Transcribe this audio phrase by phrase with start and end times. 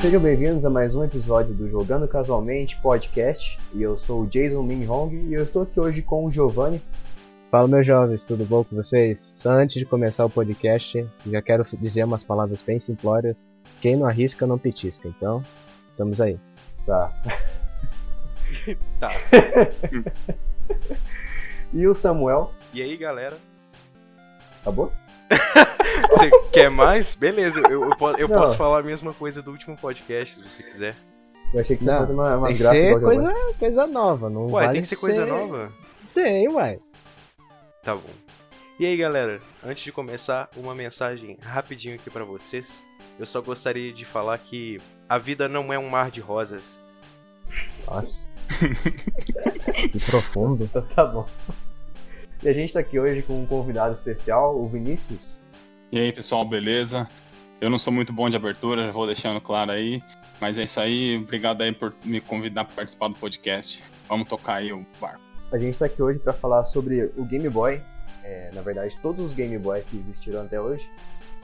[0.00, 3.58] Sejam bem-vindos a mais um episódio do Jogando Casualmente podcast.
[3.74, 6.80] E eu sou o Jason Min Hong e eu estou aqui hoje com o Giovanni.
[7.50, 9.20] Fala, meus jovens, tudo bom com vocês?
[9.34, 13.50] Só antes de começar o podcast, já quero dizer umas palavras bem simplórias.
[13.80, 15.08] Quem não arrisca, não petisca.
[15.08, 15.42] Então,
[15.90, 16.38] estamos aí.
[16.86, 17.12] Tá.
[18.98, 19.08] Tá.
[21.72, 22.50] E o Samuel.
[22.72, 23.36] E aí, galera?
[24.62, 24.90] Acabou?
[26.10, 27.14] Você quer mais?
[27.14, 30.62] Beleza, eu, eu, po- eu posso falar a mesma coisa do último podcast, se você
[30.62, 30.96] quiser.
[31.54, 33.14] Eu achei que você ia Não, fazer uma, uma Tem que graça ser igual o
[33.14, 33.32] Giovanni.
[33.34, 35.72] coisa, coisa nova, não Ué, vale tem que ser coisa nova?
[36.14, 36.78] Tem, uai.
[37.82, 38.02] Tá bom.
[38.80, 39.40] E aí, galera?
[39.64, 42.82] Antes de começar, uma mensagem rapidinho aqui pra vocês.
[43.18, 46.78] Eu só gostaria de falar que a vida não é um mar de rosas.
[47.90, 48.30] Nossa.
[49.92, 50.64] que profundo.
[50.64, 51.26] Então tá bom.
[52.42, 55.40] E a gente tá aqui hoje com um convidado especial, o Vinícius.
[55.90, 57.08] E aí, pessoal, beleza?
[57.60, 60.00] Eu não sou muito bom de abertura, já vou deixando claro aí.
[60.40, 63.82] Mas é isso aí, obrigado aí por me convidar para participar do podcast.
[64.08, 65.20] Vamos tocar aí o barco.
[65.50, 67.82] A gente tá aqui hoje para falar sobre o Game Boy.
[68.22, 70.88] É, na verdade, todos os Game Boys que existiram até hoje.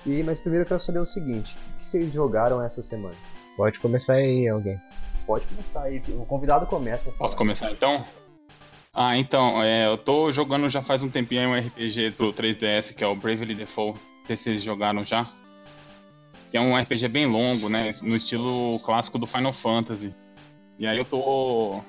[0.07, 3.17] E, mas primeiro eu quero saber o seguinte: o que vocês jogaram essa semana?
[3.57, 4.81] Pode começar aí, alguém.
[5.27, 7.11] Pode começar aí, o convidado começa.
[7.13, 8.05] Posso começar então?
[8.95, 13.03] Ah, então, é, eu tô jogando já faz um tempinho um RPG pro 3DS, que
[13.03, 13.99] é o Bravely Default.
[13.99, 15.27] Não sei se vocês jogaram já.
[16.51, 17.91] Que é um RPG bem longo, né?
[18.03, 20.15] No estilo clássico do Final Fantasy.
[20.79, 21.81] E aí eu tô.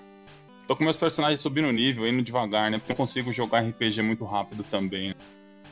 [0.68, 2.80] Tô com meus personagens subindo o nível, indo devagar, né?
[2.80, 5.10] Porque eu consigo jogar RPG muito rápido também.
[5.10, 5.16] né?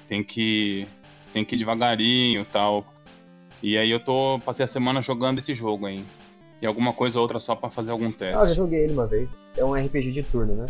[0.07, 0.85] Tem que.
[1.33, 2.85] Tem que ir devagarinho e tal.
[3.63, 4.39] E aí eu tô.
[4.45, 6.03] Passei a semana jogando esse jogo aí.
[6.61, 8.37] E alguma coisa ou outra só pra fazer algum teste.
[8.37, 9.35] Ah, eu já joguei ele uma vez.
[9.57, 10.67] É um RPG de turno, né?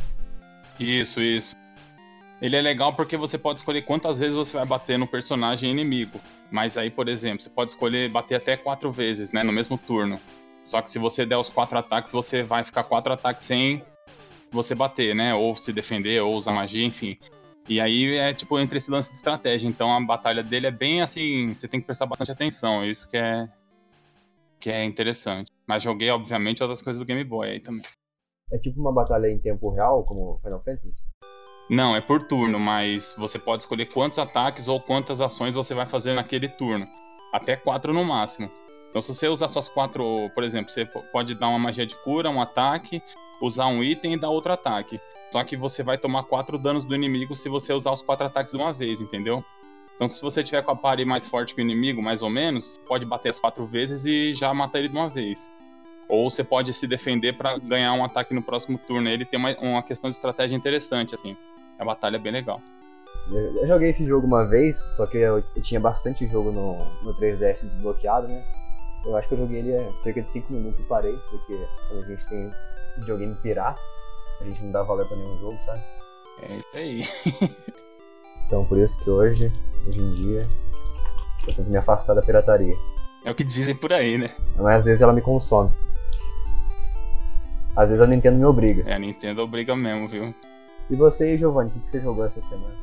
[0.79, 1.55] Isso, isso.
[2.41, 6.19] Ele é legal porque você pode escolher quantas vezes você vai bater no personagem inimigo.
[6.51, 9.43] Mas aí, por exemplo, você pode escolher bater até quatro vezes, né?
[9.43, 10.19] No mesmo turno.
[10.63, 13.81] Só que se você der os quatro ataques, você vai ficar quatro ataques sem
[14.51, 15.33] você bater, né?
[15.33, 17.17] Ou se defender, ou usar magia, enfim.
[17.67, 19.67] E aí é tipo entre esse lance de estratégia.
[19.67, 21.55] Então a batalha dele é bem assim.
[21.55, 22.85] Você tem que prestar bastante atenção.
[22.85, 23.47] Isso que é.
[24.59, 25.49] Que é interessante.
[25.65, 27.83] Mas joguei, obviamente, outras coisas do Game Boy aí também.
[28.51, 30.91] É tipo uma batalha em tempo real, como Final Fantasy?
[31.69, 35.85] Não, é por turno, mas você pode escolher quantos ataques ou quantas ações você vai
[35.85, 36.87] fazer naquele turno.
[37.33, 38.49] Até quatro no máximo.
[38.89, 41.95] Então, se você usar suas quatro, por exemplo, você po- pode dar uma magia de
[42.03, 43.01] cura, um ataque,
[43.41, 44.99] usar um item e dar outro ataque.
[45.31, 48.53] Só que você vai tomar quatro danos do inimigo se você usar os quatro ataques
[48.53, 49.43] de uma vez, entendeu?
[49.95, 52.77] Então, se você tiver com a party mais forte que o inimigo, mais ou menos,
[52.87, 55.49] pode bater as quatro vezes e já matar ele de uma vez.
[56.07, 59.09] Ou você pode se defender pra ganhar um ataque no próximo turno.
[59.09, 61.35] Ele tem uma, uma questão de estratégia interessante, assim.
[61.79, 62.61] A batalha é bem legal.
[63.31, 67.13] Eu, joguei esse jogo uma vez, só que eu, eu tinha bastante jogo no, no
[67.15, 68.43] 3DS desbloqueado, né?
[69.05, 72.07] Eu acho que eu joguei ele cerca de 5 minutos e parei, porque quando a
[72.07, 72.51] gente tem
[72.97, 73.79] videogame pirata,
[74.41, 75.81] a gente não dá valor pra nenhum jogo, sabe?
[76.41, 77.53] É isso aí.
[78.45, 79.51] Então por isso que hoje,
[79.87, 80.47] hoje em dia,
[81.47, 82.75] eu tento me afastar da pirataria.
[83.25, 84.29] É o que dizem por aí, né?
[84.55, 85.71] Mas às vezes ela me consome.
[87.75, 88.83] Às vezes a Nintendo me obriga.
[88.89, 90.33] É, a Nintendo obriga mesmo, viu?
[90.89, 92.75] E você, Giovanni, o que que você jogou essa semana?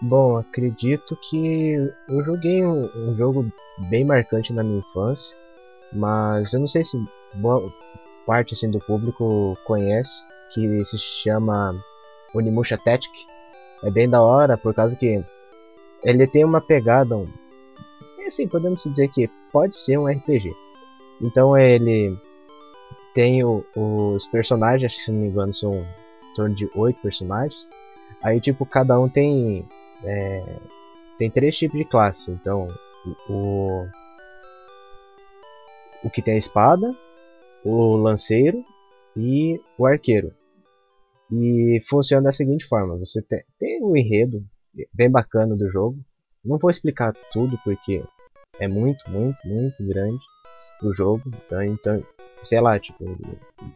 [0.00, 1.74] Bom, acredito que
[2.08, 3.50] eu joguei um, um jogo
[3.88, 5.36] bem marcante na minha infância,
[5.92, 6.96] mas eu não sei se
[7.34, 7.72] boa
[8.26, 10.22] parte assim, do público conhece,
[10.52, 11.74] que se chama
[12.34, 13.12] Onimusha Tactic.
[13.82, 15.24] É bem da hora, por causa que
[16.04, 17.28] ele tem uma pegada, um,
[18.18, 20.54] é assim, podemos dizer que pode ser um RPG.
[21.22, 22.16] Então ele
[23.16, 27.66] tem o- os personagens, que se não me engano são em torno de oito personagens.
[28.22, 29.66] Aí tipo, cada um tem
[30.04, 30.44] é,
[31.16, 32.30] tem três tipos de classe.
[32.30, 32.68] Então,
[33.30, 33.86] o
[36.04, 36.94] o que tem a espada,
[37.64, 38.62] o lanceiro
[39.16, 40.30] e o arqueiro.
[41.32, 44.44] E funciona da seguinte forma: você tem, tem um enredo
[44.92, 45.98] bem bacana do jogo.
[46.44, 48.04] Não vou explicar tudo porque
[48.60, 50.20] é muito, muito, muito grande
[50.82, 51.22] o jogo.
[51.46, 52.04] Então, então
[52.46, 53.04] sei lá, tipo,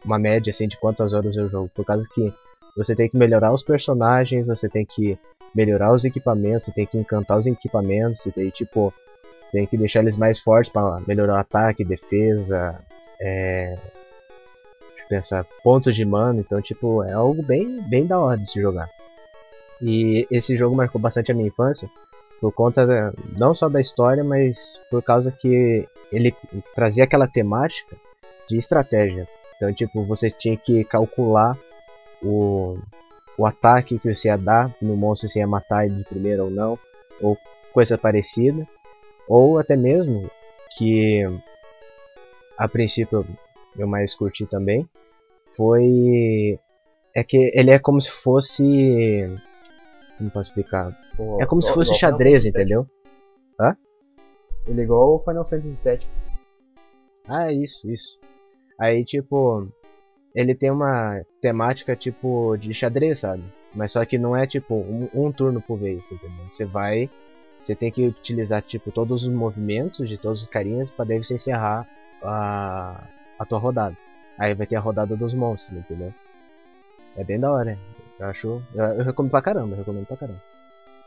[0.03, 1.69] uma média assim de quantas horas eu jogo.
[1.73, 2.33] Por causa que
[2.75, 5.17] você tem que melhorar os personagens, você tem que
[5.53, 8.93] melhorar os equipamentos, você tem que encantar os equipamentos, você tem tipo,
[9.41, 12.79] você tem que deixar eles mais fortes para melhorar o ataque, defesa,
[13.19, 13.77] é,
[14.89, 18.49] deixa eu pensar, pontos de mana, então tipo, é algo bem, bem da hora de
[18.49, 18.89] se jogar.
[19.81, 21.89] E esse jogo marcou bastante a minha infância,
[22.39, 26.33] por conta não só da história, mas por causa que ele
[26.73, 27.95] trazia aquela temática
[28.47, 29.27] de estratégia.
[29.55, 31.57] Então, tipo, você tinha que calcular
[32.21, 32.77] o,
[33.37, 36.49] o ataque que você ia dar no monstro, se ia matar ele de primeira ou
[36.49, 36.77] não,
[37.21, 37.37] ou
[37.73, 38.67] coisa parecida.
[39.27, 40.29] Ou até mesmo
[40.77, 41.23] que
[42.57, 43.25] a princípio
[43.77, 44.87] eu mais curti também,
[45.55, 46.59] foi.
[47.13, 49.29] É que ele é como se fosse.
[50.17, 50.97] Como posso explicar?
[51.39, 52.87] É como se fosse xadrez, entendeu?
[53.57, 53.91] Tactics.
[54.67, 56.27] Ele é igual o Final Fantasy Tactics.
[57.27, 58.19] Ah, isso, isso.
[58.81, 59.67] Aí, tipo,
[60.33, 63.43] ele tem uma temática tipo de xadrez, sabe?
[63.75, 66.43] Mas só que não é tipo um, um turno por vez, entendeu?
[66.49, 67.07] Você vai,
[67.59, 71.35] você tem que utilizar tipo todos os movimentos de todos os carinhas para daí você
[71.35, 71.87] encerrar
[72.23, 73.03] a,
[73.37, 73.95] a tua rodada.
[74.35, 76.11] Aí vai ter a rodada dos monstros, entendeu?
[77.15, 77.77] É bem da hora.
[78.19, 80.41] Eu acho, eu, eu recomendo pra caramba, eu recomendo pra caramba.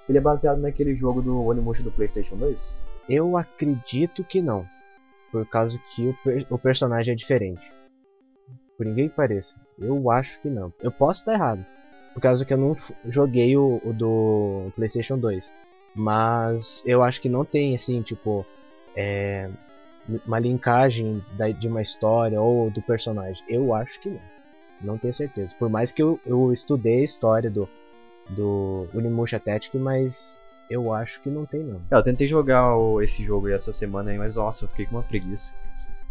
[0.08, 2.86] Ele é baseado naquele jogo do Onimusha do PlayStation 2?
[3.08, 4.64] Eu acredito que não.
[5.34, 7.60] Por causa que o, per- o personagem é diferente.
[8.76, 9.56] Por ninguém que pareça.
[9.76, 10.72] Eu acho que não.
[10.80, 11.66] Eu posso estar errado.
[12.12, 12.72] Por causa que eu não
[13.08, 15.44] joguei o, o do PlayStation 2.
[15.96, 18.46] Mas eu acho que não tem assim, tipo.
[18.96, 19.50] é,
[20.24, 23.42] uma linkagem da- de uma história ou do personagem.
[23.48, 24.20] Eu acho que não.
[24.82, 25.52] Não tenho certeza.
[25.58, 27.68] Por mais que eu, eu estudei a história do,
[28.30, 30.38] do Unimusha Tactic, mas
[30.70, 31.80] eu acho que não tem não.
[31.90, 34.86] É, eu tentei jogar o- esse jogo aí essa semana aí, mas nossa, eu fiquei
[34.86, 35.54] com uma preguiça.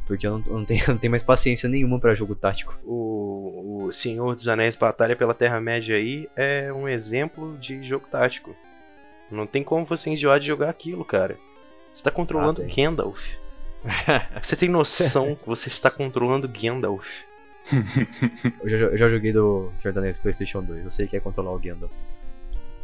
[0.05, 2.77] Porque eu não, eu não tenho, eu não tenho mais paciência nenhuma pra jogo tático.
[2.83, 8.55] O, o Senhor dos Anéis Batalha pela Terra-média aí é um exemplo de jogo tático.
[9.31, 11.37] Não tem como você enjoar de jogar aquilo, cara.
[11.93, 12.65] Você tá controlando Ah.
[12.75, 13.29] Gandalf.
[14.41, 17.05] Você tem noção que você está controlando Gandalf?
[18.61, 21.19] Eu já, eu já joguei do Senhor dos Anéis PlayStation 2, eu sei que é
[21.19, 21.91] controlar o Gandalf.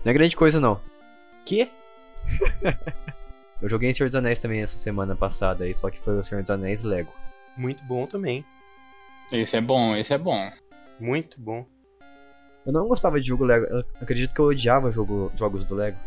[0.04, 0.80] Não é grande coisa não.
[1.46, 1.70] Que?
[3.62, 6.24] Eu joguei em Senhor dos Anéis também essa semana passada aí, só que foi o
[6.24, 7.12] Senhor dos Anéis Lego.
[7.58, 8.46] Muito bom também.
[9.32, 10.52] Esse é bom, esse é bom.
[11.00, 11.66] Muito bom.
[12.66, 15.98] Eu não gostava de jogo Lego, eu acredito que eu odiava jogo, jogos do Lego.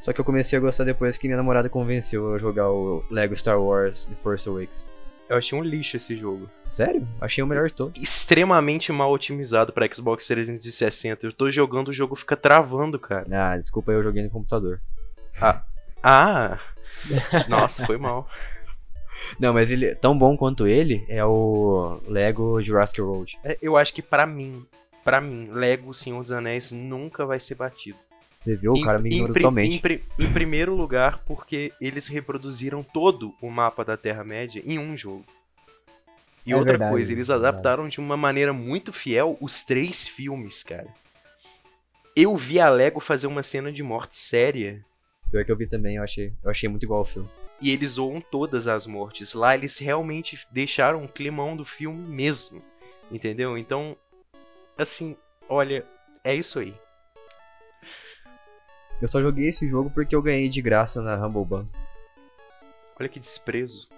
[0.00, 3.04] Só que eu comecei a gostar depois que minha namorada convenceu eu a jogar o
[3.10, 4.88] Lego Star Wars The Force Awakens.
[5.32, 6.46] Eu achei um lixo esse jogo.
[6.68, 7.08] Sério?
[7.18, 8.02] Achei o melhor de todos.
[8.02, 11.24] Extremamente mal otimizado pra Xbox 360.
[11.24, 13.26] Eu tô jogando, o jogo fica travando, cara.
[13.32, 14.78] Ah, desculpa, eu joguei no computador.
[16.02, 16.58] Ah!
[17.48, 18.28] Nossa, foi mal.
[19.40, 23.38] Não, mas ele tão bom quanto ele é o Lego Jurassic World.
[23.42, 24.66] É, eu acho que pra mim,
[25.02, 27.96] pra mim, Lego Senhor dos Anéis nunca vai ser batido.
[28.42, 28.72] Você viu?
[28.72, 29.80] O cara me ignorou totalmente.
[30.18, 35.24] Em, em primeiro lugar, porque eles reproduziram todo o mapa da Terra-média em um jogo.
[36.44, 40.08] E É outra verdade, coisa, eles é adaptaram de uma maneira muito fiel os três
[40.08, 40.88] filmes, cara.
[42.16, 44.84] Eu vi a Lego fazer uma cena de morte séria
[45.30, 47.28] Pior que eu vi também, eu achei, eu achei muito igual ao filme.
[47.60, 49.32] e eles zoam todas as mortes.
[49.34, 52.60] Lá eles realmente deixaram o climão do filme mesmo.
[53.10, 53.56] Entendeu?
[53.56, 53.96] Então,
[54.76, 55.16] assim,
[55.48, 55.86] olha,
[56.24, 56.74] é isso aí.
[59.02, 61.66] Eu só joguei esse jogo porque eu ganhei de graça na Humble Bundle.
[62.98, 63.88] Olha que desprezo.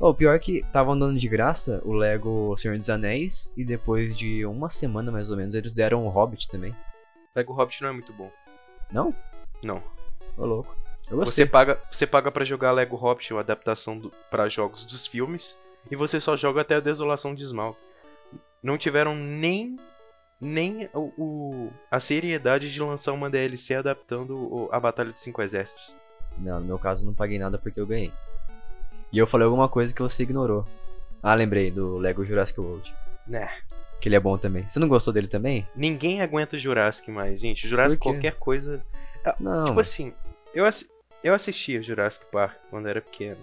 [0.00, 3.64] Oh, o pior é que tava andando de graça o Lego Senhor dos Anéis e
[3.64, 6.74] depois de uma semana mais ou menos eles deram o Hobbit também.
[7.36, 8.28] Lego Hobbit não é muito bom.
[8.90, 9.14] Não?
[9.62, 9.80] Não.
[10.36, 10.76] Ô louco.
[11.08, 11.44] Eu gostei.
[11.44, 15.56] Você paga, você paga para jogar Lego Hobbit, uma adaptação para jogos dos filmes,
[15.88, 17.76] e você só joga até a Desolação de Smaug.
[18.60, 19.76] Não tiveram nem
[20.44, 25.40] nem o, o- a seriedade de lançar uma DLC adaptando o- a Batalha dos Cinco
[25.40, 25.94] Exércitos.
[26.36, 28.12] Não, no meu caso não paguei nada porque eu ganhei.
[29.12, 30.66] E eu falei alguma coisa que você ignorou.
[31.22, 32.92] Ah, lembrei do Lego Jurassic World.
[33.26, 33.48] Né?
[34.00, 34.68] Que ele é bom também.
[34.68, 35.64] Você não gostou dele também?
[35.76, 37.68] Ninguém aguenta Jurassic mais, gente.
[37.68, 38.84] Jurassic qualquer coisa.
[39.38, 39.66] Não.
[39.66, 40.12] Tipo assim,
[40.52, 40.88] eu, assi-
[41.22, 43.38] eu assistia Jurassic Park quando era pequeno.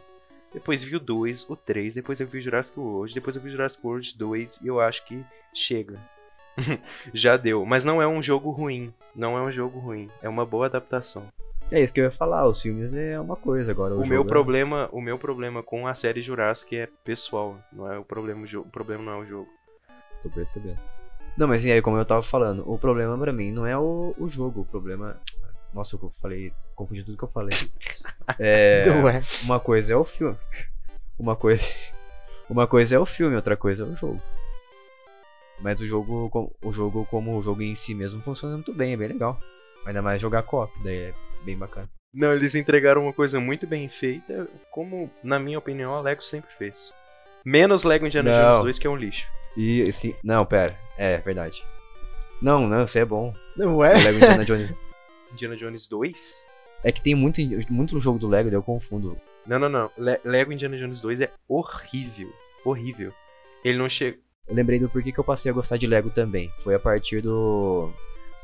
[0.54, 3.86] Depois vi o 2, o 3, depois eu vi Jurassic World, depois eu vi Jurassic
[3.86, 5.98] World 2 e eu acho que chega.
[7.14, 7.66] Já deu.
[7.66, 8.94] Mas não é um jogo ruim.
[9.16, 10.10] Não é um jogo ruim.
[10.22, 11.24] É uma boa adaptação.
[11.72, 13.94] É isso que eu ia falar, os filmes é uma coisa agora.
[13.94, 17.58] O, O, meu é- problema, o meu problema com a série Jurassic é pessoal.
[17.72, 19.50] Não é o problema, o problema não é o jogo.
[20.24, 20.80] Tô percebendo.
[21.38, 24.16] Não, mas e aí, como eu tava falando, o problema pra mim não é o,
[24.18, 25.16] o jogo, o problema.
[25.74, 26.52] Nossa, eu falei.
[26.76, 27.56] Confundi tudo que eu falei.
[28.38, 28.84] É.
[29.04, 29.22] Ué.
[29.44, 30.38] Uma coisa é o filme.
[31.18, 31.64] Uma coisa.
[32.50, 34.20] Uma coisa é o filme, outra coisa é o jogo.
[35.62, 38.98] Mas o jogo, o jogo como o jogo em si mesmo funciona muito bem, é
[38.98, 39.40] bem legal.
[39.86, 41.14] Ainda mais jogar co-op, daí é
[41.44, 41.90] bem bacana.
[42.14, 46.50] Não, eles entregaram uma coisa muito bem feita, como, na minha opinião, a Lego sempre
[46.58, 46.92] fez.
[47.46, 48.50] Menos Lego Indiana Não.
[48.52, 49.26] Jones 2, que é um lixo.
[49.56, 50.16] E sim.
[50.24, 50.78] Não, pera.
[50.98, 51.64] É, verdade.
[52.42, 53.34] Não, não, isso é bom.
[53.56, 53.94] Não é?
[53.96, 54.72] O Lego Indiana Jones.
[55.34, 56.46] Indiana Jones 2?
[56.84, 57.40] É que tem muito,
[57.70, 59.18] muito jogo do Lego, daí eu confundo.
[59.46, 59.92] Não, não, não.
[59.98, 62.32] Le- Lego Indiana Jones 2 é horrível.
[62.66, 63.14] Horrível.
[63.64, 64.18] Ele não chega.
[64.50, 66.52] Eu lembrei do porquê que eu passei a gostar de Lego também.
[66.64, 67.90] Foi a partir do.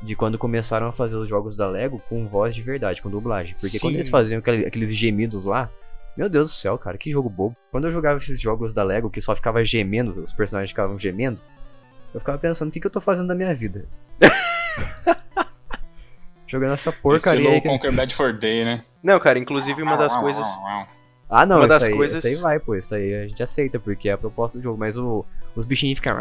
[0.00, 3.56] De quando começaram a fazer os jogos da Lego com voz de verdade, com dublagem.
[3.60, 3.98] Porque quando Sim.
[3.98, 5.68] eles faziam aquele- aqueles gemidos lá,
[6.16, 7.54] Meu Deus do céu, cara, que jogo bobo.
[7.70, 11.38] Quando eu jogava esses jogos da Lego que só ficava gemendo, os personagens ficavam gemendo,
[12.14, 13.84] eu ficava pensando, o que, que eu tô fazendo da minha vida?
[16.46, 17.60] Jogando essa porcaria Estilo aí.
[17.60, 17.68] Que...
[17.68, 18.82] Conquer Bad for Day, né?
[19.02, 20.46] Não, cara, inclusive uma das coisas.
[21.28, 22.74] Ah, não, Uma isso, aí, coisas- isso aí vai, pô.
[22.74, 24.78] Isso aí a gente aceita, porque é a proposta do jogo.
[24.78, 25.24] Mas o,
[25.56, 26.16] os bichinhos ficam.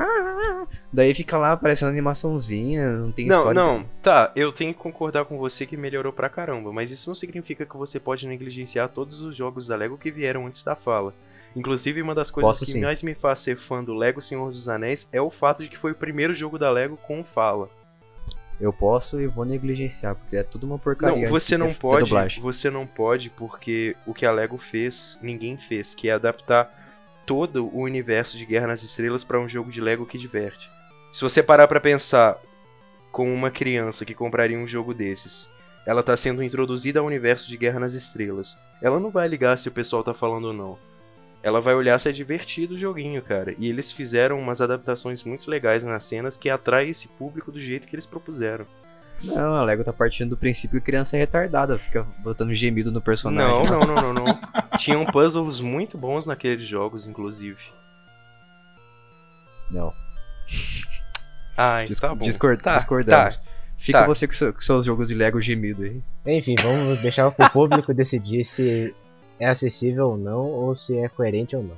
[0.91, 3.61] Daí fica lá aparecendo animaçãozinha, não tem Não, história.
[3.61, 7.15] não, tá, eu tenho que concordar com você que melhorou pra caramba, mas isso não
[7.15, 11.13] significa que você pode negligenciar todos os jogos da Lego que vieram antes da fala.
[11.55, 12.81] Inclusive, uma das coisas Posso que sim.
[12.81, 15.77] mais me faz ser fã do Lego Senhor dos Anéis é o fato de que
[15.77, 17.69] foi o primeiro jogo da Lego com fala.
[18.59, 21.23] Eu posso e vou negligenciar, porque é tudo uma porcaria.
[21.23, 25.93] Não, você não pode, você não pode porque o que a Lego fez, ninguém fez,
[25.93, 26.71] que é adaptar
[27.25, 30.69] todo o universo de Guerra nas Estrelas pra um jogo de Lego que diverte.
[31.11, 32.37] Se você parar pra pensar
[33.11, 35.49] com uma criança que compraria um jogo desses,
[35.85, 38.57] ela tá sendo introduzida ao universo de Guerra nas Estrelas.
[38.81, 40.77] Ela não vai ligar se o pessoal tá falando ou não.
[41.45, 43.53] Ela vai olhar se é divertido o joguinho, cara.
[43.59, 47.85] E eles fizeram umas adaptações muito legais nas cenas que atraem esse público do jeito
[47.87, 48.65] que eles propuseram.
[49.23, 52.99] Não, a Lego tá partindo do princípio que criança é retardada, fica botando gemido no
[52.99, 53.63] personagem.
[53.63, 54.39] Não, não, não, não, não.
[54.79, 57.59] Tinham puzzles muito bons naqueles jogos, inclusive.
[59.69, 59.93] Não.
[61.57, 62.25] Ai, Dis- tá bom.
[62.25, 63.41] discord- Tá, discordamos.
[63.77, 64.07] Fica tá.
[64.07, 66.01] você com, seu- com seus jogos de Lego gemido aí.
[66.37, 68.93] Enfim, vamos deixar pro público decidir se
[69.39, 71.75] é acessível ou não, ou se é coerente ou não.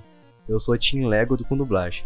[0.47, 2.05] Eu sou Team Lego do com dublagem.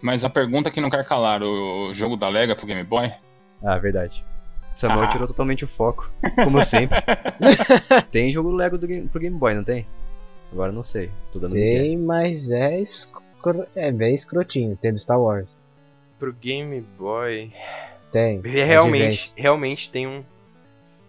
[0.00, 3.12] Mas a pergunta que não quer calar, o jogo da Lega pro Game Boy?
[3.62, 4.24] Ah, verdade.
[4.74, 5.08] Samuel Ah.
[5.08, 6.10] tirou totalmente o foco,
[6.44, 6.98] como sempre.
[8.10, 9.86] tem jogo Lego do game, pro Game Boy, não tem?
[10.52, 11.10] Agora não sei.
[11.30, 11.52] Tô dando.
[11.52, 13.66] Tem, mas é, escro...
[13.76, 14.76] é bem escrotinho.
[14.76, 15.56] Tem do Star Wars.
[16.18, 17.52] Pro Game Boy.
[18.10, 18.40] Tem.
[18.40, 19.32] Realmente, Advance.
[19.36, 20.24] realmente tem um.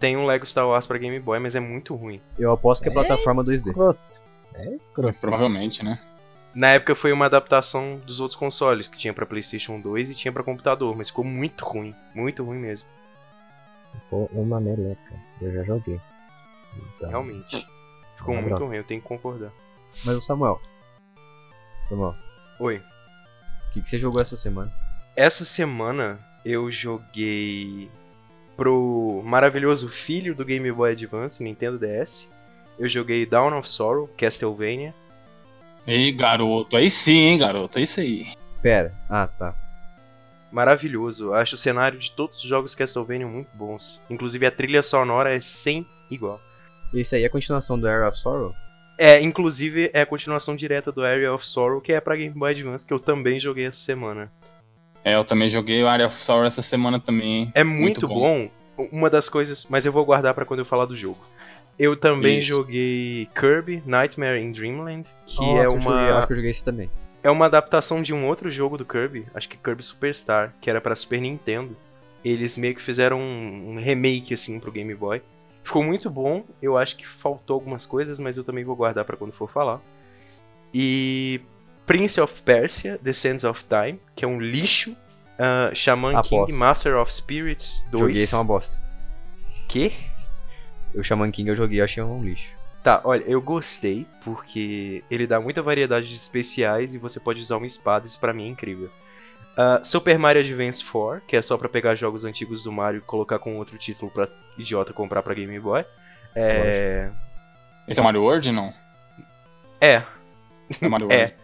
[0.02, 2.20] Tem um Lego Star Wars pra Game Boy, mas é muito ruim.
[2.36, 3.68] Eu aposto que é É plataforma 2D.
[3.68, 4.00] Escroto.
[4.52, 5.16] É escroto.
[5.20, 6.00] Provavelmente, né?
[6.52, 10.32] Na época foi uma adaptação dos outros consoles, que tinha pra PlayStation 2 e tinha
[10.32, 11.94] pra computador, mas ficou muito ruim.
[12.16, 12.88] Muito ruim mesmo.
[13.92, 15.14] Ficou uma meleca.
[15.40, 16.00] Eu já joguei.
[16.96, 17.64] Então, Realmente.
[18.16, 18.66] Ficou Uma muito droga.
[18.66, 19.52] ruim, eu tenho que concordar.
[20.04, 20.60] Mas o Samuel.
[21.82, 22.16] Samuel,
[22.58, 22.78] Oi.
[22.78, 24.72] o que, que você jogou essa semana?
[25.14, 27.88] Essa semana eu joguei
[28.56, 32.28] pro maravilhoso filho do Game Boy Advance, Nintendo DS.
[32.78, 34.94] Eu joguei Dawn of Sorrow, Castlevania.
[35.86, 38.32] Ei, garoto, aí sim, hein, garoto, é isso aí.
[38.62, 38.94] Pera.
[39.10, 39.54] Ah, tá.
[40.52, 41.32] Maravilhoso.
[41.32, 44.00] Acho o cenário de todos os jogos Castlevania muito bons.
[44.08, 46.40] Inclusive a trilha sonora é sem igual.
[46.94, 48.54] Esse aí é a continuação do Area of Sorrow?
[48.98, 52.52] É, inclusive é a continuação direta do Area of Sorrow, que é pra Game Boy
[52.52, 54.30] Advance, que eu também joguei essa semana.
[55.04, 57.44] É, eu também joguei o Area of Sorrow essa semana também.
[57.44, 57.52] hein?
[57.54, 58.50] É muito, Muito bom.
[58.76, 61.18] Uma das coisas, mas eu vou guardar pra quando eu falar do jogo.
[61.78, 62.48] Eu também Isso.
[62.48, 66.50] joguei Kirby Nightmare in Dreamland, que Nossa, é eu joguei- uma acho que eu joguei
[66.50, 66.90] esse também.
[67.22, 70.80] é uma adaptação de um outro jogo do Kirby, acho que Kirby Superstar, que era
[70.80, 71.76] pra Super Nintendo.
[72.24, 75.20] Eles meio que fizeram um, um remake assim pro Game Boy.
[75.64, 76.44] Ficou muito bom.
[76.60, 79.80] Eu acho que faltou algumas coisas, mas eu também vou guardar pra quando for falar.
[80.72, 81.40] E
[81.86, 84.96] Prince of Persia: The Sands of Time, que é um lixo.
[85.42, 86.46] Uh, Shaman Aposto.
[86.46, 88.00] King Master of Spirits 2.
[88.00, 88.80] Joguei, esse é uma bosta.
[89.68, 89.92] Quê?
[90.94, 92.54] O Shaman King eu joguei, eu achei um lixo.
[92.82, 97.56] Tá, olha, eu gostei porque ele dá muita variedade de especiais e você pode usar
[97.56, 98.90] uma espada, isso pra mim é incrível.
[99.56, 103.02] Ah, Super Mario Advance 4, que é só pra pegar jogos antigos do Mario e
[103.02, 105.84] colocar com outro título pra idiota comprar pra Game Boy.
[106.34, 107.10] É.
[107.86, 108.72] Esse é o Mario World, não?
[109.80, 110.02] É,
[110.80, 111.34] É o Mario É.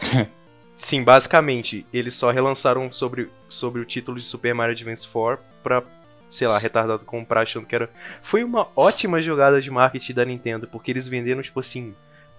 [0.76, 5.82] Sim, basicamente, eles só relançaram sobre, sobre o título de Super Mario Advance 4 pra,
[6.28, 7.88] sei lá, retardado comprar achando que era.
[8.20, 11.94] Foi uma ótima jogada de marketing da Nintendo, porque eles venderam, tipo assim,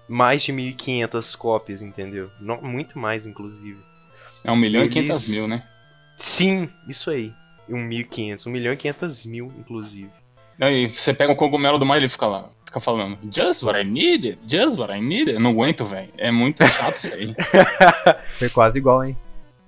[0.08, 2.30] mais de 1.500 cópias, entendeu?
[2.40, 3.80] Não, muito mais, inclusive.
[4.46, 5.64] É 1 milhão Eles- e 500 mil, né?
[6.16, 7.34] Sim, isso aí.
[7.68, 10.12] Um 1.500, 1 milhão e 500 mil, inclusive.
[10.62, 13.80] Aí você pega o cogumelo do Mario e ele fica lá, fica falando, just what
[13.80, 15.34] I needed, just what I needed.
[15.36, 16.10] Eu não aguento, velho.
[16.18, 17.36] É muito chato isso aí.
[18.38, 19.18] Foi quase igual, hein?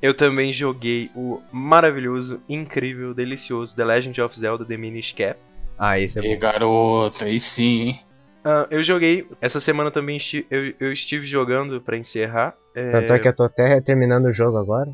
[0.01, 5.37] Eu também joguei o maravilhoso, incrível, delicioso The Legend of Zelda The Minish Cap.
[5.77, 6.39] Ah, esse é E bom.
[6.39, 7.99] garoto, aí sim, hein?
[8.45, 12.55] Ah, eu joguei, essa semana também esti- eu, eu estive jogando pra encerrar.
[12.75, 14.89] é, Tanto é que eu tô até terminando o jogo agora.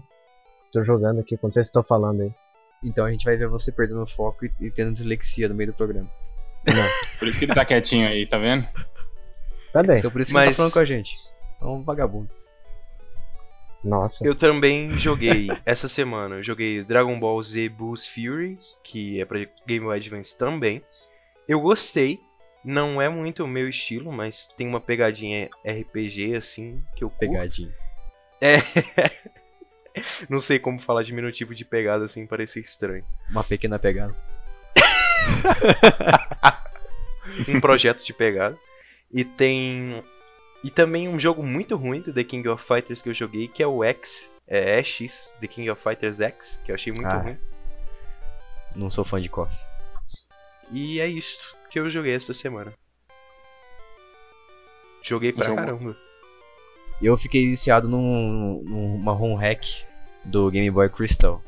[0.71, 2.31] Tô jogando aqui, quando vocês estão falando aí.
[2.83, 5.75] Então a gente vai ver você perdendo foco e, e tendo dislexia no meio do
[5.75, 6.09] programa.
[7.19, 8.67] Por isso que ele tá quietinho aí, tá vendo?
[9.71, 9.99] Tá bem.
[9.99, 11.13] Então por isso que ele Mas- tá falando com a gente.
[11.61, 12.29] É um vagabundo.
[13.83, 14.25] Nossa.
[14.25, 16.35] Eu também joguei essa semana.
[16.37, 20.81] Eu joguei Dragon Ball Z Boost Fury, que é pra Game Boy Advance também.
[21.47, 22.19] Eu gostei,
[22.63, 27.19] Não é muito o meu estilo, mas tem uma pegadinha RPG assim que eu curto.
[27.31, 27.71] Pegadinha.
[28.41, 28.57] É.
[30.27, 33.05] Não sei como falar diminutivo de pegada assim, parecer estranho.
[33.29, 34.15] Uma pequena pegada.
[37.47, 38.57] um projeto de pegada.
[39.11, 40.03] E tem.
[40.63, 43.61] E também um jogo muito ruim do The King of Fighters que eu joguei, que
[43.61, 44.31] é o X.
[44.47, 47.17] É X, The King of Fighters X, que eu achei muito Ah.
[47.17, 47.37] ruim.
[48.75, 49.51] Não sou fã de KOF.
[50.71, 51.37] E é isso
[51.69, 52.73] que eu joguei esta semana.
[55.03, 55.63] Joguei pra Jogou.
[55.63, 55.95] caramba.
[57.01, 59.63] Eu fiquei viciado num, numa ROM hack
[60.23, 61.41] do Game Boy Crystal.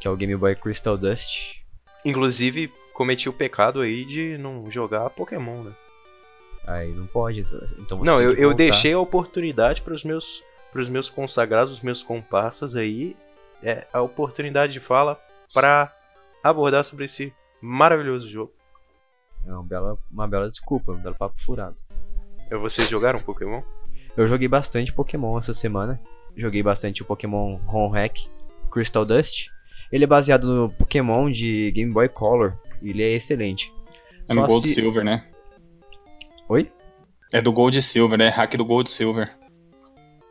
[0.00, 1.56] Que é o Game Boy Crystal Dust.
[2.04, 5.72] Inclusive, cometi o pecado aí de não jogar Pokémon, né?
[6.66, 7.42] Aí não pode.
[7.78, 12.02] Então você Não, eu, eu deixei a oportunidade pros meus, pros meus consagrados, os meus
[12.02, 13.16] comparsas aí,
[13.62, 15.16] é, a oportunidade de fala
[15.54, 15.94] pra
[16.42, 18.52] abordar sobre esse maravilhoso jogo.
[19.46, 21.76] É uma bela, uma bela desculpa, um belo papo furado.
[22.50, 23.62] Vocês jogaram Pokémon?
[24.16, 26.00] Eu joguei bastante Pokémon essa semana.
[26.36, 28.18] Joguei bastante o Pokémon ROM Hack
[28.72, 29.46] Crystal Dust.
[29.92, 32.58] Ele é baseado no Pokémon de Game Boy Color.
[32.82, 33.72] Ele é excelente.
[34.28, 35.24] É no Só Gold se- Silver, né?
[36.48, 36.70] Oi?
[37.32, 38.28] É do Gold Silver, né?
[38.28, 39.28] Hack do Gold Silver.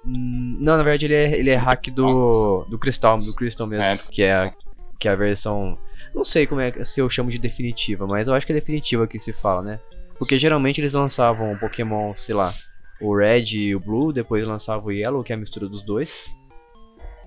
[0.06, 3.92] Hum, Não, na verdade ele é, ele é hack do, do Crystal, do Crystal mesmo.
[3.92, 3.98] É.
[3.98, 4.54] Que é a,
[5.00, 5.78] que é a versão.
[6.14, 9.06] Não sei como é se eu chamo de definitiva, mas eu acho que é definitiva
[9.08, 9.80] que se fala, né?
[10.18, 12.52] Porque geralmente eles lançavam o Pokémon, sei lá,
[13.00, 16.26] o Red e o Blue, depois lançavam o Yellow, que é a mistura dos dois.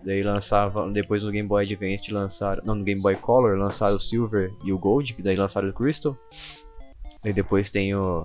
[0.05, 4.01] Daí lançava, depois no Game Boy Advance lançaram, não, no Game Boy Color lançaram o
[4.01, 6.17] Silver e o Gold, que daí lançaram o Crystal.
[7.23, 8.25] Daí depois tem o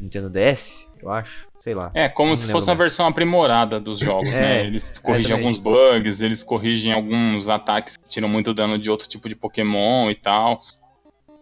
[0.00, 1.90] Nintendo DS, eu acho, sei lá.
[1.94, 2.86] É, como se fosse uma mais.
[2.86, 4.66] versão aprimorada dos jogos, É, né?
[4.66, 5.46] Eles corrigem também.
[5.46, 10.10] alguns bugs, eles corrigem alguns ataques que tiram muito dano de outro tipo de Pokémon
[10.10, 10.56] e tal.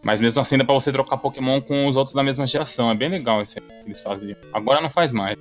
[0.02, 2.90] Mas mesmo assim dá pra você trocar Pokémon com os outros da mesma geração.
[2.90, 4.36] É bem legal isso aí que eles faziam.
[4.52, 5.38] Agora não faz mais.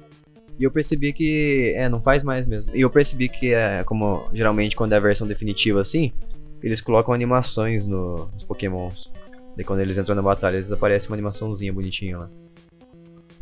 [0.60, 1.74] E eu percebi que.
[1.76, 2.72] É, não faz mais mesmo.
[2.76, 6.12] E eu percebi que é como geralmente quando é a versão definitiva assim,
[6.62, 9.10] eles colocam animações no- nos Pokémons.
[9.56, 12.30] Daí quando eles entram na batalha, eles aparece uma animaçãozinha bonitinha lá.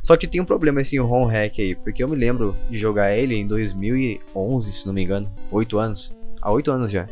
[0.03, 3.13] Só que tem um problema esse ROM hack aí, porque eu me lembro de jogar
[3.17, 5.29] ele em 2011, se não me engano.
[5.51, 6.15] 8 anos.
[6.41, 7.07] Há 8 anos já.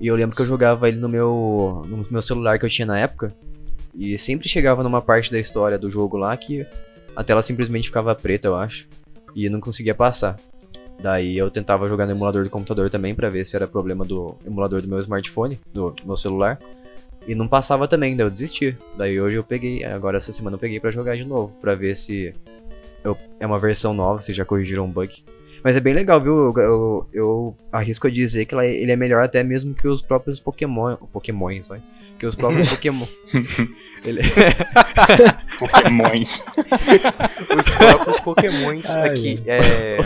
[0.00, 2.84] E eu lembro que eu jogava ele no meu, no meu celular que eu tinha
[2.86, 3.32] na época.
[3.94, 6.66] E sempre chegava numa parte da história do jogo lá que
[7.14, 8.88] a tela simplesmente ficava preta, eu acho.
[9.36, 10.36] E não conseguia passar.
[11.00, 14.34] Daí eu tentava jogar no emulador do computador também pra ver se era problema do
[14.46, 16.58] emulador do meu smartphone, do meu celular.
[17.28, 18.74] E não passava também, daí eu desisti.
[18.96, 21.94] Daí hoje eu peguei, agora essa semana eu peguei pra jogar de novo, pra ver
[21.94, 22.32] se
[23.04, 25.22] eu- é uma versão nova, se já corrigiram um bug.
[25.62, 26.34] Mas é bem legal, viu?
[26.34, 30.00] Eu, eu- eu arrisco a dizer que ela- ele é melhor até mesmo que os
[30.00, 30.96] próprios Pokémon.
[31.12, 31.82] Pokémons, vai.
[32.18, 33.06] Que os próprios Pokémon.
[34.04, 34.22] Ele-
[35.58, 36.42] Pokémons.
[37.58, 39.42] Os próprios Pokémons Ai, aqui.
[39.46, 39.98] É,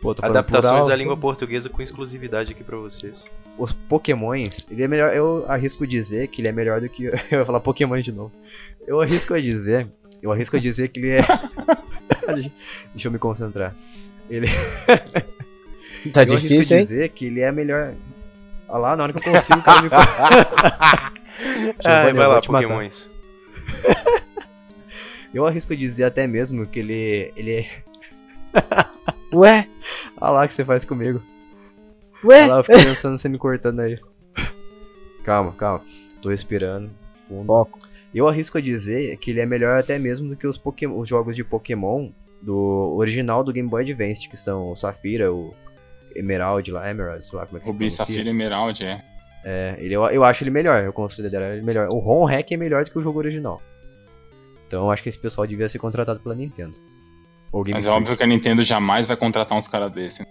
[0.00, 0.88] Pô, adaptações plural.
[0.88, 3.24] da língua portuguesa com exclusividade aqui pra vocês.
[3.58, 5.14] os Pokémons, ele é melhor.
[5.14, 7.04] Eu arrisco dizer que ele é melhor do que.
[7.04, 8.32] Eu ia falar Pokémon de novo.
[8.86, 9.86] Eu arrisco a dizer.
[10.22, 11.24] Eu arrisco a dizer que ele é.
[12.92, 13.74] Deixa eu me concentrar.
[14.28, 14.46] Ele,
[16.12, 16.82] Tá eu arrisco a difícil, hein?
[16.82, 17.92] dizer que ele é melhor.
[18.68, 19.90] Olha lá, na hora que eu consigo, o cara me.
[21.84, 22.40] Ai, vai lá.
[22.40, 23.08] Pokémons.
[25.32, 27.32] Eu arrisco a dizer até mesmo que ele.
[27.36, 27.66] Ele é.
[29.32, 29.68] Ué?
[30.20, 31.22] Olha lá o que você faz comigo.
[32.24, 32.44] Ué?
[32.44, 34.00] Olha lá, eu fico pensando você me cortando aí.
[35.24, 35.82] Calma, calma.
[36.22, 36.90] Tô respirando.
[37.28, 37.46] Fundo.
[37.46, 37.78] Foco.
[38.14, 40.60] Eu arrisco a dizer que ele é melhor até mesmo do que os,
[40.96, 45.52] os jogos de Pokémon do original do Game Boy Advance, que são o Safira, o
[46.18, 48.04] Emerald lá, Emerald, sei lá como é que se Rubi, pronuncia.
[48.04, 49.02] Safira Emerald, é.
[49.44, 51.88] É, ele, eu, eu acho ele melhor, eu considero ele melhor.
[51.92, 53.62] O ROM Hack é melhor do que o jogo original.
[54.66, 56.76] Então eu acho que esse pessoal devia ser contratado pela Nintendo.
[57.70, 60.26] Mas é óbvio que a Nintendo jamais vai contratar uns caras desses.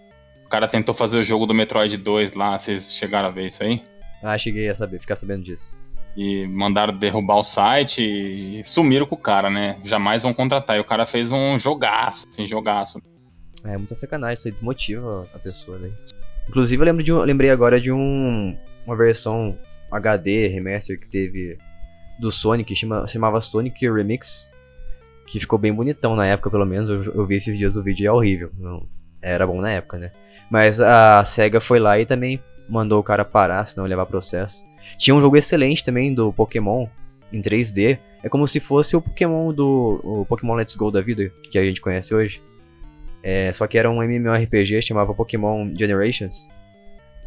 [0.45, 3.63] O cara tentou fazer o jogo do Metroid 2 lá, vocês chegaram a ver isso
[3.63, 3.81] aí?
[4.21, 5.77] Ah, cheguei a saber, ficar sabendo disso.
[6.15, 9.77] E mandaram derrubar o site e sumiram com o cara, né?
[9.83, 10.77] Jamais vão contratar.
[10.77, 13.01] E o cara fez um jogaço, assim, jogaço.
[13.65, 15.93] É muita sacanagem, isso aí desmotiva a pessoa daí.
[16.47, 19.57] Inclusive eu lembro de um, lembrei agora de um uma versão
[19.91, 21.57] HD remaster que teve
[22.19, 24.51] do Sonic, chama, chamava Sonic Remix,
[25.27, 26.89] que ficou bem bonitão na época, pelo menos.
[26.89, 28.51] Eu, eu vi esses dias o vídeo e é horrível.
[28.57, 28.85] Não,
[29.21, 30.11] era bom na época, né?
[30.49, 34.63] Mas a SEGA foi lá e também mandou o cara parar, senão levar processo.
[34.97, 36.87] Tinha um jogo excelente também do Pokémon
[37.33, 37.97] em 3D.
[38.23, 41.63] É como se fosse o Pokémon do o Pokémon Let's Go da vida, que a
[41.63, 42.41] gente conhece hoje.
[43.27, 46.47] É, só que era um MMORPG, chamava Pokémon Generations.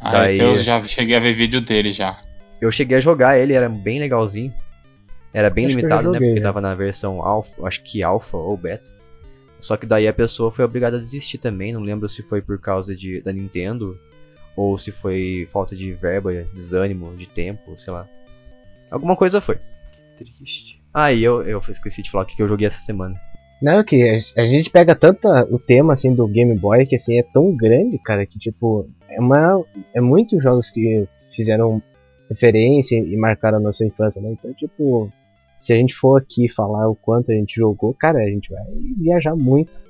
[0.01, 2.21] Ah, Daí- esse eu já cheguei a ver vídeo dele já.
[2.61, 4.55] Eu cheguei a jogar ele, era bem legalzinho.
[5.35, 6.15] Era bem Acho que limitado, né?
[6.15, 6.49] joguei, Porque já.
[6.49, 8.97] tava na versão alfa, acho que alfa ou beta.
[9.59, 11.73] Só que daí a pessoa foi obrigada a desistir também.
[11.73, 13.99] Não lembro se foi por causa de, da Nintendo
[14.55, 18.07] ou se foi falta de verba, desânimo, de tempo, sei lá.
[18.89, 19.59] Alguma coisa foi.
[20.17, 20.81] Triste.
[20.95, 23.21] Ah, e eu, eu esqueci de falar o que que eu joguei essa semana.
[23.61, 24.03] Não, que
[24.37, 27.99] a gente pega tanta o tema assim do Game Boy que assim é tão grande,
[27.99, 31.83] cara, que tipo é uma é muitos jogos que fizeram
[32.29, 34.31] referência e marcaram a nossa infância, né?
[34.33, 35.11] Então, tipo,
[35.59, 38.63] se a gente for aqui falar o quanto a gente jogou, cara, a gente vai
[38.97, 39.81] viajar muito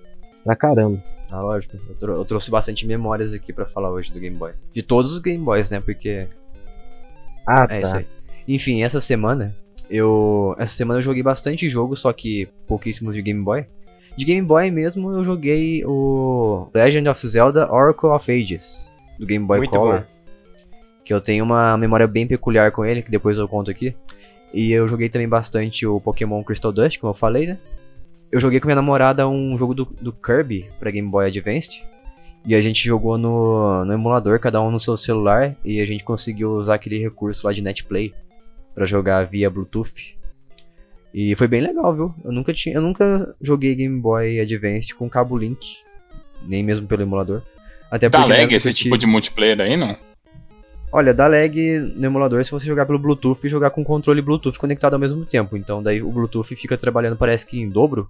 [0.44, 1.02] pra caramba.
[1.30, 1.76] Ah, lógico.
[1.88, 4.52] Eu, trou- eu trouxe bastante memórias aqui pra falar hoje do Game Boy.
[4.72, 5.78] De todos os Game Boys, né?
[5.80, 6.26] Porque
[7.46, 7.98] Ah, É isso tá.
[7.98, 8.06] aí.
[8.46, 9.54] Enfim, essa semana
[9.90, 10.54] eu.
[10.58, 13.64] Essa semana eu joguei bastante jogo, só que pouquíssimos de Game Boy.
[14.16, 19.44] De Game Boy mesmo eu joguei o Legend of Zelda Oracle of Ages, do Game
[19.44, 20.00] Boy Muito Color.
[20.00, 20.06] bom.
[21.04, 23.94] Que eu tenho uma memória bem peculiar com ele, que depois eu conto aqui.
[24.52, 27.58] E eu joguei também bastante o Pokémon Crystal Dust, como eu falei, né?
[28.30, 31.82] Eu joguei com minha namorada um jogo do, do Kirby pra Game Boy Advance.
[32.44, 36.04] E a gente jogou no, no emulador, cada um no seu celular, e a gente
[36.04, 38.12] conseguiu usar aquele recurso lá de netplay
[38.78, 40.16] pra jogar via Bluetooth.
[41.12, 42.14] E foi bem legal, viu?
[42.24, 45.78] Eu nunca tinha, eu nunca joguei Game Boy Advance com cabo link,
[46.46, 47.42] nem mesmo pelo emulador.
[47.90, 49.96] Até Dá lag esse tipo de multiplayer aí, não?
[50.92, 54.56] Olha, dá lag no emulador se você jogar pelo Bluetooth e jogar com controle Bluetooth
[54.56, 55.56] conectado ao mesmo tempo.
[55.56, 58.08] Então daí o Bluetooth fica trabalhando parece que em dobro.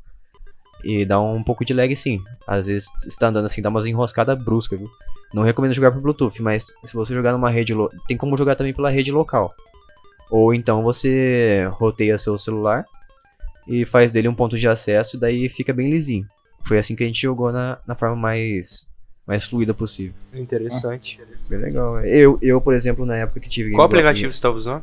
[0.85, 2.21] E dá um pouco de lag sim.
[2.47, 4.91] Às vezes você tá andando assim, dá umas enroscadas bruscas, viu?
[5.33, 7.73] Não recomendo jogar por Bluetooth, mas se você jogar numa rede.
[7.73, 7.91] Lo...
[8.07, 9.55] Tem como jogar também pela rede local.
[10.31, 12.85] Ou então você roteia seu celular
[13.67, 16.27] e faz dele um ponto de acesso e daí fica bem lisinho.
[16.63, 18.87] Foi assim que a gente jogou na, na forma mais,
[19.27, 20.13] mais fluida possível.
[20.35, 21.19] Interessante.
[21.49, 21.99] Bem legal.
[21.99, 22.09] é.
[22.09, 24.83] Eu, eu, por exemplo, na época que tive Qual aplicativo você tá usando?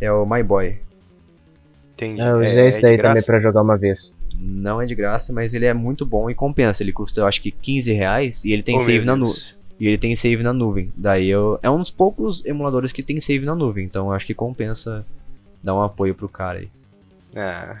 [0.00, 0.78] É o My Boy.
[1.94, 2.20] Entendi.
[2.20, 3.08] Eu É- usei é esse de daí graça?
[3.08, 4.16] também pra jogar uma vez.
[4.34, 6.82] Não é de graça, mas ele é muito bom e compensa.
[6.82, 9.34] Ele custa, eu acho que 15 reais e ele tem Oh, save na nuvem.
[9.80, 10.92] E ele tem save na nuvem.
[10.94, 11.58] Daí eu.
[11.62, 13.84] É um dos poucos emuladores que tem save na nuvem.
[13.86, 15.04] Então eu acho que compensa
[15.62, 16.68] dar um apoio pro cara aí.
[17.34, 17.80] Ah,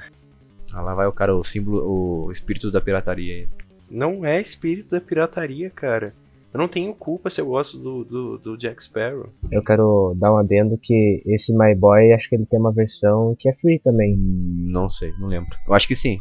[0.72, 3.48] Ah, lá vai o cara, o símbolo, o espírito da pirataria aí.
[3.90, 6.14] não é espírito da pirataria, cara.
[6.54, 9.28] Eu não tenho culpa se eu gosto do, do, do Jack Sparrow.
[9.52, 13.36] Eu quero dar um adendo que esse My Boy, acho que ele tem uma versão
[13.38, 14.14] que é free também.
[14.16, 15.50] Hum, Não sei, não lembro.
[15.68, 16.18] Eu acho que sim.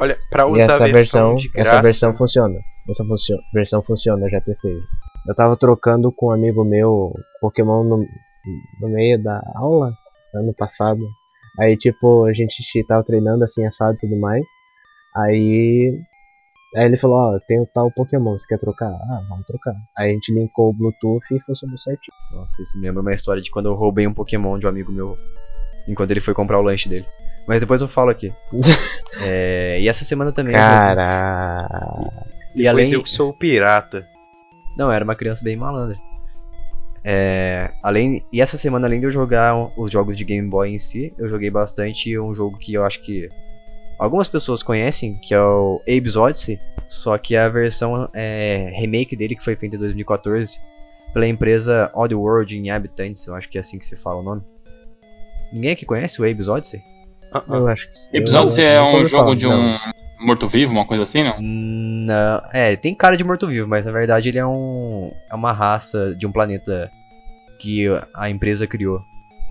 [0.00, 2.54] Olha, pra E usar essa a versão, versão, de graça, essa versão funciona.
[2.88, 4.76] Essa funcio- versão funciona, eu já testei.
[5.28, 7.98] Eu tava trocando com um amigo meu Pokémon no,
[8.80, 9.92] no meio da aula
[10.34, 11.00] ano passado.
[11.60, 14.44] Aí tipo, a gente tava treinando assim assado e tudo mais.
[15.16, 15.92] Aí
[16.76, 18.90] Aí ele falou, ó, tem o tal Pokémon, você quer trocar?
[18.90, 19.74] Ah, vamos trocar.
[19.96, 22.14] Aí a gente linkou o Bluetooth e funcionou certinho.
[22.32, 24.92] Nossa, isso me lembra uma história de quando eu roubei um Pokémon de um amigo
[24.92, 25.16] meu.
[25.88, 27.06] Enquanto ele foi comprar o lanche dele.
[27.46, 28.32] Mas depois eu falo aqui.
[29.20, 30.54] É, e essa semana também.
[30.54, 31.98] eu joguei- Cara.
[32.54, 32.92] e Depois além.
[32.92, 34.06] eu que sou o pirata.
[34.78, 35.96] Não, era uma criança bem malandra.
[37.04, 40.78] É, além, e essa semana, além de eu jogar os jogos de Game Boy em
[40.78, 43.28] si, eu joguei bastante um jogo que eu acho que
[43.98, 49.34] algumas pessoas conhecem, que é o Abe's Odyssey, só que a versão é, remake dele,
[49.34, 50.60] que foi feita em 2014,
[51.12, 54.42] pela empresa Oddworld Inhabitants, eu acho que é assim que se fala o nome.
[55.52, 56.80] Ninguém aqui conhece o Abe's Odyssey?
[57.32, 57.56] Ah, ah.
[57.56, 58.20] Eu acho que.
[58.20, 59.78] Você eu- é um jogo falar, de não.
[60.20, 61.36] Morto-vivo, uma coisa assim, não?
[61.40, 66.14] Não, é, tem cara de morto-vivo, mas na verdade ele é um é uma raça
[66.14, 66.90] de um planeta
[67.58, 69.00] que a empresa criou.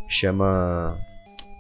[0.10, 0.98] Chama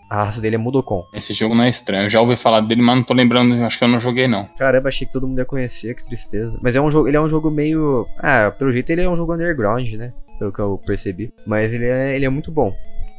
[0.09, 1.05] a raça dele é Mudokon.
[1.13, 2.05] Esse jogo não é estranho.
[2.05, 3.53] Eu já ouvi falar dele, mas não tô lembrando.
[3.65, 4.45] Acho que eu não joguei, não.
[4.57, 6.57] Caramba, achei que todo mundo ia conhecer, que tristeza.
[6.63, 9.15] Mas é um jogo, ele é um jogo meio, ah, pelo jeito ele é um
[9.15, 10.13] jogo underground, né?
[10.39, 11.33] Pelo que eu percebi.
[11.45, 12.73] Mas ele é, ele é muito bom.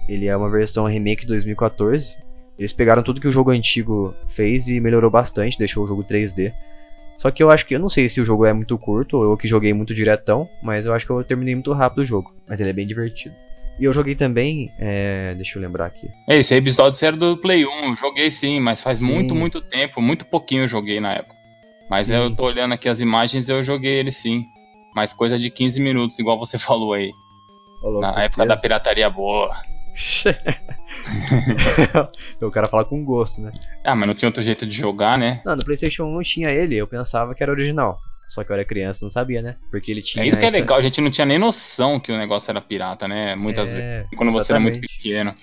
[0.09, 2.17] Ele é uma versão remake de 2014.
[2.59, 6.53] Eles pegaram tudo que o jogo antigo fez e melhorou bastante, deixou o jogo 3D.
[7.17, 9.25] Só que eu acho que eu não sei se o jogo é muito curto ou
[9.25, 12.33] eu que joguei muito diretão, mas eu acho que eu terminei muito rápido o jogo.
[12.49, 13.35] Mas ele é bem divertido.
[13.79, 16.09] E eu joguei também, é, deixa eu lembrar aqui.
[16.29, 17.85] É, Esse episódio era do Play 1.
[17.91, 19.13] Eu joguei sim, mas faz Sim.
[19.13, 20.01] muito, muito tempo.
[20.01, 21.35] Muito pouquinho eu joguei na época.
[21.89, 22.15] Mas Sim.
[22.15, 24.45] eu tô olhando aqui as imagens e eu joguei ele sim.
[24.95, 27.13] Mas coisa de 15 minutos, igual você falou aí.
[27.83, 29.55] Louco, Na época da pirataria boa.
[32.41, 33.53] o cara fala com gosto, né?
[33.85, 35.41] Ah, mas não tinha outro jeito de jogar, né?
[35.45, 37.99] Não, no PlayStation 1 tinha ele, eu pensava que era original.
[38.29, 39.57] Só que eu era criança, não sabia, né?
[39.71, 40.23] Porque ele tinha.
[40.23, 42.61] É isso que é legal, a gente não tinha nem noção que o negócio era
[42.61, 43.35] pirata, né?
[43.35, 43.85] Muitas vezes.
[43.85, 44.97] É, Quando você era muito exatamente.
[44.97, 45.35] pequeno.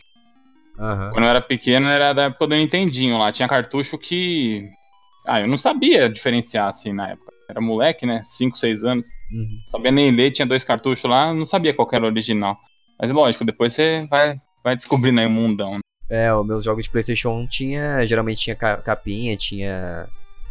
[0.78, 1.10] Aham.
[1.12, 3.32] Quando eu era pequeno era da época do Nintendinho lá.
[3.32, 4.70] Tinha cartucho que.
[5.26, 7.34] Ah, eu não sabia diferenciar assim na época.
[7.50, 8.22] Era moleque, né?
[8.24, 9.08] 5, 6 anos.
[9.32, 9.60] Uhum.
[9.66, 12.56] Sabia nem ler, tinha dois cartuchos lá, não sabia qual que era o original.
[13.00, 15.76] Mas lógico, depois você vai, vai descobrindo aí o mundão.
[15.76, 15.80] né?
[16.10, 20.08] É, os meus jogos de Playstation 1 tinha, geralmente tinha ca- capinha, tinha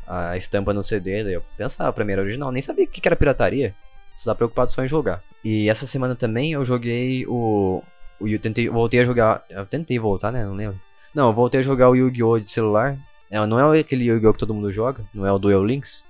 [0.06, 3.16] a estampa no CD, daí eu pensava, era original, nem sabia o que que era
[3.16, 3.74] pirataria.
[4.16, 5.20] Só tava preocupado só em jogar.
[5.44, 7.82] E essa semana também eu joguei o.
[8.20, 9.44] o eu tentei, voltei a jogar.
[9.50, 10.44] Eu tentei voltar, né?
[10.44, 10.80] Não lembro.
[11.12, 12.38] Não, eu voltei a jogar o Yu-Gi-Oh!
[12.38, 12.96] de celular.
[13.28, 14.32] É, não é aquele Yu-Gi-Oh!
[14.32, 16.04] que todo mundo joga, não é o Duel Links.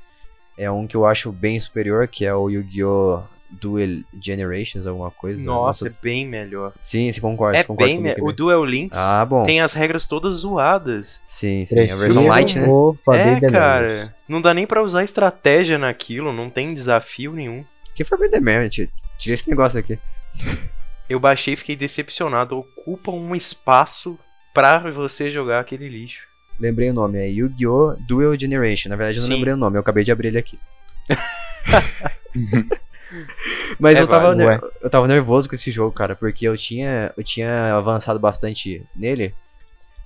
[0.58, 3.22] É um que eu acho bem superior, que é o Yu-Gi-Oh!
[3.50, 5.44] Duel Generations, alguma coisa.
[5.44, 6.72] Nossa, é bem melhor.
[6.80, 8.28] Sim, se concorda, É concorda bem comigo melhor.
[8.28, 8.32] O.
[8.32, 9.44] Duel Links Ah, bom.
[9.44, 11.20] tem as regras todas zoadas.
[11.26, 11.74] Sim, sim.
[11.74, 12.66] A Prefiro versão light, né?
[12.68, 14.14] o Forbidden é, cara.
[14.28, 17.64] Não dá nem pra usar estratégia naquilo, não tem desafio nenhum.
[17.94, 18.68] Que Forbidden Memory?
[18.70, 19.98] Tira esse negócio aqui.
[21.08, 22.58] Eu baixei e fiquei decepcionado.
[22.58, 24.18] Ocupa um espaço
[24.54, 26.22] pra você jogar aquele lixo.
[26.58, 27.96] Lembrei o nome, é Yu-Gi-Oh!
[28.08, 28.88] Duel Generation.
[28.88, 29.34] Na verdade, eu não Sim.
[29.34, 30.58] lembrei o nome, eu acabei de abrir ele aqui.
[33.78, 37.12] Mas É eu, tava ner- eu tava nervoso com esse jogo, cara, porque eu tinha,
[37.16, 39.34] eu tinha avançado bastante nele.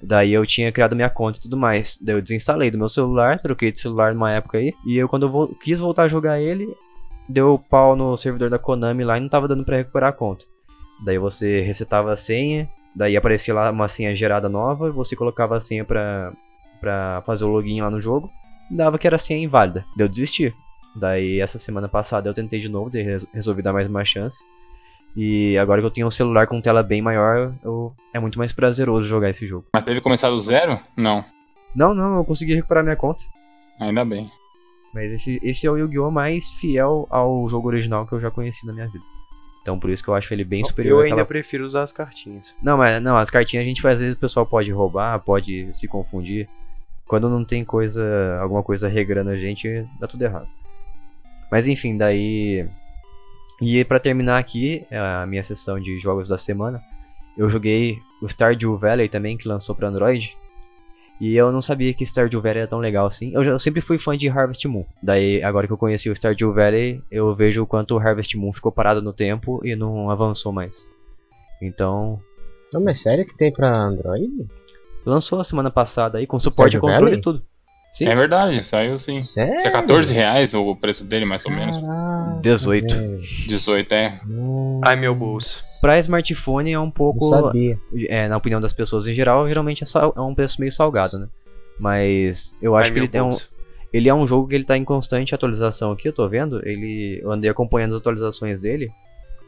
[0.00, 1.98] Daí eu tinha criado minha conta e tudo mais.
[2.00, 4.72] Daí eu desinstalei do meu celular, troquei de celular numa época aí.
[4.86, 6.72] E eu, quando eu quis voltar a jogar ele,
[7.28, 10.44] deu pau no servidor da Konami lá e não tava dando pra recuperar a conta.
[11.04, 15.60] Daí você resetava a senha, daí aparecia lá uma senha gerada nova, você colocava a
[15.60, 16.32] senha pra,
[16.80, 18.30] pra fazer o login lá no jogo,
[18.70, 19.84] dava que era senha inválida.
[19.96, 20.54] Daí eu desisti.
[20.98, 22.90] Daí essa semana passada eu tentei de novo,
[23.32, 24.44] resolvi dar mais uma chance.
[25.16, 28.52] E agora que eu tenho um celular com tela bem maior, eu- é muito mais
[28.52, 29.66] prazeroso jogar esse jogo.
[29.72, 30.78] Mas teve começado do zero?
[30.96, 31.24] Não.
[31.74, 33.24] Não, não, eu consegui recuperar minha conta.
[33.80, 34.30] Ainda bem.
[34.92, 36.10] Mas esse, esse é o Yu-Gi-Oh!
[36.10, 39.04] mais fiel ao jogo original que eu já conheci na minha vida.
[39.62, 41.92] Então por isso que eu acho ele bem superior Eu àquela ainda prefiro usar as
[41.92, 42.54] cartinhas.
[42.62, 45.86] Não, mas não, as cartinhas a gente às vezes o pessoal pode roubar, pode se
[45.86, 46.48] confundir.
[47.06, 50.48] Quando não tem coisa, alguma coisa regrando a gente, dá tudo errado.
[51.50, 52.66] Mas enfim, daí
[53.60, 56.80] e pra terminar aqui a minha sessão de jogos da semana,
[57.36, 60.36] eu joguei o Stardew Valley também que lançou pra Android.
[61.20, 63.32] E eu não sabia que Stardew Valley era tão legal assim.
[63.34, 64.84] Eu, já- eu sempre fui fã de Harvest Moon.
[65.02, 68.52] Daí, agora que eu conheci o Stardew Valley, eu vejo o quanto o Harvest Moon
[68.52, 70.88] ficou parado no tempo e não avançou mais.
[71.60, 72.20] Então,
[72.72, 74.28] Não, mas sério que tem pra Android?
[75.04, 77.18] Lançou a semana passada aí, com suporte a controle Valley?
[77.18, 77.42] e tudo.
[77.92, 78.06] Sim.
[78.06, 79.20] É verdade, saiu sim.
[79.22, 79.66] Sério?
[79.66, 81.76] É 14 reais o preço dele, mais ou menos.
[81.78, 82.94] Caraca, 18.
[82.94, 83.18] velho.
[83.48, 84.20] 18, é.
[84.26, 85.62] Nossa, Ai, meu bolso.
[85.80, 87.78] Pra smartphone é um Não pouco, sabia.
[88.08, 91.18] é, na opinião das pessoas em geral, geralmente é, sal- é um preço meio salgado,
[91.18, 91.26] né?
[91.78, 93.36] Mas eu acho Ai, que ele, é um,
[93.92, 96.60] ele é um jogo que ele tá em constante atualização aqui, eu tô vendo.
[96.68, 98.90] Ele, eu andei acompanhando as atualizações dele.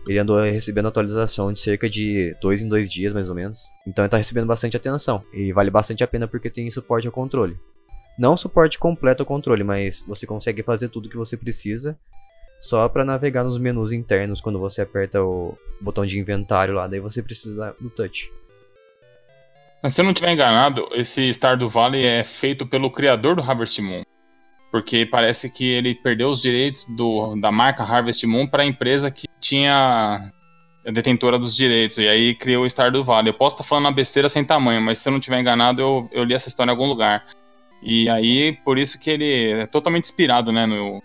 [0.08, 3.60] Ele andou recebendo atualização de cerca de dois em dois dias, mais ou menos.
[3.86, 5.22] Então ele tá recebendo bastante atenção.
[5.34, 7.56] E vale bastante a pena porque tem suporte ao controle.
[8.18, 11.98] Não suporte completo ao controle, mas você consegue fazer tudo que você precisa
[12.60, 17.00] só pra navegar nos menus internos quando você aperta o botão de inventário lá, daí
[17.00, 18.30] você precisa do touch.
[19.82, 23.80] Mas se eu não estiver enganado, esse Stardew Valley é feito pelo criador do Harvest
[23.80, 24.02] Moon.
[24.70, 29.10] Porque parece que ele perdeu os direitos do, da marca Harvest Moon para a empresa
[29.10, 30.30] que tinha
[30.86, 31.96] a detentora dos direitos.
[31.96, 33.30] E aí criou o Stardew Valley.
[33.30, 36.08] Eu posso estar falando uma besteira sem tamanho, mas se eu não estiver enganado, eu,
[36.12, 37.24] eu li essa história em algum lugar.
[37.82, 40.66] E aí, por isso que ele é totalmente inspirado, né?
[40.66, 41.02] No,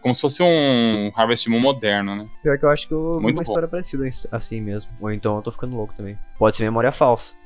[0.00, 2.28] como se fosse um Harvest Moon moderno, né?
[2.42, 3.50] Pior que eu acho que eu vi Muito uma bom.
[3.50, 4.90] história parecida assim mesmo.
[5.00, 6.18] Ou então eu tô ficando louco também.
[6.38, 7.36] Pode ser memória falsa.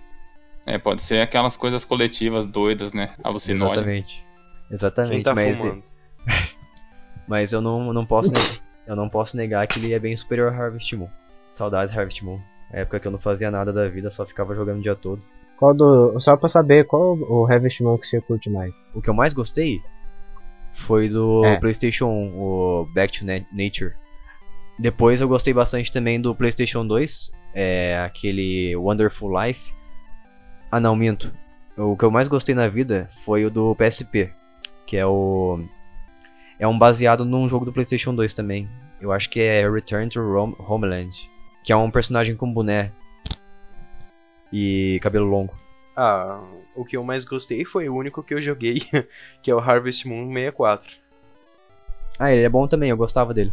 [0.66, 3.14] É, pode ser aquelas coisas coletivas doidas, né?
[3.22, 3.78] Alucinógenas.
[3.78, 4.26] Exatamente.
[4.70, 5.84] Exatamente, tá mas, fumando?
[7.26, 10.52] mas eu não, não posso negar, eu não posso negar que ele é bem superior
[10.52, 11.08] a Harvest Moon.
[11.50, 12.40] Saudades Harvest Moon.
[12.72, 15.22] época que eu não fazia nada da vida, só ficava jogando o dia todo.
[15.58, 16.18] Qual do.
[16.20, 18.88] Só pra saber, qual o Harvest Moon que você curte mais?
[18.94, 19.80] O que eu mais gostei
[20.72, 21.58] foi do É.
[21.58, 23.92] PlayStation 1, o Back to Na- Nature.
[24.78, 29.72] Depois eu gostei bastante também do PlayStation 2, é aquele Wonderful Life.
[30.70, 31.32] Ah, não, minto.
[31.76, 34.30] O que eu mais gostei na vida foi o do PSP,
[34.86, 35.58] que é o
[36.60, 38.68] é um baseado num jogo do PlayStation 2 também.
[39.00, 41.10] Eu acho que é Return to Rom- Homeland,
[41.64, 42.90] que é um personagem com boné
[44.52, 45.54] e cabelo longo.
[45.96, 46.40] Ah,
[46.76, 48.80] o que eu mais gostei foi o único que eu joguei,
[49.42, 50.88] que é o Harvest Moon 64.
[52.18, 53.52] Ah, ele é bom também, eu gostava dele.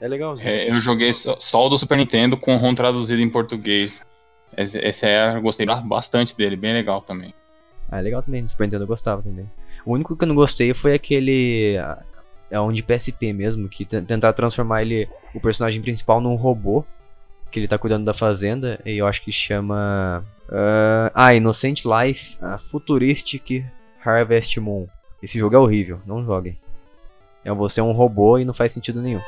[0.00, 0.48] É legalzinho.
[0.50, 4.02] É, eu joguei só, só o do Super Nintendo com ROM traduzido em português.
[4.56, 7.34] Esse, esse é, eu gostei ba- bastante dele, bem legal também.
[7.90, 9.48] Ah, é legal também, do Super Nintendo eu gostava também.
[9.84, 11.76] O único que eu não gostei foi aquele.
[12.50, 16.84] É um de PSP mesmo, que tentar transformar ele, o personagem principal, num robô.
[17.50, 20.24] Que ele tá cuidando da fazenda, e eu acho que chama.
[20.48, 23.64] ah, ah, Innocent Life ah, Futuristic
[24.04, 24.86] Harvest Moon.
[25.22, 26.56] Esse jogo é horrível, não joguem.
[27.44, 29.20] É você é um robô e não faz sentido nenhum.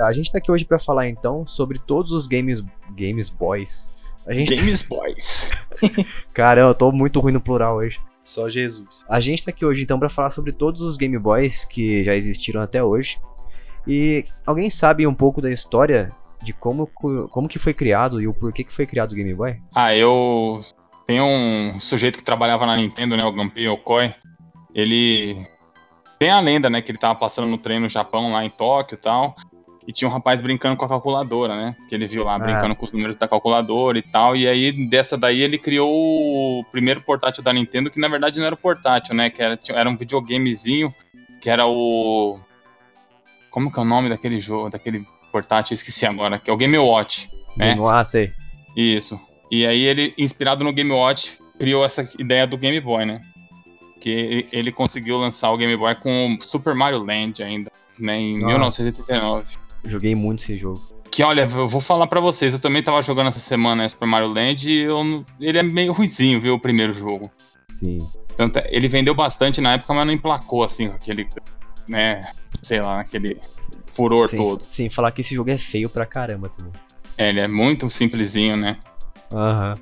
[0.00, 2.60] A gente tá aqui hoje pra falar então sobre todos os games,
[2.96, 3.90] games boys.
[4.26, 5.46] A gente, Games Boys.
[6.32, 8.00] caramba, eu tô muito ruim no plural hoje.
[8.24, 9.04] Só Jesus.
[9.08, 12.14] A gente tá aqui hoje então pra falar sobre todos os Game Boys que já
[12.14, 13.18] existiram até hoje.
[13.86, 18.34] E alguém sabe um pouco da história de como, como que foi criado e o
[18.34, 19.56] porquê que foi criado o Game Boy?
[19.74, 20.60] Ah, eu.
[21.06, 23.24] Tem um sujeito que trabalhava na Nintendo, né?
[23.24, 24.14] O Gunpei Okoi.
[24.74, 25.46] Ele.
[26.18, 26.80] Tem a lenda, né?
[26.80, 29.36] Que ele tava passando no trem no Japão, lá em Tóquio e tal.
[29.86, 31.76] E tinha um rapaz brincando com a calculadora, né?
[31.88, 34.36] Que ele viu lá, brincando com os números da calculadora e tal.
[34.36, 38.46] E aí, dessa daí, ele criou o primeiro portátil da Nintendo, que na verdade não
[38.46, 39.28] era o portátil, né?
[39.28, 40.94] Que era, era um videogamezinho,
[41.40, 42.38] que era o.
[43.50, 45.74] Como que é o nome daquele jogo, daquele portátil?
[45.74, 47.28] Eu esqueci agora, que é o Game Watch.
[47.56, 47.76] né?
[47.90, 48.32] Ah, sei.
[48.76, 49.20] Isso.
[49.50, 53.20] E aí ele, inspirado no Game Watch, criou essa ideia do Game Boy, né?
[54.00, 58.16] Que ele, ele conseguiu lançar o Game Boy com o Super Mario Land ainda, né?
[58.16, 58.82] Em Nossa.
[58.82, 59.62] 1989.
[59.84, 60.80] Joguei muito esse jogo.
[61.10, 64.28] Que olha, eu vou falar pra vocês, eu também tava jogando essa semana Super Mario
[64.28, 67.30] Land e eu ele é meio ruizinho, viu, o primeiro jogo.
[67.68, 67.98] Sim.
[68.36, 71.28] Tanto é- ele vendeu bastante na época, mas não emplacou assim, aquele,
[71.86, 72.20] né,
[72.62, 73.38] sei lá, aquele
[73.94, 74.64] furor Sem, todo.
[74.70, 76.72] sem falar que esse jogo é feio pra caramba também.
[77.18, 78.78] É, ele é muito simplesinho, né?
[79.30, 79.74] Aham.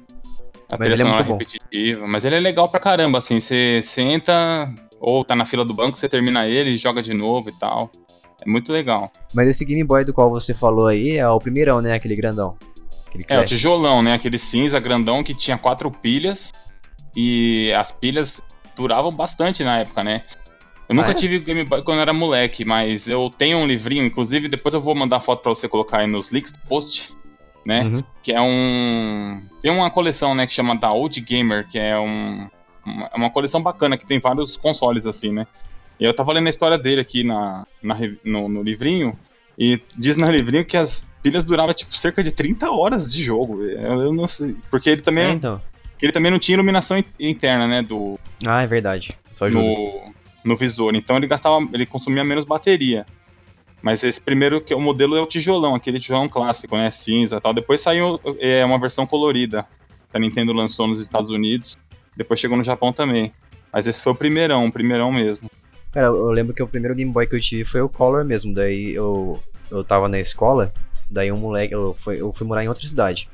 [0.73, 1.33] A Mas ele é muito bom.
[1.33, 5.75] repetitiva, mas ele é legal pra caramba, assim, você senta ou tá na fila do
[5.75, 7.91] banco, você termina ele e joga de novo e tal.
[8.41, 9.11] É muito legal.
[9.35, 11.95] Mas esse Game Boy do qual você falou aí é o primeirão, né?
[11.95, 12.57] Aquele grandão.
[13.07, 14.15] Aquele É, o tijolão, né?
[14.15, 16.53] Aquele cinza grandão que tinha quatro pilhas.
[17.17, 18.41] E as pilhas
[18.77, 20.23] duravam bastante na época, né?
[20.89, 21.15] Eu nunca Ah, é?
[21.15, 24.81] tive Game Boy quando eu era moleque, mas eu tenho um livrinho, inclusive depois eu
[24.81, 27.15] vou mandar foto pra você colocar aí nos links do post,
[27.65, 27.83] né?
[27.83, 28.03] Uhum.
[28.23, 29.41] Que é um.
[29.63, 32.49] Tem uma coleção, né, que chama da Old Gamer, que é um.
[33.13, 35.47] É uma coleção bacana, que tem vários consoles assim, né?
[36.01, 39.17] E eu tava lendo a história dele aqui na, na no, no livrinho,
[39.59, 43.63] e diz no livrinho que as pilhas duravam, tipo, cerca de 30 horas de jogo.
[43.65, 44.57] Eu, eu não sei.
[44.71, 45.61] Porque ele também, É, então.
[45.93, 47.83] porque ele também não tinha iluminação in- interna, né?
[47.83, 49.13] Do, Ah, é verdade.
[49.31, 49.63] Só ajuda.
[49.63, 50.95] no, no visor.
[50.95, 51.59] Então ele gastava.
[51.75, 53.05] Ele consumia menos bateria.
[53.83, 56.91] Mas esse primeiro, que é o modelo é o tijolão, aquele tijolão clássico, né?
[56.91, 57.53] Cinza e tal.
[57.53, 59.67] Depois saiu é, uma versão colorida.
[60.11, 61.77] Que a Nintendo lançou nos Estados Unidos.
[62.17, 63.31] Depois chegou no Japão também.
[63.73, 65.51] Mas esse foi o primeirão, o primeirão mesmo.
[65.93, 68.55] Cara, eu lembro que o primeiro Game Boy que eu tive foi o Color mesmo.
[68.55, 70.73] Daí eu, eu tava na escola,
[71.11, 71.75] daí um moleque.
[71.75, 73.29] Eu fui, eu fui morar em outra cidade.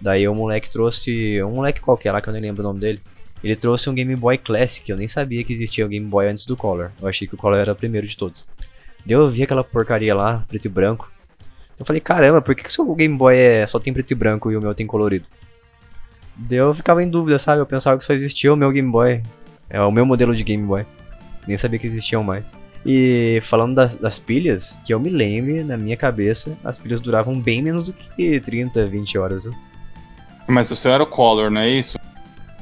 [0.00, 1.42] Daí o moleque trouxe.
[1.42, 3.00] Um moleque qualquer lá que eu nem lembro o nome dele.
[3.42, 4.88] Ele trouxe um Game Boy Classic.
[4.90, 6.90] Eu nem sabia que existia o Game Boy antes do Color.
[7.00, 8.46] Eu achei que o Color era o primeiro de todos.
[9.04, 11.10] Daí eu vi aquela porcaria lá, preto e branco.
[11.78, 14.14] Eu falei, caramba, por que, que o seu Game Boy é, só tem preto e
[14.14, 15.26] branco e o meu tem colorido?
[16.36, 17.60] Daí eu ficava em dúvida, sabe?
[17.60, 19.22] Eu pensava que só existia o meu Game Boy.
[19.70, 20.84] É o meu modelo de Game Boy.
[21.46, 22.58] Nem sabia que existiam mais.
[22.86, 27.38] E falando das, das pilhas, que eu me lembre, na minha cabeça, as pilhas duravam
[27.38, 29.44] bem menos do que 30, 20 horas.
[29.44, 29.54] viu?
[30.46, 31.98] Mas o seu era o Color, não é isso?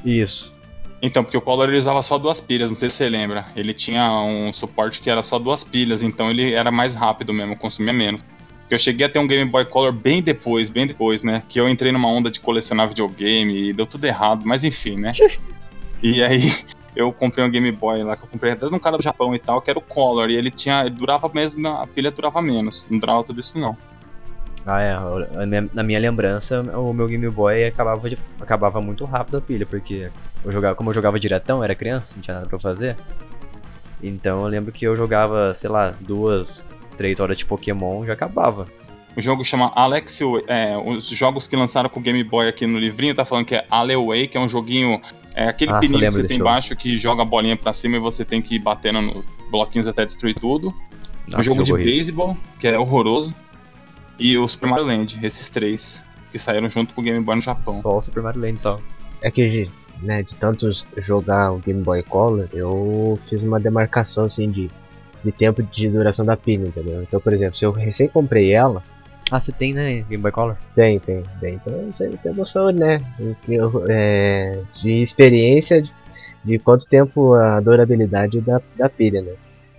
[0.03, 0.55] Isso.
[1.01, 3.45] Então, porque o Color ele usava só duas pilhas, não sei se você lembra.
[3.55, 7.55] Ele tinha um suporte que era só duas pilhas, então ele era mais rápido mesmo,
[7.55, 8.23] consumia menos.
[8.69, 11.43] Eu cheguei a ter um Game Boy Color bem depois, bem depois, né?
[11.47, 15.11] Que eu entrei numa onda de colecionar videogame e deu tudo errado, mas enfim, né?
[16.03, 16.53] e aí
[16.97, 19.33] eu comprei um Game Boy lá que eu comprei até de um cara do Japão
[19.35, 20.81] e tal, que era o Color, e ele tinha.
[20.81, 22.87] Ele durava mesmo, a pilha durava menos.
[22.89, 23.77] Não durava tudo isso, não.
[24.65, 24.95] Ah, é.
[25.73, 30.09] Na minha lembrança, o meu Game Boy acabava, de- acabava muito rápido a pilha, porque
[30.43, 32.97] eu jogava, como eu jogava diretão, era criança, não tinha nada pra fazer.
[34.03, 36.65] Então eu lembro que eu jogava, sei lá, duas,
[36.97, 38.67] três horas de Pokémon já acabava.
[39.15, 42.77] O jogo chama Alex, é, os jogos que lançaram com o Game Boy aqui no
[42.77, 45.01] livrinho, tá falando que é Alleyway, que é um joguinho,
[45.45, 46.49] é aquele eu pininho que você tem jogo.
[46.49, 49.87] embaixo que joga a bolinha pra cima e você tem que ir batendo nos bloquinhos
[49.87, 50.73] até destruir tudo.
[51.27, 53.33] Nossa, um jogo de beisebol, que é horroroso.
[54.19, 57.41] E o Super Mario Land, esses três, que saíram junto com o Game Boy no
[57.41, 57.73] Japão.
[57.73, 58.79] Só o Super Mario Land só.
[59.21, 59.69] É que, de-
[60.01, 64.69] né, de tantos jogar o Game Boy Color, eu fiz uma demarcação assim de,
[65.23, 67.01] de tempo de duração da pilha, entendeu?
[67.03, 68.83] Então, por exemplo, se eu recém comprei ela,
[69.29, 70.55] Ah, você tem, né, Game Boy Color?
[70.75, 71.55] tem, tem, tem.
[71.55, 73.01] Então você tem noção, né?
[73.89, 75.91] é, de experiência de,
[76.45, 79.33] de quanto tempo a durabilidade da, da pilha, né?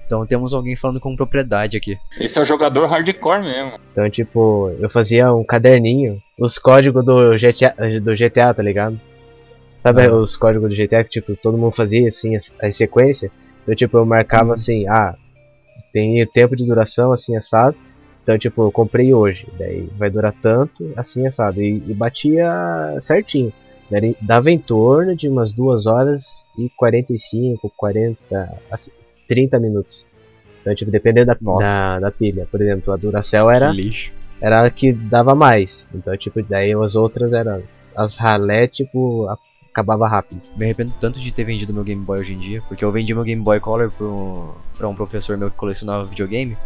[0.04, 1.98] Então temos alguém falando com propriedade aqui.
[2.18, 3.72] Esse é o jogador hardcore mesmo.
[3.92, 8.98] Então, tipo, eu fazia um caderninho, os códigos do GTA, do GTA tá ligado?
[9.80, 10.12] Sabe Ah.
[10.14, 13.30] os códigos do GTA que, tipo, todo mundo fazia, assim, as, as sequências?
[13.62, 15.14] Então, tipo, eu marcava assim, ah,
[15.92, 17.76] tem tempo de duração, assim, assado.
[18.28, 21.62] Então, tipo, eu comprei hoje, daí vai durar tanto, assim, assado.
[21.62, 22.46] E, e batia
[23.00, 23.50] certinho.
[23.90, 28.90] Daí Dava em torno de umas 2 horas e 45, 40, assim,
[29.26, 30.04] 30 minutos.
[30.60, 32.46] Então, tipo, dependendo da, da, da pilha.
[32.50, 34.12] Por exemplo, a Duracell era, lixo.
[34.42, 35.86] era a que dava mais.
[35.94, 39.38] Então, tipo, daí as outras eram as, as ralé, tipo, a-
[39.72, 40.42] acabava rápido.
[40.54, 43.14] Me arrependo tanto de ter vendido meu Game Boy hoje em dia, porque eu vendi
[43.14, 46.58] meu Game Boy Color pra um, pra um professor meu que colecionava videogame.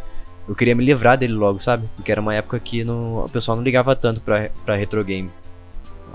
[0.48, 1.88] Eu queria me livrar dele logo, sabe?
[1.96, 5.30] Porque era uma época que não, o pessoal não ligava tanto pra, pra retro game.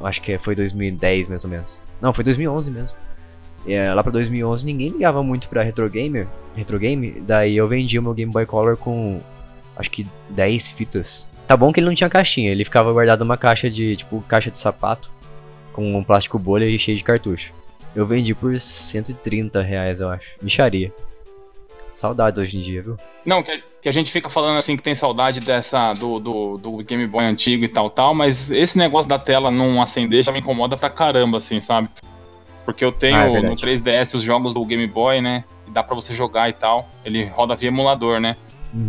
[0.03, 1.81] Acho que foi 2010 mais ou menos.
[2.01, 2.97] Não, foi 2011 mesmo.
[3.65, 7.21] É, lá pra 2011 ninguém ligava muito pra retro gamer, retro game.
[7.21, 9.19] Daí eu vendi o meu Game Boy Color com
[9.75, 11.29] acho que 10 fitas.
[11.47, 14.51] Tá bom que ele não tinha caixinha, ele ficava guardado numa caixa de tipo caixa
[14.51, 15.09] de sapato
[15.73, 17.53] com um plástico bolha e cheio de cartucho.
[17.95, 20.37] Eu vendi por 130 reais, eu acho.
[20.41, 20.91] Micharia.
[21.97, 22.95] Saudades hoje em dia, viu?
[23.25, 26.77] Não, que, que a gente fica falando assim que tem saudade dessa do, do, do
[26.83, 30.37] Game Boy antigo e tal, tal, mas esse negócio da tela não acender já me
[30.39, 31.89] incomoda pra caramba, assim, sabe?
[32.63, 33.61] Porque eu tenho Ah, é no verdade.
[33.81, 35.43] 3DS os jogos do Game Boy, né?
[35.67, 36.87] E dá pra você jogar e tal.
[37.03, 38.37] Ele roda via emulador, né?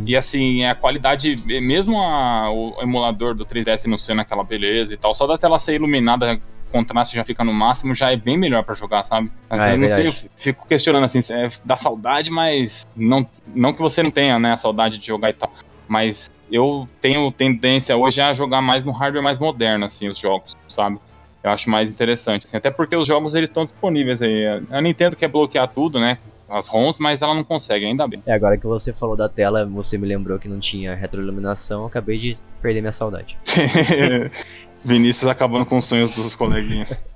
[0.04, 4.96] E assim, a qualidade, mesmo a- o emulador do 3DS não sendo aquela beleza e
[4.98, 6.38] tal, só da tela ser iluminada,
[6.68, 9.30] contraste já fica no máximo, já é bem melhor pra jogar, sabe?
[9.48, 13.28] Mas Ah, é eu não sei, eu fico questionando assim, é, dá saudade, mas não,
[13.54, 15.52] não que você não tenha, né, a saudade de jogar e tal.
[15.86, 20.56] Mas eu tenho tendência hoje a jogar mais no hardware mais moderno, assim, os jogos,
[20.66, 20.98] sabe?
[21.42, 24.44] Eu acho mais interessante, assim, até porque os jogos eles estão disponíveis aí.
[24.70, 26.18] A Nintendo quer bloquear tudo, né?
[26.48, 28.22] As ROMs, mas ela não consegue, ainda bem.
[28.24, 31.86] É, agora que você falou da tela, você me lembrou que não tinha retroiluminação, eu
[31.86, 33.38] acabei de perder minha saudade.
[34.88, 36.98] Vinícius acabando com os sonhos dos coleguinhas.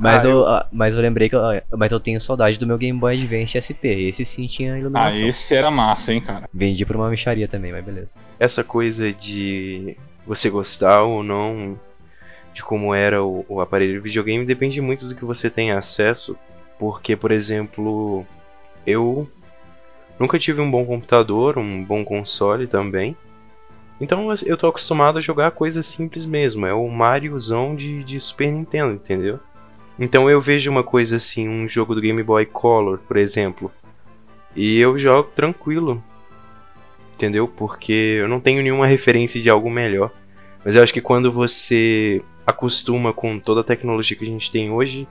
[0.00, 2.66] Mas, Ah, eu, ah, mas eu lembrei que eu, ah, mas eu tenho saudade do
[2.66, 4.08] meu Game Boy Advance SP.
[4.08, 5.28] Esse sim tinha Ah, iluminação.
[5.28, 6.48] esse era massa, hein, cara.
[6.52, 8.18] Vendi por uma micharia também, mas beleza.
[8.40, 9.96] essa coisa de
[10.26, 11.78] você gostar ou não
[12.52, 16.36] de como era o, o aparelho de videogame depende muito do que você tem acesso.
[16.76, 18.26] Porque, por exemplo,
[18.84, 19.30] eu
[20.18, 23.16] nunca tive um bom computador, um bom console também.
[24.00, 26.66] Então eu- tô acostumado a jogar coisas simples mesmo.
[26.66, 29.38] É o Mariozão de, de Super Nintendo, entendeu?
[29.98, 33.70] Então eu vejo uma coisa assim, um jogo do Game Boy Color, por exemplo.
[34.56, 36.02] E eu jogo tranquilo,
[37.14, 37.46] entendeu?
[37.46, 40.10] Porque eu não tenho nenhuma referência de algo melhor.
[40.64, 44.70] Mas eu acho que quando você acostuma com toda a tecnologia que a gente tem
[44.70, 45.06] hoje,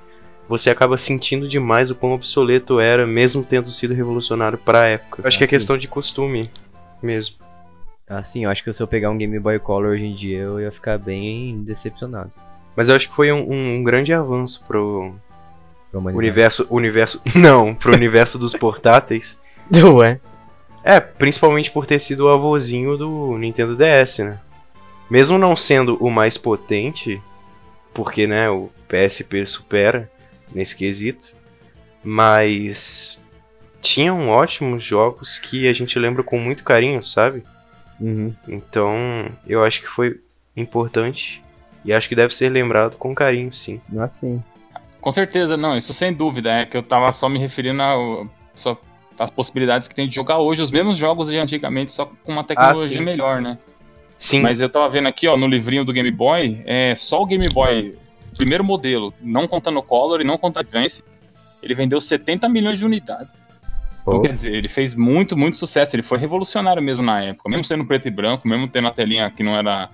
[0.47, 5.21] você acaba sentindo demais o quão obsoleto era, mesmo tendo sido revolucionário pra época.
[5.21, 5.55] Eu acho que é Assim.
[5.55, 6.49] questão de costume
[7.01, 7.37] mesmo.
[8.07, 10.59] Assim, eu acho que se eu pegar um Game Boy Color hoje em dia, eu
[10.59, 12.31] ia ficar bem decepcionado.
[12.75, 15.15] Mas eu acho que foi um, um grande avanço pro
[15.93, 16.67] universo.
[16.69, 17.21] Universo.
[17.35, 19.41] Não, pro universo dos portáteis.
[19.71, 20.19] Ué.
[20.83, 24.39] É, principalmente por ter sido o avôzinho do Nintendo DS, né?
[25.09, 27.21] Mesmo não sendo o mais potente,
[27.93, 30.11] porque, né, o PSP supera
[30.53, 31.33] nesse quesito,
[32.03, 33.21] mas
[33.79, 37.43] tinham ótimos jogos que a gente lembra com muito carinho, sabe?
[38.03, 38.33] Uhum.
[38.49, 40.19] Então, eu acho que foi
[40.57, 41.41] importante
[41.85, 43.79] e acho que deve ser lembrado com carinho, sim.
[43.97, 44.43] Assim.
[44.99, 46.51] Com certeza, não, isso sem dúvida.
[46.51, 48.79] É que eu tava só me referindo a, só,
[49.17, 52.43] às possibilidades que tem de jogar hoje os mesmos jogos de antigamente, só com uma
[52.43, 53.03] tecnologia sim.
[53.03, 53.57] melhor, né?
[54.17, 57.25] Sim, Mas eu tava vendo aqui, ó, no livrinho do Game Boy, é só o
[57.25, 57.97] Game Boy,
[58.37, 61.03] primeiro modelo, não contando o Color e não contando o Advance,
[61.61, 63.35] ele vendeu 70 milhões de unidades.
[64.03, 65.95] Então, quer dizer, ele fez muito, muito sucesso.
[65.95, 67.49] Ele foi revolucionário mesmo na época.
[67.49, 69.89] Mesmo sendo preto e branco, mesmo tendo a telinha que não era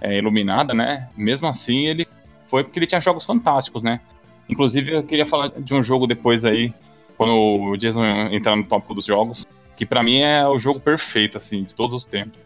[0.00, 1.08] é, iluminada, né?
[1.16, 2.06] Mesmo assim, ele
[2.46, 4.00] foi porque ele tinha jogos fantásticos, né?
[4.48, 6.72] Inclusive, eu queria falar de um jogo depois aí,
[7.16, 9.46] quando o Jason entrar no tópico dos jogos,
[9.76, 12.38] que pra mim é o jogo perfeito, assim, de todos os tempos.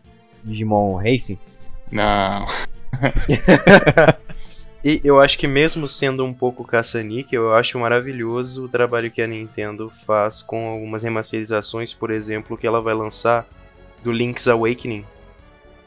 [0.45, 1.39] Digimon Racing?
[1.91, 2.45] Não.
[4.89, 9.21] E eu acho que mesmo sendo um pouco caça-níquel, eu acho maravilhoso o trabalho que
[9.21, 13.49] a Nintendo faz com algumas remasterizações, por exemplo, que ela vai lançar
[14.05, 15.05] do Link's Awakening,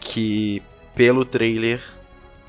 [0.02, 0.62] que
[0.93, 1.82] pelo trailer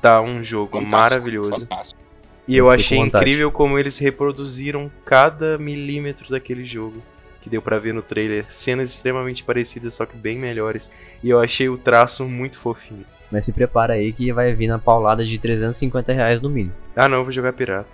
[0.01, 1.61] tá um jogo Fantástico, maravilhoso.
[1.61, 2.01] fantástico.
[2.45, 7.01] E eu achei incrível como eles reproduziram cada milímetro daquele jogo.
[7.41, 8.45] Que deu pra ver no trailer.
[8.51, 10.91] Cenas extremamente parecidas, só que bem melhores.
[11.23, 13.05] E eu achei o traço muito fofinho.
[13.31, 16.75] Mas se prepara aí que vai vir na paulada de 350 reais no mínimo.
[16.95, 17.89] Ah não, vou jogar pirata.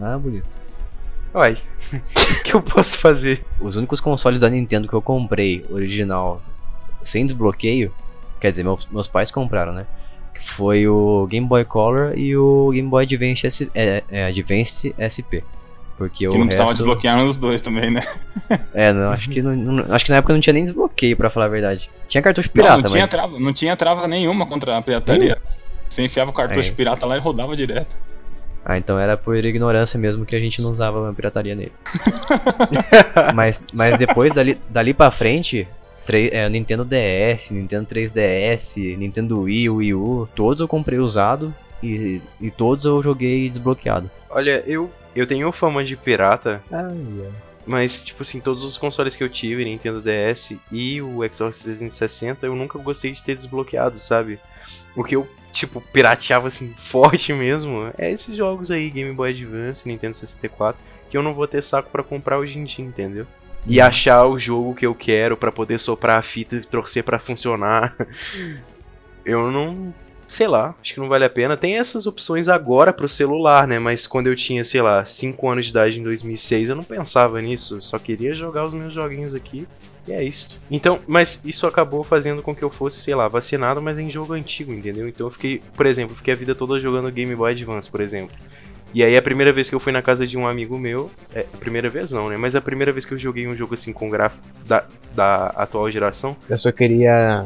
[0.00, 0.56] Ah, bonito.
[1.34, 1.58] Uai,
[1.92, 3.44] o que eu posso fazer?
[3.60, 6.40] Os únicos consoles da Nintendo que eu comprei, original,
[7.02, 7.92] sem desbloqueio,
[8.40, 9.86] quer dizer, meus, meus pais compraram, né?
[10.40, 15.44] Foi o Game Boy Color e o Game Boy Advance, S, é, é, Advance SP.
[15.96, 16.84] Porque Que o não precisava resto...
[16.84, 18.02] desbloquear nos dois também, né?
[18.72, 21.28] É, não, acho que, não, não- acho que na época não tinha nem desbloqueio, pra
[21.30, 21.90] falar a verdade.
[22.06, 23.10] Tinha cartucho não, pirata, não tinha, mas...
[23.10, 25.38] trava, não tinha trava nenhuma contra a pirataria.
[25.88, 26.72] Você enfiava o cartucho É.
[26.72, 27.96] pirata lá e rodava direto.
[28.64, 31.72] Ah, então era por ignorância mesmo que a gente não usava a pirataria nele.
[33.34, 35.66] mas, mas depois, dali, dali pra frente,
[36.04, 42.20] 3, é, Nintendo DS, Nintendo 3DS, Nintendo Wii, Wii U, todos eu comprei usado e,
[42.40, 44.10] e todos eu joguei desbloqueado.
[44.30, 46.82] Olha, eu, eu tenho fama de pirata, Ai,
[47.24, 47.32] ai.
[47.66, 52.46] mas, tipo assim, todos os consoles que eu tive, Nintendo DS e o Xbox 360,
[52.46, 54.38] eu nunca gostei de ter desbloqueado, sabe?
[54.94, 59.86] O que eu, tipo, pirateava, assim, forte mesmo, é esses jogos aí, Game Boy Advance,
[59.88, 63.26] Nintendo 64, que eu não vou ter saco pra comprar hoje em dia, entendeu?
[63.68, 67.18] E achar o jogo que eu quero pra poder soprar a fita e torcer pra
[67.18, 67.96] funcionar.
[69.24, 69.92] Eu não.
[70.28, 71.56] Sei lá, acho que não vale a pena.
[71.56, 73.78] Tem essas opções agora pro celular, né?
[73.78, 77.40] Mas quando eu tinha, sei lá, 5 anos de idade em 2006, eu não pensava
[77.40, 77.80] nisso.
[77.80, 79.66] Só queria jogar os meus joguinhos aqui.
[80.06, 80.60] E é isso.
[80.70, 84.34] Então, mas isso acabou fazendo com que eu fosse, sei lá, vacinado, mas em jogo
[84.34, 85.08] antigo, entendeu?
[85.08, 88.36] Então eu fiquei, por exemplo, fiquei a vida toda jogando Game Boy Advance, por exemplo.
[88.94, 91.40] E aí a primeira vez que eu fui na casa de um amigo meu, é,
[91.40, 92.36] a primeira vez não, né?
[92.36, 95.90] Mas a primeira vez que eu joguei um jogo assim com gráfico da, da atual
[95.90, 97.44] geração, Eu só queria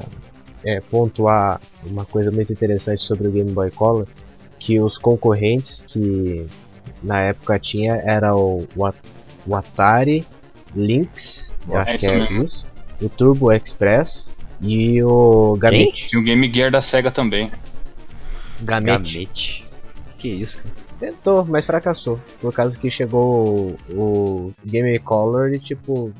[0.64, 4.06] é, pontuar uma coisa muito interessante sobre o Game Boy Color,
[4.58, 6.46] que os concorrentes que
[7.02, 8.96] na época tinha era o, o At-
[9.46, 10.26] o Atari
[10.76, 12.44] Lynx, eu Nossa, acho é que é mesmo.
[12.44, 12.66] isso,
[13.00, 16.08] o Turbo Express e o Gamete.
[16.08, 17.50] Tinha o Game Gear da SEGA também.
[18.60, 19.14] Gamete.
[19.18, 19.66] Gamete.
[20.18, 20.74] Que isso, cara.
[21.00, 22.20] Tentou, mas fracassou.
[22.42, 26.12] Por causa que chegou o, o Game Color e tipo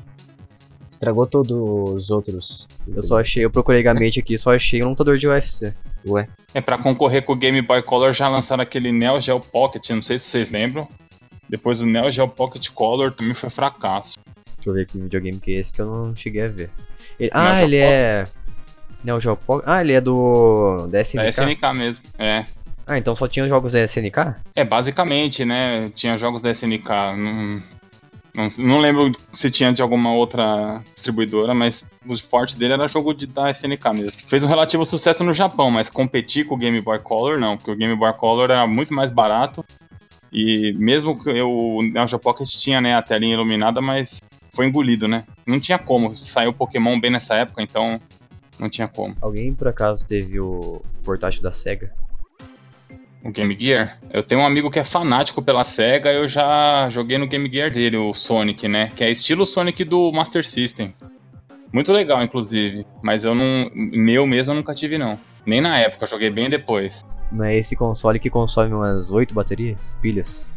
[1.01, 1.51] estragou todos
[1.95, 2.67] os outros.
[2.87, 5.73] Eu só achei, eu procurei Gamete aqui, só achei um lutador de UFC.
[6.05, 9.89] Ué, É, pra concorrer com o Game Boy Color já lançaram aquele Neo Geo Pocket,
[9.89, 10.87] não sei se vocês lembram.
[11.49, 14.19] Depois o Neo Geo Pocket Color também foi fracasso.
[14.55, 16.69] Deixa eu ver que videogame que é esse que eu não cheguei a ver.
[17.19, 18.27] Ele- ah, ele Geo é.
[19.03, 19.67] Neo Geo Pocket.
[19.67, 20.87] Ah, ele é do.
[20.87, 21.23] da SNK.
[21.23, 22.03] Da SNK mesmo.
[22.19, 22.45] É.
[22.85, 24.35] Ah, então só tinha jogos da SNK?
[24.55, 25.91] É, basicamente, né?
[25.95, 26.89] Tinha jogos da SNK.
[27.17, 27.63] Não,
[28.33, 33.13] não, não lembro se tinha de alguma outra distribuidora, mas o forte dele era jogo
[33.13, 34.21] de, da SNK mesmo.
[34.27, 37.71] Fez um relativo sucesso no Japão, mas competir com o Game Boy Color não, porque
[37.71, 39.63] o Game Boy Color era muito mais barato.
[40.31, 44.21] E mesmo que eu- o Neo Pocket tinha né, a telinha iluminada, mas
[44.51, 45.25] foi engolido, né?
[45.45, 46.17] Não tinha como.
[46.17, 47.99] Saiu Pokémon bem nessa época, então
[48.57, 49.15] não tinha como.
[49.21, 51.91] Alguém por acaso teve o portátil da SEGA?
[53.23, 53.99] O Game Gear?
[54.11, 57.71] Eu tenho um amigo que é fanático pela SEGA, eu já joguei no Game Gear
[57.71, 58.91] dele, o Sonic, né?
[58.95, 60.93] Que é estilo Sonic do Master System.
[61.71, 62.85] Muito legal, inclusive.
[63.01, 63.69] Mas eu não.
[63.73, 65.19] Meu mesmo eu nunca tive, não.
[65.45, 67.05] Nem na época, eu joguei bem depois.
[67.31, 69.95] Não é esse console que consome umas 8 baterias?
[70.01, 70.49] Pilhas?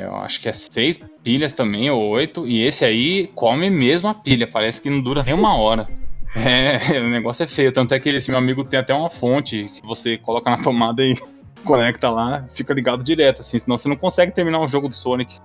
[0.00, 2.46] Eu acho que é seis pilhas também, ou oito.
[2.46, 5.86] E esse aí come mesmo a pilha, parece que não dura nem uma hora.
[6.36, 7.70] É, o negócio é feio.
[7.70, 11.00] Tanto é que esse meu amigo tem até uma fonte que você coloca na tomada
[11.04, 11.16] e
[11.64, 13.58] conecta lá, fica ligado direto, assim.
[13.58, 15.38] Senão você não consegue terminar um jogo do Sonic.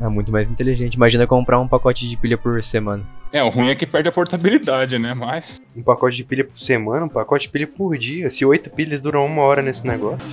[0.00, 0.94] É muito mais inteligente.
[0.94, 3.04] Imagina comprar um pacote de pilha por semana.
[3.32, 5.14] É, o ruim é que perde a portabilidade, né?
[5.14, 5.60] Mas.
[5.76, 8.28] um pacote de pilha por semana, um pacote de pilha por dia.
[8.30, 10.28] Se oito pilhas duram uma hora nesse negócio.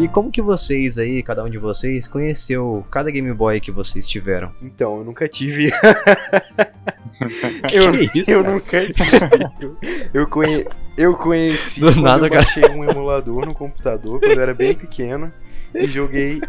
[0.00, 4.06] E como que vocês aí, cada um de vocês, conheceu cada Game Boy que vocês
[4.06, 4.50] tiveram?
[4.62, 5.70] Então, eu nunca tive.
[7.72, 8.54] eu, Que isso, eu cara?
[8.54, 10.08] nunca tive.
[10.14, 10.64] Eu, conhe...
[10.96, 11.80] eu conheci.
[11.80, 12.42] Do quando nada, eu cara.
[12.42, 15.30] baixei um emulador no computador quando eu era bem pequeno.
[15.74, 16.40] E joguei.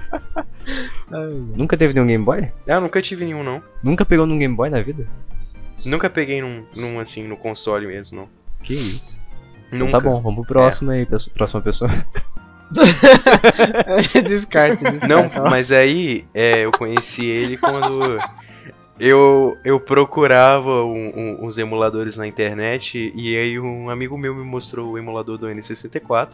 [1.55, 2.49] Nunca teve nenhum Game Boy?
[2.67, 3.61] Ah, nunca tive nenhum, não.
[3.83, 5.05] Nunca pegou num Game Boy na vida?
[5.83, 8.29] Nunca peguei num, num assim, no console mesmo, não.
[8.63, 9.19] Que isso.
[9.67, 9.91] Então Nunca.
[9.91, 11.89] tá bom, vamos pro próximo aí, pesso- próxima pessoa.
[14.23, 15.07] descarta, descarta.
[15.07, 18.19] Não, mas aí é, eu conheci ele quando
[18.99, 24.43] eu, eu procurava um- um- uns emuladores na internet e aí um amigo meu me
[24.43, 26.29] mostrou o emulador do N64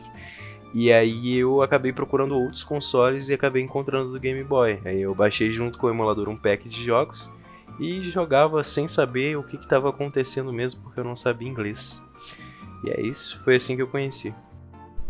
[0.74, 4.80] e aí eu acabei procurando outros consoles e acabei encontrando do Game Boy.
[4.86, 7.32] Aí eu baixei junto com o emulador um pack de jogos
[7.80, 12.04] e jogava sem saber o que estava acontecendo mesmo porque eu não sabia inglês.
[12.84, 14.34] E é isso, foi assim que eu conheci.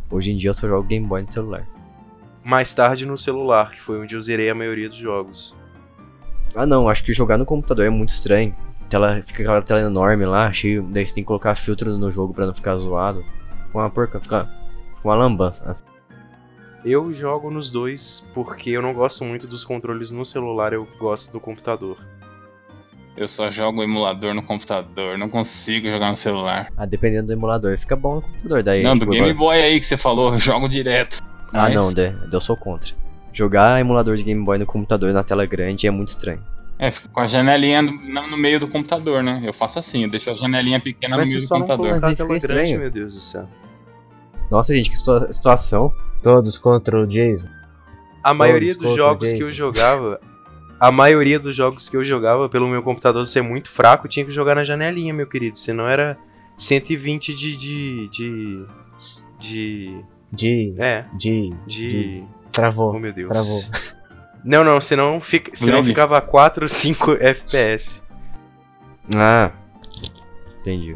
[0.09, 1.67] Hoje em dia eu só jogo Game Boy no celular.
[2.43, 5.55] Mais tarde no celular, que foi onde eu zerei a maioria dos jogos.
[6.55, 8.55] Ah não, acho que jogar no computador é muito estranho.
[8.89, 10.87] Tela, fica aquela tela enorme lá, cheio.
[10.89, 13.23] Daí você tem que colocar filtro no jogo pra não ficar zoado.
[13.65, 14.45] Fica uma porca, fica,
[14.95, 15.75] fica uma lambança.
[16.85, 21.33] Eu jogo nos dois porque eu não gosto muito dos controles no celular, eu gosto
[21.33, 21.97] do computador.
[23.17, 26.71] Eu só jogo emulador no computador, não consigo jogar no celular.
[26.77, 28.61] Ah, dependendo do emulador, fica bom no computador.
[28.63, 31.19] Daí, não, do tipo, Game agora- Boy aí que você falou, eu jogo direto.
[31.51, 32.93] Ah Mas- não, daí daí eu sou contra.
[33.33, 36.41] Jogar emulador de Game Boy no computador na tela grande é muito estranho.
[36.79, 39.41] É, fica com a janelinha no, no- meio do computador, né?
[39.43, 41.99] Eu faço assim, eu deixo a janelinha pequena Mas no meio do não computador.
[41.99, 42.79] Mas fica grande, estranho.
[42.79, 43.47] meu Deus do céu.
[44.51, 45.91] Nossa, gente, que situa- situação.
[46.21, 47.47] Todos contra o Jason.
[48.23, 50.19] A maioria dos jogos que eu jogava,
[50.79, 54.31] a maioria dos jogos que eu jogava, pelo meu computador ser muito fraco, tinha que
[54.31, 55.57] jogar na janelinha, meu querido.
[55.57, 56.17] Senão era
[56.57, 57.57] 120 de.
[57.57, 58.09] de.
[58.09, 58.65] de.
[59.39, 60.05] de.
[60.31, 60.75] De.
[60.77, 61.53] É, De.
[61.65, 62.23] de.
[62.51, 62.93] Travou.
[62.95, 63.27] Oh meu Deus.
[63.29, 63.61] Travou.
[64.43, 65.87] Não, não, senão, fica, senão Lag.
[65.87, 68.01] ficava 4, 5 FPS.
[69.17, 69.51] Ah,
[70.61, 70.95] entendi.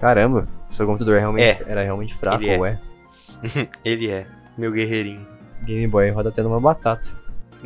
[0.00, 2.58] Caramba, seu computador realmente era realmente fraco, Ele é.
[2.58, 2.80] ué.
[3.82, 4.26] Ele é,
[4.58, 5.26] meu guerreirinho.
[5.62, 7.08] Game Boy roda até numa batata.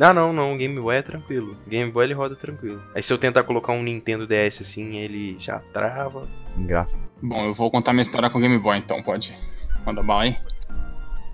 [0.01, 1.55] Não, não, não, o Game Boy é tranquilo.
[1.63, 2.81] O Game Boy ele roda tranquilo.
[2.95, 6.27] Aí se eu tentar colocar um Nintendo DS assim, ele já trava.
[6.57, 6.99] Gráfico.
[7.21, 9.37] Bom, eu vou contar minha história com o Game Boy, então, pode.
[9.85, 10.35] Manda bala aí.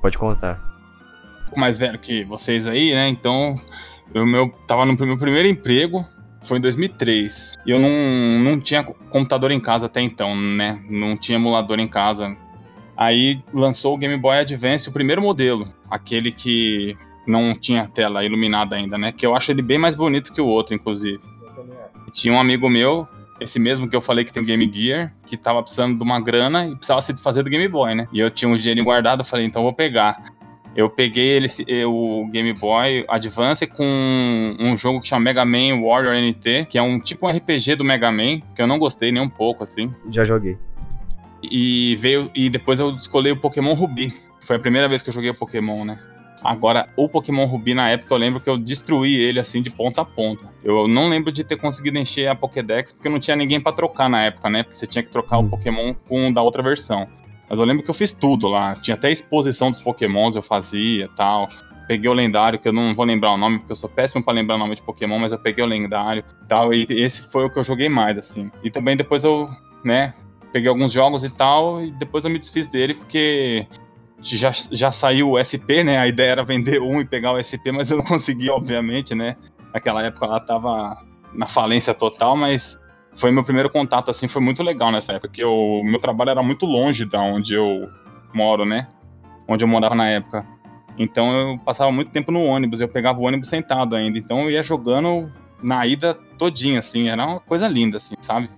[0.01, 0.59] Pode contar.
[1.39, 3.07] Um pouco mais velho que vocês aí, né?
[3.07, 3.55] Então,
[4.13, 6.05] eu meu, tava no meu primeiro emprego,
[6.43, 7.55] foi em 2003.
[7.65, 7.89] E eu não,
[8.43, 10.77] não tinha computador em casa até então, né?
[10.89, 12.35] Não tinha emulador em casa.
[12.97, 16.97] Aí lançou o Game Boy Advance, o primeiro modelo, aquele que
[17.27, 19.11] não tinha tela iluminada ainda, né?
[19.11, 21.19] Que eu acho ele bem mais bonito que o outro, inclusive.
[22.13, 23.07] Tinha um amigo meu,
[23.39, 26.19] esse mesmo que eu falei que tem o Game Gear, que tava precisando de uma
[26.19, 28.07] grana e precisava se desfazer do Game Boy, né?
[28.11, 30.35] E eu tinha um dinheiro guardado, eu falei, então eu vou pegar.
[30.75, 31.47] Eu peguei ele,
[31.85, 36.81] o Game Boy Advance com um jogo que chama Mega Man Warrior NT, que é
[36.81, 39.91] um tipo um RPG do Mega Man, que eu não gostei nem um pouco, assim.
[40.09, 40.55] Já joguei.
[41.41, 44.13] E veio e depois eu escolhi o Pokémon Ruby.
[44.39, 45.99] Foi a primeira vez que eu joguei o Pokémon, né?
[46.43, 50.01] Agora, o Pokémon Ruby, na época, eu lembro que eu destruí ele, assim, de ponta
[50.01, 50.45] a ponta.
[50.63, 54.09] Eu não lembro de ter conseguido encher a Pokédex, porque não tinha ninguém pra trocar
[54.09, 54.63] na época, né?
[54.63, 57.07] Porque você tinha que trocar o Pokémon com o da outra versão.
[57.49, 58.75] Mas eu lembro que eu fiz tudo lá.
[58.75, 61.49] Tinha até exposição dos Pokémons, eu fazia tal.
[61.87, 64.33] Peguei o lendário, que eu não vou lembrar o nome, porque eu sou péssimo pra
[64.33, 66.73] lembrar o nome de Pokémon, mas eu peguei o lendário e tal.
[66.73, 68.51] E esse foi o que eu joguei mais, assim.
[68.61, 69.47] E também depois eu,
[69.85, 70.13] né,
[70.51, 73.65] peguei alguns jogos e tal, e depois eu me desfiz dele, porque
[74.21, 75.97] já, já saiu o SP, né?
[75.97, 79.35] A ideia era vender um e pegar o SP, mas eu não consegui, obviamente, né?
[79.73, 80.97] Naquela época ela tava
[81.33, 82.77] na falência total, mas
[83.15, 86.43] foi meu primeiro contato, assim, foi muito legal nessa época, porque o meu trabalho era
[86.43, 87.89] muito longe da onde eu
[88.33, 88.87] moro, né?
[89.47, 90.45] Onde eu morava na época.
[90.97, 94.51] Então eu passava muito tempo no ônibus, eu pegava o ônibus sentado ainda, então eu
[94.51, 98.49] ia jogando na ida todinha, assim, era uma coisa linda, assim, sabe?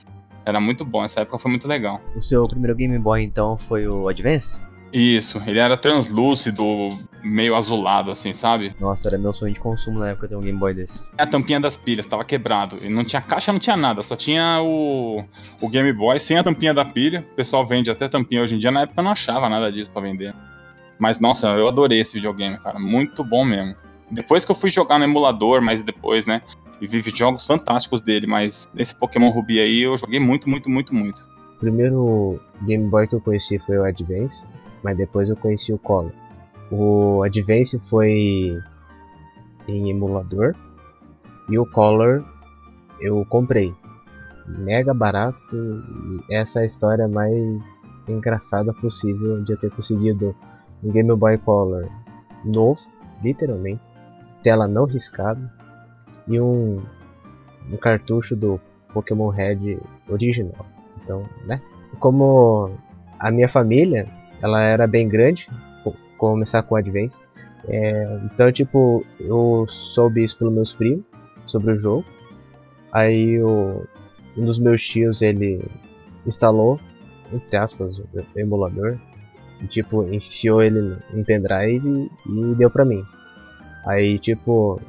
[0.45, 2.01] Era muito bom, essa época foi muito legal.
[2.15, 4.59] O seu primeiro Game Boy, então, foi o Advance?
[4.91, 8.75] Isso, ele era translúcido, meio azulado, assim, sabe?
[8.79, 11.07] Nossa, era meu sonho de consumo na época ter um Game Boy desse.
[11.17, 12.77] A tampinha das pilhas tava quebrado.
[12.81, 14.01] E não tinha caixa, não tinha nada.
[14.01, 15.23] Só tinha o,
[15.61, 17.23] o Game Boy sem a tampinha da pilha.
[17.31, 18.71] O pessoal vende até tampinha hoje em dia.
[18.71, 20.33] Na época eu não achava nada disso pra vender.
[20.97, 22.79] Mas, nossa, eu adorei esse videogame, cara.
[22.79, 23.75] Muito bom mesmo.
[24.09, 26.41] Depois que eu fui jogar no emulador, mas depois, né?
[26.81, 28.25] E vi jogos fantásticos dele.
[28.25, 31.29] Mas esse Pokémon Ruby aí eu joguei muito, muito, muito, muito.
[31.55, 34.47] O primeiro Game Boy que eu conheci foi o Advance,
[34.83, 36.11] mas depois eu conheci o Color.
[36.71, 38.57] O Advance foi
[39.67, 40.55] em emulador
[41.49, 42.23] e o Color
[42.99, 43.73] eu comprei.
[44.47, 45.83] Mega barato,
[46.29, 50.35] essa é a história mais engraçada possível de eu ter conseguido
[50.83, 51.87] um Game Boy Color
[52.43, 52.81] novo,
[53.23, 53.81] literalmente,
[54.41, 55.51] tela não riscada
[56.27, 56.81] e um,
[57.71, 58.59] um cartucho do
[58.93, 60.65] Pokémon Red original.
[61.03, 61.61] Então, né?
[61.99, 62.71] Como
[63.19, 64.07] a minha família,
[64.41, 65.47] ela era bem grande,
[65.83, 67.21] co- começar com o Advance.
[67.67, 71.03] É, então, tipo, eu soube isso pelos meus primos,
[71.45, 72.05] sobre o jogo.
[72.91, 73.83] Aí o,
[74.37, 75.63] um dos meus tios, ele
[76.25, 76.79] instalou,
[77.31, 78.97] entre aspas, o emulador.
[79.61, 83.03] E, tipo, enfiou ele em pendrive e deu pra mim.
[83.85, 84.79] Aí, tipo,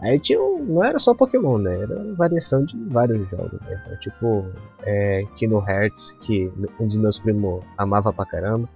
[0.00, 1.80] Aí tinha um, não era só Pokémon, né?
[1.80, 3.80] Era uma variação de vários jogos, né?
[3.84, 4.46] Então, tipo,
[4.82, 8.68] é, Kingdom Hearts, que um dos meus primos amava pra caramba.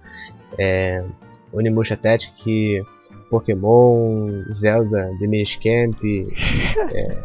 [0.57, 1.05] É,
[1.53, 2.83] Onimusha Tactics, que
[3.29, 5.99] Pokémon, Zelda, The Minish Camp,
[6.91, 7.21] é,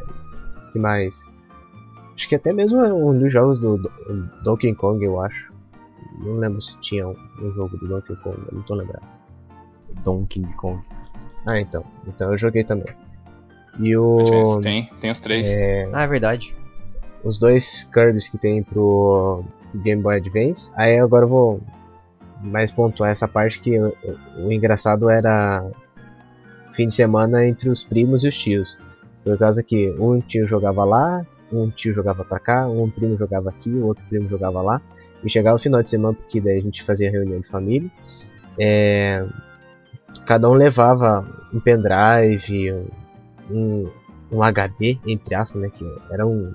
[0.72, 1.30] que mais?
[2.14, 3.90] Acho que até mesmo um dos jogos do, do
[4.42, 5.54] Donkey Kong, eu acho.
[6.18, 9.06] Não lembro se tinha um, um jogo do Donkey Kong, não tô lembrado.
[10.02, 10.82] Donkey Kong.
[11.46, 11.84] Ah, então.
[12.06, 12.86] Então eu joguei também.
[13.78, 14.20] E o.
[14.20, 15.48] Advance tem, tem os três.
[15.48, 16.50] é, Ah, é verdade.
[17.22, 20.70] os dois Kirby's que tem pro Game Boy Advance.
[20.74, 21.60] Aí agora eu vou
[22.42, 23.94] mais pontuar essa parte que o,
[24.38, 25.64] o engraçado era
[26.72, 28.78] fim de semana entre os primos e os tios.
[29.24, 33.50] Por causa que um tio jogava lá, um tio jogava pra cá, um primo jogava
[33.50, 34.80] aqui, o outro primo jogava lá.
[35.24, 37.90] E chegava o final de semana, porque daí a gente fazia reunião de família.
[38.58, 39.26] É,
[40.26, 42.86] cada um levava um pendrive, um,
[43.50, 45.68] um HD, entre aspas, né?
[45.68, 46.54] Que era um,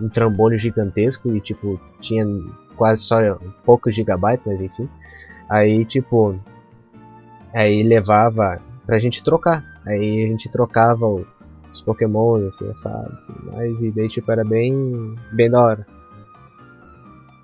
[0.00, 2.26] um trambolho gigantesco e tipo tinha
[2.76, 3.18] quase só
[3.64, 4.88] poucos gigabytes, mas enfim.
[5.48, 6.38] Aí tipo
[7.52, 9.64] aí levava pra gente trocar.
[9.86, 11.06] Aí a gente trocava
[11.72, 13.10] os Pokémon, assim, sabe?
[13.52, 15.86] Mas, e daí, tipo, era bem, bem da hora.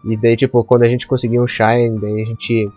[0.05, 2.70] E daí, tipo, quando a gente conseguia um Shine, daí a gente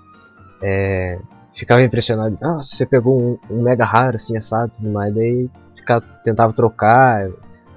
[0.61, 1.19] é,
[1.53, 2.37] ficava impressionado.
[2.41, 5.13] Nossa, você pegou um, um mega raro, assim, assado tudo mais.
[5.13, 7.29] Daí ficava, tentava trocar.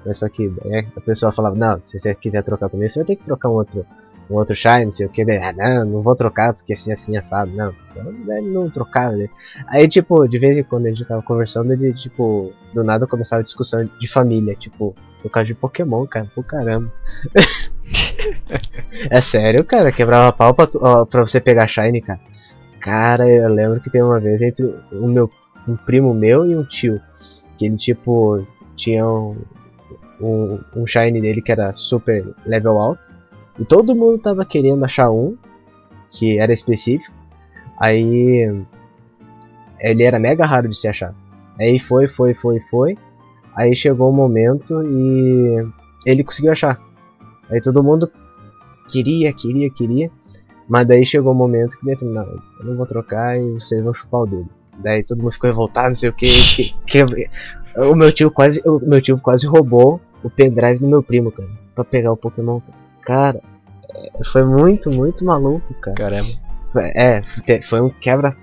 [0.05, 3.05] Mas só que é, a pessoa falava, não, se você quiser trocar comigo, você vai
[3.07, 3.83] ter que trocar um outro,
[4.29, 5.25] um outro Shine, não sei o que.
[5.25, 7.51] Daí, ah, não, não vou trocar, porque assim, assim, assado.
[7.51, 9.27] Não, não, não trocava, né?
[9.67, 13.39] Aí, tipo, de vez em quando a gente tava conversando, ele, tipo, do nada começava
[13.39, 16.91] a discussão de família, tipo, por causa de Pokémon, cara, por caramba.
[19.09, 22.19] é sério, cara, quebrava pau pra, tu- ó, pra você pegar Shine, cara.
[22.85, 25.27] Cara, eu lembro que tem uma vez entre o meu,
[25.67, 27.01] um primo meu e um tio,
[27.57, 29.35] que ele, tipo, tinha um,
[30.21, 33.01] um, um Shine dele que era super level alto,
[33.59, 35.35] e todo mundo tava querendo achar um,
[36.11, 37.11] que era específico,
[37.79, 38.55] aí
[39.79, 41.15] ele era mega raro de se achar.
[41.59, 42.95] Aí foi, foi, foi, foi,
[43.55, 45.67] aí chegou o momento e
[46.05, 46.79] ele conseguiu achar.
[47.49, 48.11] Aí todo mundo
[48.87, 50.11] queria, queria, queria.
[50.67, 52.23] Mas daí chegou o momento que ele falou, não,
[52.59, 54.49] eu não vou trocar e vocês vão chupar o dedo.
[54.79, 56.27] Daí todo mundo ficou revoltado, não sei o que.
[56.85, 57.29] que, que-
[57.77, 58.61] o meu tio quase.
[58.65, 61.49] O meu tio quase roubou o pendrive do meu primo, cara.
[61.75, 62.59] Pra pegar o Pokémon.
[63.01, 63.41] Cara,
[63.95, 65.95] É, foi muito, muito maluco, cara.
[65.95, 66.29] Caramba.
[66.95, 67.21] É,
[67.61, 68.35] foi um quebra.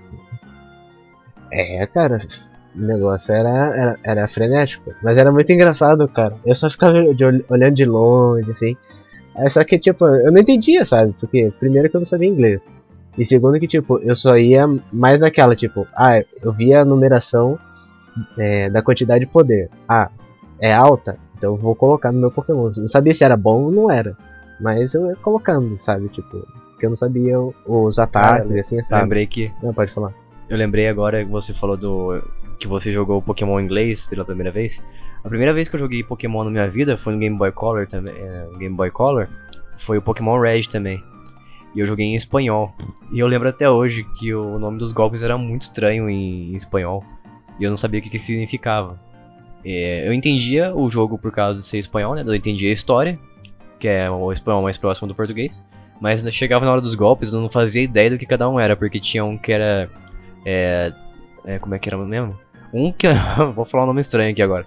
[1.51, 2.17] É, cara,
[2.75, 4.91] o negócio era, era, era frenético.
[5.03, 6.35] Mas era muito engraçado, cara.
[6.45, 8.75] Eu só ficava de ol- olhando de longe, assim.
[9.35, 11.13] Aí só que, tipo, eu não entendia, sabe?
[11.19, 12.71] Porque, primeiro, que eu não sabia inglês.
[13.17, 17.57] E segundo, que, tipo, eu só ia mais naquela, tipo, ah, eu via a numeração
[18.37, 19.69] é, da quantidade de poder.
[19.87, 20.09] Ah,
[20.59, 21.17] é alta?
[21.37, 22.67] Então eu vou colocar no meu Pokémon.
[22.67, 24.15] Eu não sabia se era bom ou não era.
[24.59, 26.07] Mas eu ia colocando, sabe?
[26.09, 29.03] Tipo, porque eu não sabia o- os ataques, Cara, assim, sabe?
[29.03, 29.51] Lembrei que.
[29.61, 30.13] Não, pode falar.
[30.49, 32.21] Eu lembrei agora que você falou do.
[32.59, 34.83] que você jogou Pokémon em inglês pela primeira vez.
[35.23, 37.87] A primeira vez que eu joguei Pokémon na minha vida foi no Game Boy Color
[37.87, 38.13] também.
[38.15, 39.27] é, Game Boy Color.
[39.77, 41.01] Foi o Pokémon Red também.
[41.73, 42.75] E eu joguei em espanhol.
[43.11, 46.55] E eu lembro até hoje que o nome dos golpes era muito estranho em, em
[46.55, 47.03] espanhol.
[47.59, 48.99] E eu não sabia o que, que significava.
[49.65, 52.23] É, eu entendia o jogo por causa de ser espanhol, né?
[52.25, 53.17] Eu entendia a história,
[53.79, 55.65] que é o espanhol mais próximo do português.
[56.01, 58.75] Mas chegava na hora dos golpes, eu não fazia ideia do que cada um era,
[58.75, 59.89] porque tinha um que era.
[60.45, 60.91] É,
[61.45, 62.37] é, como é que era mesmo?
[62.73, 63.07] Um que.
[63.55, 64.65] vou falar um nome estranho aqui agora.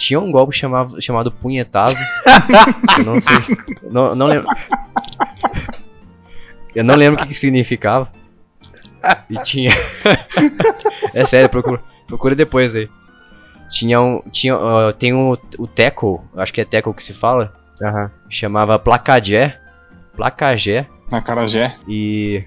[0.00, 1.98] Tinha um golpe chamado, chamado Punhetazo.
[3.04, 3.36] não sei.
[3.82, 4.48] Não, não lembro.
[6.74, 8.10] Eu não lembro o que, que significava.
[9.28, 9.70] E tinha.
[11.12, 12.88] é sério, procura, procura depois aí.
[13.68, 14.22] Tinha um.
[14.32, 17.52] Tinha, ó, tem o, o Teco, acho que é Teco que se fala.
[17.82, 18.10] Aham.
[18.30, 19.60] Chamava Placagé.
[20.16, 20.86] Placagé.
[21.10, 21.76] Na Carajé.
[21.86, 22.42] E.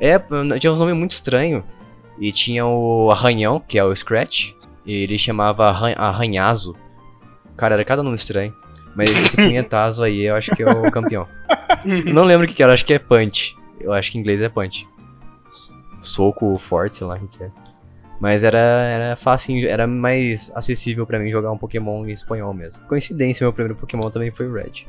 [0.00, 0.18] É,
[0.58, 1.62] tinha uns nomes muito estranhos.
[2.18, 4.52] E tinha o Arranhão, que é o Scratch.
[4.86, 6.74] E ele chamava Arran Arranhazo.
[7.56, 8.54] Cara, era cada nome estranho.
[8.94, 11.28] Mas esse punhetazo aí eu acho que é o campeão.
[12.12, 13.56] Não lembro o que, que era, acho que é Punch.
[13.78, 14.88] Eu acho que em inglês é Punch.
[16.00, 17.48] Soco forte, sei lá o que, é.
[18.18, 22.82] Mas era, era fácil, era mais acessível pra mim jogar um Pokémon em espanhol mesmo.
[22.86, 24.86] Coincidência, meu primeiro Pokémon também foi o Red.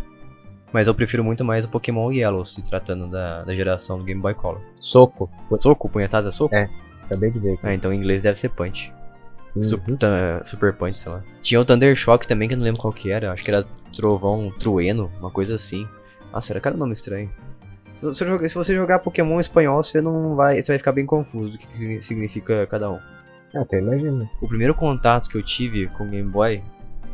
[0.72, 4.22] Mas eu prefiro muito mais o Pokémon Yellow, se tratando da, da geração do Game
[4.22, 4.62] Boy Color.
[4.76, 5.30] Soco.
[5.60, 5.90] Soco?
[5.90, 6.56] Punhetazo é soco?
[6.56, 6.70] É.
[7.04, 7.62] Acabei de ver aqui.
[7.64, 8.94] Ah, então em inglês deve ser Punch.
[9.56, 9.96] Uhum.
[9.98, 11.24] Ta- Super Punch, sei lá.
[11.42, 13.32] Tinha o Thunder Shock também, que eu não lembro qual que era.
[13.32, 15.88] Acho que era Trovão Trueno, uma coisa assim.
[16.32, 17.32] Nossa, era cada nome estranho.
[17.94, 20.62] Se você, jogar, se você jogar Pokémon em espanhol, você não vai.
[20.62, 23.00] Você vai ficar bem confuso do que, que signi- significa cada um.
[23.56, 24.30] Ah, Até imagina.
[24.42, 26.62] O primeiro contato que eu tive com o Game Boy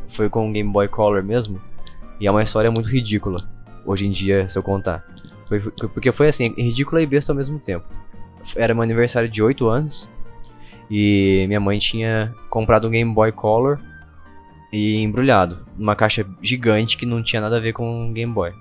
[0.08, 1.58] foi com o Game Boy Color mesmo.
[2.20, 3.38] E é uma história muito ridícula,
[3.86, 5.02] hoje em dia, se eu contar.
[5.48, 7.88] Foi- porque foi assim, ridícula e besta ao mesmo tempo.
[8.54, 10.06] Era meu aniversário de 8 anos.
[10.90, 13.80] E minha mãe tinha comprado um Game Boy Color
[14.72, 18.52] e embrulhado numa caixa gigante que não tinha nada a ver com Game Boy.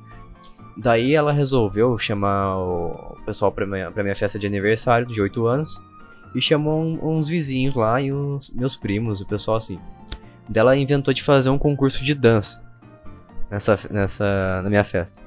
[0.77, 5.45] Daí ela resolveu chamar o pessoal pra minha, pra minha festa de aniversário de 8
[5.45, 5.81] anos
[6.33, 9.79] e chamou uns vizinhos lá e os meus primos, o pessoal assim.
[10.49, 12.63] Daí ela inventou de fazer um concurso de dança
[13.49, 15.21] nessa, nessa na minha festa.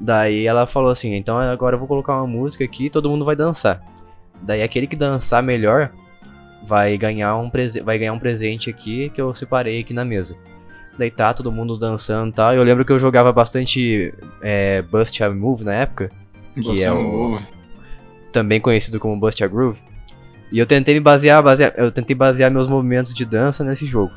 [0.00, 3.24] Daí ela falou assim: então agora eu vou colocar uma música aqui e todo mundo
[3.24, 3.82] vai dançar.
[4.40, 5.92] Daí aquele que dançar melhor
[6.66, 10.36] vai ganhar um, prese vai ganhar um presente aqui que eu separei aqui na mesa.
[10.98, 12.54] Daí tá todo mundo dançando e tal.
[12.54, 16.10] Eu lembro que eu jogava bastante é, Bust a Move na época,
[16.54, 17.38] Que Você é o-
[18.30, 19.80] também conhecido como Bust a Groove.
[20.50, 24.12] E eu tentei me basear, basear eu tentei basear meus movimentos de dança nesse jogo.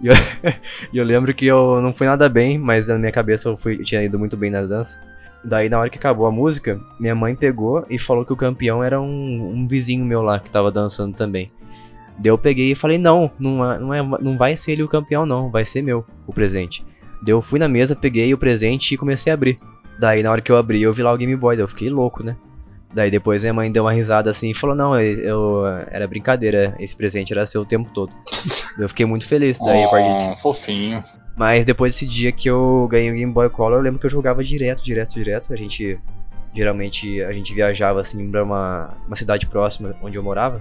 [0.00, 0.12] E eu,
[0.92, 3.82] eu lembro que eu não fui nada bem, mas na minha cabeça eu, fui, eu
[3.84, 5.00] tinha ido muito bem na dança.
[5.44, 8.82] Daí na hora que acabou a música, minha mãe pegou e falou que o campeão
[8.82, 11.48] era um, um vizinho meu lá que tava dançando também.
[12.18, 14.88] Daí eu peguei e falei, não, não, é- não, é, não vai ser ele o
[14.88, 16.84] campeão, não, vai ser meu o presente.
[17.22, 19.58] Daí eu fui na mesa, peguei o presente e comecei a abrir.
[19.98, 21.90] Daí na hora que eu abri, eu vi lá o Game Boy, daí eu fiquei
[21.90, 22.36] louco, né?
[22.94, 26.76] Daí depois minha mãe deu uma risada assim e falou, não, eu, eu- era brincadeira,
[26.78, 28.12] esse presente era seu o tempo todo.
[28.78, 31.02] Eu fiquei muito feliz, daí a partir Oh, fofinho.
[31.36, 34.10] Mas depois desse dia que eu ganhei o Game Boy Color, eu lembro que eu
[34.10, 35.52] jogava direto, direto, direto.
[35.52, 35.98] A gente,
[36.54, 40.60] geralmente, a gente viajava assim pra uma, uma cidade próxima onde eu morava,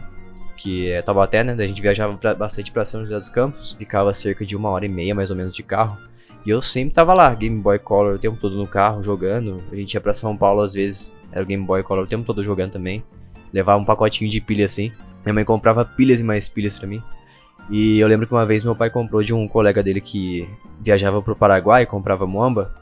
[0.55, 1.53] que é Taubaté, né?
[1.57, 4.85] A gente viajava pra- bastante pra São José dos Campos, ficava cerca de uma hora
[4.85, 5.97] e meia mais ou menos de carro.
[6.45, 9.61] E eu sempre tava lá, Game Boy Color o tempo todo no carro, jogando.
[9.71, 12.23] A gente ia pra São Paulo às vezes, era o Game Boy Color o tempo
[12.25, 13.03] todo jogando também.
[13.53, 14.91] Levava um pacotinho de pilha assim.
[15.23, 17.03] Minha mãe comprava pilhas e mais pilhas pra mim.
[17.69, 20.49] E eu lembro que uma vez meu pai comprou de um colega dele que
[20.79, 22.73] viajava pro Paraguai, comprava muamba.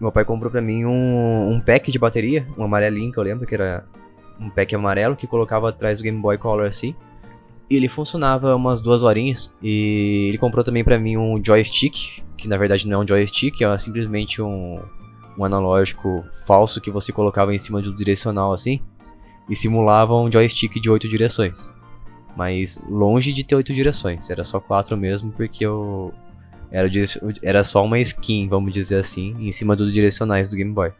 [0.00, 3.46] Meu pai comprou pra mim um, um pack de bateria, um amarelinho que eu lembro
[3.46, 3.84] que era
[4.40, 6.94] um pack amarelo que colocava atrás do Game Boy Color assim.
[7.70, 9.54] E ele funcionava umas duas horinhas.
[9.62, 13.60] E ele comprou também pra mim um joystick, que na verdade não é um joystick,
[13.60, 14.80] é simplesmente um,
[15.36, 18.80] um analógico falso que você colocava em cima do direcional assim.
[19.48, 21.70] E simulava um joystick de oito direções.
[22.38, 26.14] Mas longe de ter oito direções, era só quatro mesmo, porque eu.
[26.70, 26.88] Era,
[27.42, 30.92] era só uma skin, vamos dizer assim, em cima dos direcionais do Game Boy.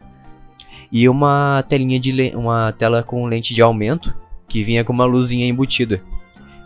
[0.91, 4.13] E uma telinha de uma tela com lente de aumento
[4.49, 6.03] que vinha com uma luzinha embutida.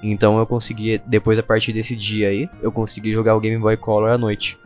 [0.01, 3.77] Então eu consegui, depois a partir desse dia aí, eu consegui jogar o Game Boy
[3.77, 4.57] Color à noite.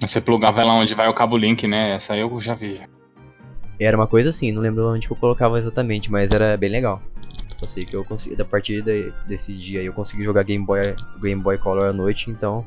[0.00, 1.96] Você plugava lá onde vai o cabo link, né?
[1.96, 2.80] Essa eu já vi.
[3.80, 7.02] Era uma coisa assim, não lembro onde que eu colocava exatamente, mas era bem legal.
[7.58, 10.64] Só sei que eu consegui, a partir de- desse dia aí, eu consegui jogar Game
[10.64, 10.80] Boy,
[11.20, 12.64] Game Boy Color à noite, então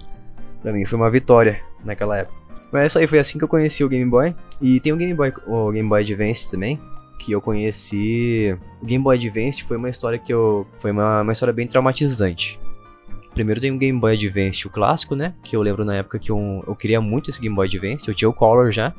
[0.61, 2.35] pra mim foi uma vitória naquela época.
[2.71, 4.35] Mas é isso aí, foi assim que eu conheci o Game Boy.
[4.61, 6.79] E tem o Game Boy, o Game Boy Advance também,
[7.19, 8.57] que eu conheci.
[8.81, 10.67] O Game Boy Advance foi uma história que eu.
[10.79, 12.59] Foi uma, uma história bem traumatizante.
[13.33, 15.33] Primeiro tem o Game Boy Advance, o clássico, né?
[15.43, 18.07] Que eu lembro na época que eu, eu queria muito esse Game Boy Advance.
[18.07, 18.93] Eu tinha o Color já.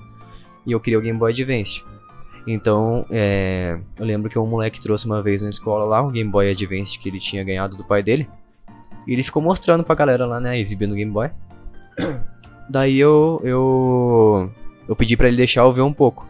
[0.67, 1.83] E eu queria o Game Boy Advance.
[2.47, 6.31] Então, é, eu lembro que um moleque trouxe uma vez na escola lá um Game
[6.31, 8.29] Boy Advance que ele tinha ganhado do pai dele.
[9.07, 10.59] E ele ficou mostrando pra galera lá, né?
[10.59, 11.31] Exibindo o Game Boy.
[12.69, 14.51] Daí eu, eu,
[14.89, 16.27] eu pedi pra ele deixar eu ver um pouco.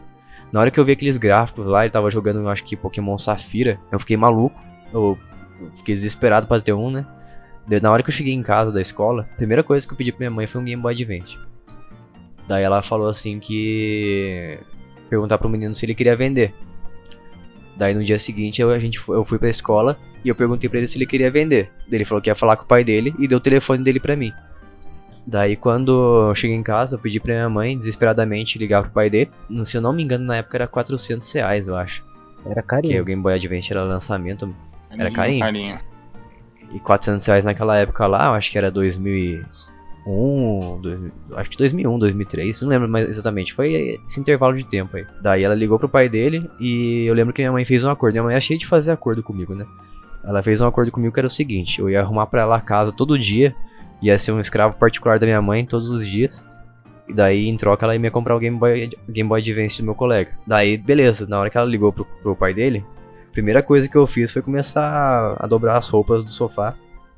[0.51, 3.17] Na hora que eu vi aqueles gráficos lá, ele tava jogando, eu acho que Pokémon
[3.17, 4.61] Safira, eu fiquei maluco.
[4.93, 5.19] Eu
[5.75, 7.07] fiquei desesperado pra ter um, né?
[7.81, 10.13] Na hora que eu cheguei em casa da escola, a primeira coisa que eu pedi
[10.13, 11.39] pra minha mãe foi um Game Boy Advance.
[12.47, 14.59] Daí ela falou assim que.
[15.13, 16.55] Perguntar pro menino se ele queria vender.
[17.77, 20.79] Daí no dia seguinte eu, a gente, eu fui pra escola e eu perguntei pra
[20.79, 21.71] ele se ele queria vender.
[21.89, 24.01] Daí ele falou que ia falar com o pai dele e deu o telefone dele
[24.01, 24.33] pra mim.
[25.27, 29.11] Daí quando eu cheguei em casa, eu pedi pra minha mãe desesperadamente ligar pro pai
[29.11, 29.31] dele.
[29.51, 32.05] Não- Se eu não me engano, na época era 400 reais, eu acho.
[32.45, 33.03] Era Porque carinho.
[33.03, 34.55] o Game Boy Advance era lançamento.
[34.91, 35.79] Era Carinho, carinho?
[36.75, 38.71] E 400 reais naquela época lá, eu acho que era
[40.05, 43.53] 2001, 2000, acho que 2001, 2003, não lembro mais exatamente.
[43.53, 45.07] Foi esse intervalo de tempo aí.
[45.21, 48.13] Daí ela ligou pro pai dele e eu lembro que minha mãe fez um acordo.
[48.15, 49.67] Minha mãe é cheia de fazer acordo comigo, né?
[50.25, 52.61] Ela fez um acordo comigo que era o seguinte: eu ia arrumar pra ela a
[52.61, 53.55] casa todo dia,
[54.01, 56.49] ia ser um escravo particular da minha mãe todos os dias.
[57.09, 59.85] E daí, em troca, ela ia me comprar o Game Boy, Game Boy Advance do
[59.85, 60.33] meu colega.
[60.47, 62.85] Daí, beleza, na hora que ela ligou pro, pro pai dele,
[63.29, 66.77] a primeira coisa que eu fiz foi começar a dobrar as roupas do sofá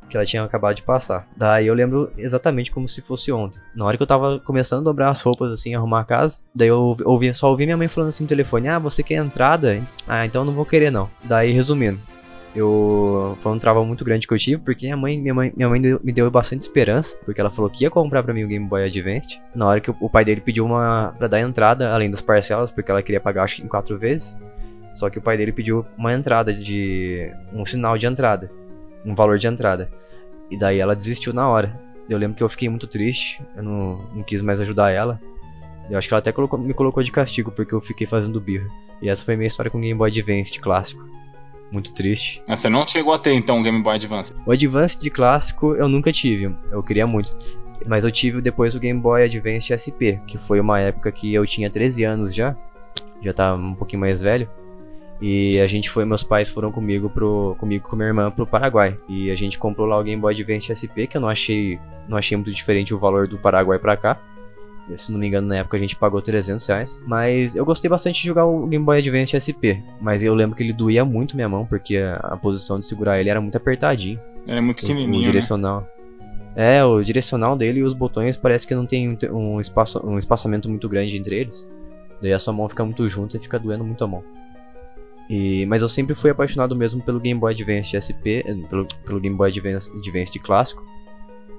[0.09, 1.27] que ela tinha acabado de passar.
[1.37, 3.61] Daí eu lembro exatamente como se fosse ontem.
[3.75, 6.69] Na hora que eu tava começando a dobrar as roupas assim, arrumar a casa, daí
[6.69, 10.25] eu ouvi, só ouvi minha mãe falando assim no telefone: "Ah, você quer entrada?" Ah,
[10.25, 11.11] então não vou querer não.
[11.25, 11.99] Daí resumindo,
[12.55, 15.69] eu foi um trauma muito grande que eu tive, porque minha mãe, minha mãe, minha
[15.69, 18.67] mãe me deu bastante esperança, porque ela falou que ia comprar pra mim o Game
[18.67, 19.41] Boy Advance.
[19.55, 22.71] Na hora que o, o pai dele pediu uma para dar entrada, além das parcelas,
[22.71, 24.39] porque ela queria pagar acho que em quatro vezes.
[24.95, 28.49] Só que o pai dele pediu uma entrada de um sinal de entrada,
[29.05, 29.91] um valor de entrada.
[30.51, 31.81] E daí ela desistiu na hora.
[32.09, 35.21] Eu lembro que eu fiquei muito triste, eu não, não quis mais ajudar ela.
[35.91, 38.67] Eu acho que ela até colocou- me colocou de castigo porque eu fiquei fazendo birra.
[39.03, 41.03] E essa foi a minha história com o Game Boy Advance clássico.
[41.71, 42.43] Muito triste.
[42.47, 44.35] Mas Você não chegou a ter então o Game Boy Advance.
[44.47, 47.37] O Advance de clássico eu nunca tive, eu queria muito.
[47.87, 51.45] Mas eu tive depois o Game Boy Advance SP, que foi uma época que eu
[51.45, 52.57] tinha 13 anos já,
[53.21, 54.49] já tava um pouquinho mais velho.
[55.21, 58.99] E a gente foi, meus pais foram comigo pro comigo com minha irmã pro Paraguai.
[59.09, 62.19] E a gente comprou lá o Game Boy Advance SP, que eu não achei, não
[62.19, 64.21] achei muito diferente o valor do Paraguai pra cá.
[64.97, 67.03] Se não me engano, na época a gente pagou 300 reais.
[67.07, 69.81] Mas eu gostei bastante de jogar o Game Boy Advance SP.
[70.01, 73.19] Mas eu lembro que ele doía muito minha mão, porque a, a posição de segurar
[73.19, 74.21] ele era muito apertadinho.
[74.47, 75.27] Ele é muito O pequenininho, né?
[75.27, 75.89] direcional.
[76.55, 80.19] É, o direcional dele e os botões parece que não tem um, um, espaço, um
[80.19, 81.69] espaçamento muito grande entre eles.
[82.21, 84.23] Daí a sua mão fica muito junta e fica doendo muito a mão.
[85.29, 89.37] E, mas eu sempre fui apaixonado mesmo pelo Game Boy Advance SP, pelo, pelo Game
[89.37, 90.85] Boy Advance, Advance de clássico.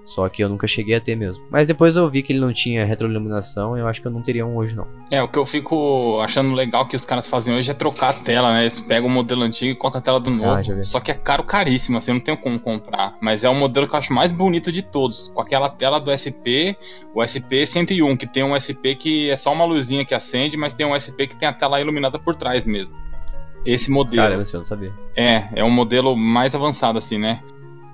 [0.06, 1.44] Só que eu nunca cheguei a ter mesmo.
[1.50, 4.22] Mas depois eu vi que ele não tinha retroiluminação e eu acho que eu não
[4.22, 4.88] teria um hoje não.
[5.10, 8.14] É, o que eu fico achando legal que os caras fazem hoje é trocar a
[8.14, 8.62] tela, né?
[8.62, 10.62] Eles pegam o modelo antigo e colocam a tela do novo.
[10.62, 10.86] já vi.
[10.86, 13.18] Só que é caro caríssimo, assim, não tem como comprar.
[13.20, 15.30] Mas é o modelo que eu acho mais bonito de todos.
[15.34, 16.78] Com aquela tela do SP,
[17.12, 20.86] o SP101, que tem um SP que é só uma luzinha que acende, mas tem
[20.86, 22.96] um SP que tem a tela iluminada por trás mesmo.
[23.66, 24.22] Esse modelo.
[24.22, 24.94] Caramba, eu não sabia.
[25.16, 27.42] É, é um modelo mais avançado, assim, né?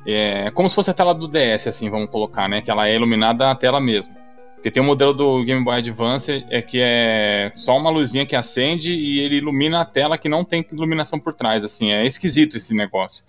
[0.06, 2.62] É como se fosse a tela do DS, assim, vamos colocar, né?
[2.62, 4.14] Que ela é iluminada a tela mesmo.
[4.56, 8.36] Porque tem o modelo do Game Boy Advance é que é só uma luzinha que
[8.36, 12.58] acende e ele ilumina a tela que não tem iluminação por trás, assim, é esquisito
[12.58, 13.26] esse negócio.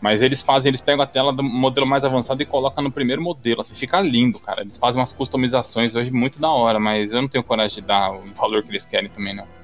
[0.00, 3.20] Mas eles fazem, eles pegam a tela do modelo mais avançado e colocam no primeiro
[3.20, 4.60] modelo, assim, fica lindo, cara.
[4.60, 8.12] Eles fazem umas customizações hoje muito da hora, mas eu não tenho coragem de dar
[8.12, 9.55] o valor que eles querem também, não.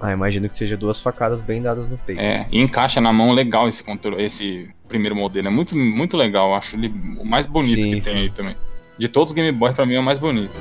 [0.00, 2.20] Ah, imagino que seja duas facadas bem dadas no peito.
[2.20, 5.48] É, e encaixa na mão legal esse controle, esse primeiro modelo.
[5.48, 6.50] É muito, muito legal.
[6.50, 8.22] Eu acho ele o mais bonito Sim, que tem sim.
[8.22, 8.56] aí também.
[8.96, 10.52] De todos os Game Boy, pra mim, é o mais bonito.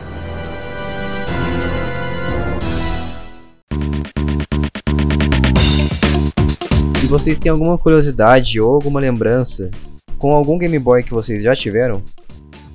[7.03, 9.69] E vocês têm alguma curiosidade ou alguma lembrança
[10.17, 12.03] com algum Game Boy que vocês já tiveram?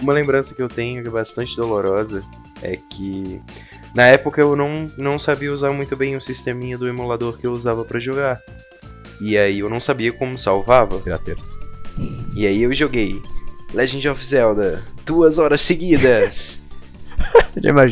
[0.00, 2.24] Uma lembrança que eu tenho que é bastante dolorosa
[2.62, 3.40] é que
[3.94, 7.52] na época eu não, não sabia usar muito bem o sisteminha do emulador que eu
[7.52, 8.40] usava pra jogar.
[9.20, 10.98] E aí eu não sabia como salvava.
[10.98, 11.40] Pirateiro.
[12.34, 13.20] E aí eu joguei
[13.74, 14.74] Legend of Zelda
[15.04, 16.58] duas horas seguidas.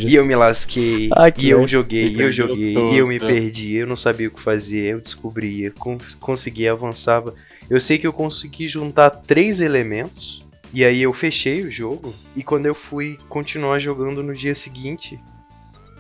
[0.08, 2.92] E eu me lasquei, Ah, que e eu joguei, e eu joguei, todo.
[2.92, 7.34] e eu me perdi, eu não sabia o que fazer, eu descobria, con conseguia, avançava.
[7.68, 10.40] Eu sei que eu consegui juntar três elementos,
[10.72, 15.20] e aí eu fechei o jogo, e quando eu fui continuar jogando no dia seguinte,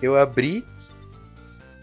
[0.02, 0.64] eu abri,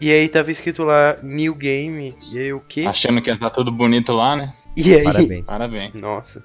[0.00, 2.82] e aí tava escrito lá New Game, e aí o quê?
[2.86, 4.52] Achando que ia estar tudo bonito lá, né?
[4.76, 5.02] E aí...
[5.04, 5.44] Parabéns.
[5.44, 5.94] Parabéns.
[5.94, 6.44] Nossa.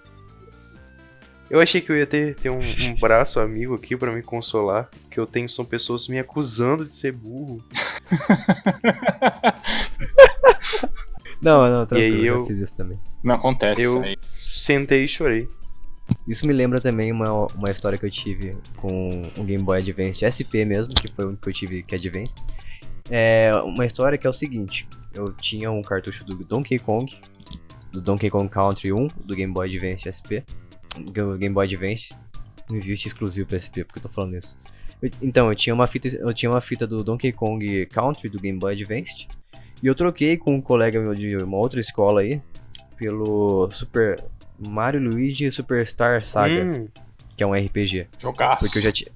[1.50, 4.90] Eu achei que eu ia ter, ter um, um braço amigo aqui pra me consolar.
[5.12, 7.60] Que eu tenho são pessoas me acusando de ser burro.
[11.42, 13.00] Não, não, tranquilo, aí eu eu- fiz isso também.
[13.24, 14.02] Não acontece Eu-.
[14.40, 15.48] Sentei e chorei.
[16.28, 20.24] Isso me lembra também uma, uma história que eu tive com um Game Boy Advance
[20.24, 22.38] SP mesmo, que foi o que eu tive que Advance.
[23.10, 27.14] É uma história que é o seguinte: eu tinha um cartucho do Donkey Kong,
[27.92, 30.44] do Donkey Kong Country 1, do Game Boy Advance SP.
[31.12, 32.14] Game Boy Advance.
[32.70, 34.58] Não existe exclusivo pra SP, porque eu tô falando isso.
[35.22, 38.58] Então, eu tinha uma fita, eu tinha uma fita do Donkey Kong Country do Game
[38.58, 39.28] Boy Advance.
[39.82, 42.42] E eu troquei com um colega meu de uma outra escola aí
[42.98, 44.24] pelo Super
[44.68, 46.88] Mario Luigi Superstar Saga, Hum,
[47.38, 48.08] que é um RPG.
[48.20, 48.60] Jogaço.
[48.66, 49.12] Porque eu já tinha.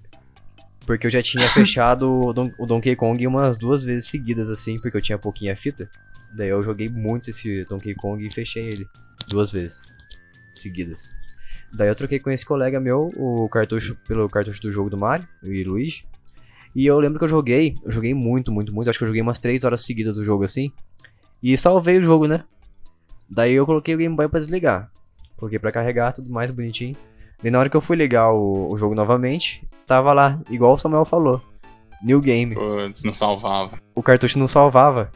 [0.86, 4.80] Porque eu já tinha fechado o, Don- o Donkey Kong umas duas vezes seguidas, assim,
[4.80, 5.90] porque eu tinha pouquinha fita.
[6.36, 8.86] Daí eu joguei muito esse Donkey Kong e fechei ele.
[9.28, 9.82] Duas vezes.
[10.54, 11.10] Seguidas.
[11.74, 15.28] Daí eu troquei com esse colega meu o cartucho pelo cartucho do jogo do Mario
[15.44, 16.06] e Luigi.
[16.74, 18.90] E eu lembro que eu joguei, eu joguei muito, muito, muito.
[18.90, 20.72] Acho que eu joguei umas 3 horas seguidas do jogo assim.
[21.44, 22.44] E salvei o jogo, né?
[23.30, 24.90] Daí eu coloquei o Game Boy pra desligar.
[25.38, 26.96] Coloquei pra carregar, tudo mais bonitinho.
[27.44, 30.78] E na hora que eu fui ligar o, o jogo novamente, tava lá, igual o
[30.78, 31.42] Samuel falou.
[32.04, 32.56] New Game.
[32.56, 33.80] Putz, não salvava.
[33.96, 35.12] O cartucho não salvava.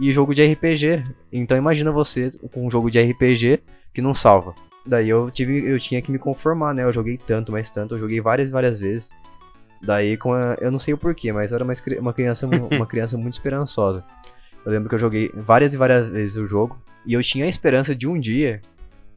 [0.00, 1.04] E jogo de RPG.
[1.30, 3.60] Então imagina você com um jogo de RPG
[3.92, 4.54] que não salva.
[4.84, 6.82] Daí eu tive, eu tinha que me conformar, né?
[6.82, 9.12] Eu joguei tanto, mais tanto, eu joguei várias e várias vezes.
[9.82, 12.86] Daí com a, eu não sei o porquê, mas eu era uma, uma criança uma
[12.86, 14.04] criança muito esperançosa.
[14.64, 17.48] Eu lembro que eu joguei várias e várias vezes o jogo e eu tinha a
[17.48, 18.60] esperança de um dia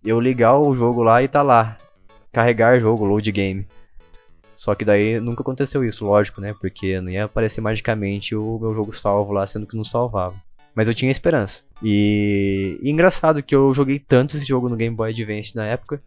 [0.05, 1.77] eu ligar o jogo lá e tá lá,
[2.31, 3.67] carregar jogo, load game.
[4.53, 6.55] Só que daí nunca aconteceu isso, lógico, né?
[6.59, 10.35] Porque não ia aparecer magicamente o meu jogo salvo lá, sendo que não salvava.
[10.73, 11.63] Mas eu tinha esperança.
[11.83, 16.01] E, e engraçado que eu joguei tanto esse jogo no Game Boy Advance na época.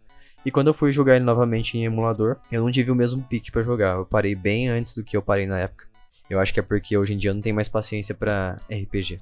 [0.45, 3.51] E quando eu fui jogar ele novamente em emulador, eu não tive o mesmo pique
[3.51, 3.97] pra jogar.
[3.97, 5.87] Eu parei bem antes do que eu parei na época.
[6.29, 9.19] Eu acho que é porque hoje em dia eu não tenho mais paciência pra RPG.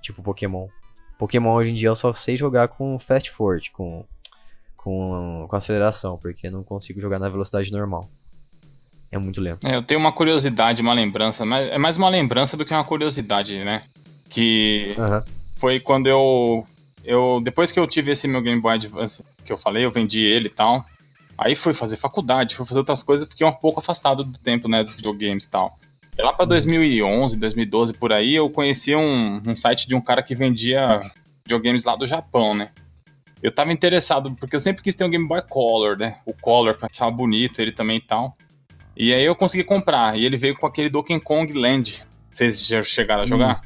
[0.00, 0.68] Tipo Pokémon.
[1.18, 4.04] Pokémon hoje em dia eu só sei jogar com Fast Forward, com,
[4.76, 8.08] com, com aceleração, porque não consigo jogar na velocidade normal.
[9.10, 9.66] É muito lento.
[9.66, 12.84] É, eu tenho uma curiosidade, uma lembrança, mas é mais uma lembrança do que uma
[12.84, 13.82] curiosidade, né?
[14.28, 15.22] Que Aham.
[15.56, 16.66] foi quando eu.
[17.04, 20.20] eu depois que eu tive esse meu Game Boy Advance, que eu falei, eu vendi
[20.20, 20.84] ele e tal.
[21.38, 24.82] Aí fui fazer faculdade, fui fazer outras coisas, fiquei um pouco afastado do tempo, né,
[24.82, 25.78] dos videogames e tal.
[26.16, 30.22] E lá pra 2011, 2012, por aí, eu conheci um, um site de um cara
[30.22, 31.02] que vendia
[31.44, 32.68] videogames lá do Japão, né?
[33.42, 36.16] Eu tava interessado, porque eu sempre quis ter um Game Boy Color, né?
[36.24, 38.32] O Color, que eu achava bonito, ele também e tal.
[38.96, 42.02] E aí eu consegui comprar, e ele veio com aquele Donkey Kong Land.
[42.30, 43.60] Vocês já chegaram a jogar?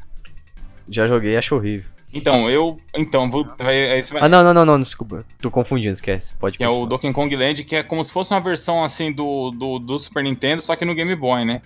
[0.88, 1.86] Já joguei acho horrível.
[2.12, 2.80] Então, eu.
[2.96, 3.46] Então, vou.
[3.58, 5.24] Vai, aí você vai Ah, não, não, não, não, desculpa.
[5.40, 6.34] Tô confundindo, esquece.
[6.36, 6.88] Pode Que é o continuar.
[6.88, 10.24] Donkey Kong Land, que é como se fosse uma versão assim do, do, do Super
[10.24, 11.60] Nintendo, só que no Game Boy, né?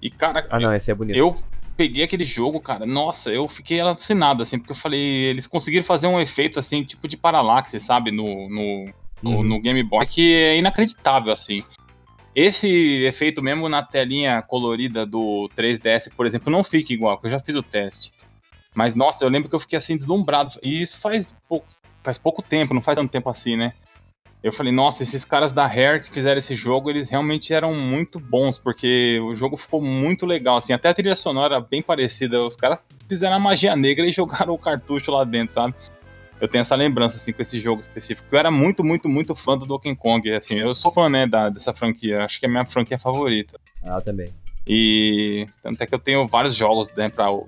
[0.00, 1.16] E, cara, Ah, não, esse é bonito.
[1.16, 1.36] eu
[1.76, 6.06] peguei aquele jogo, cara, nossa, eu fiquei alucinado, assim, porque eu falei, eles conseguiram fazer
[6.06, 8.84] um efeito, assim, tipo de paralaxe, sabe, no, no,
[9.22, 9.42] no, Uhum.
[9.42, 11.62] no Game Boy, que é inacreditável, assim.
[12.34, 12.68] Esse
[13.04, 17.40] efeito mesmo na telinha colorida do 3DS, por exemplo, não fica igual, porque eu já
[17.40, 18.12] fiz o teste.
[18.74, 20.52] Mas, nossa, eu lembro que eu fiquei assim, deslumbrado.
[20.62, 21.66] E isso faz pouco,
[22.02, 23.72] faz pouco tempo, não faz tanto tempo assim, né?
[24.42, 28.20] Eu falei, nossa, esses caras da Rare que fizeram esse jogo, eles realmente eram muito
[28.20, 32.44] bons, porque o jogo ficou muito legal, assim, até a trilha sonora bem parecida.
[32.44, 32.78] Os caras
[33.08, 35.74] fizeram a magia negra e jogaram o cartucho lá dentro, sabe?
[36.40, 38.28] Eu tenho essa lembrança, assim, com esse jogo específico.
[38.30, 41.48] Eu era muito, muito, muito fã do Donkey Kong, assim, eu sou fã, né, da,
[41.48, 43.58] dessa franquia, acho que é a minha franquia favorita.
[43.82, 44.28] Ah, também.
[44.68, 47.46] E tanto é que eu tenho vários jogos, né, pra o,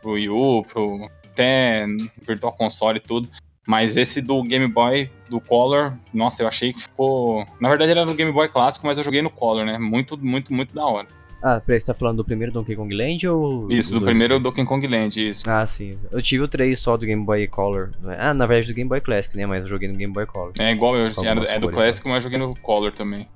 [0.00, 1.10] pro Wii U, pro
[1.40, 1.86] até
[2.26, 3.28] Virtual Console e tudo.
[3.66, 7.44] Mas esse do Game Boy, do Color, nossa, eu achei que ficou.
[7.60, 9.78] Na verdade era do Game Boy clássico, mas eu joguei no Color, né?
[9.78, 11.06] Muito, muito, muito da hora.
[11.42, 13.70] Ah, peraí, você tá falando do primeiro Donkey Kong Land ou.
[13.70, 14.38] Isso, do dois, primeiro?
[14.38, 15.48] Donkey Kong Land, isso.
[15.48, 15.98] Ah, sim.
[16.10, 17.92] Eu tive o 3 só do Game Boy Color.
[18.18, 19.46] Ah, na verdade do Game Boy Classic, né?
[19.46, 20.52] Mas eu joguei no Game Boy Color.
[20.58, 23.26] É igual eu, era, algumas é do cores, clássico, mas eu joguei no Color também.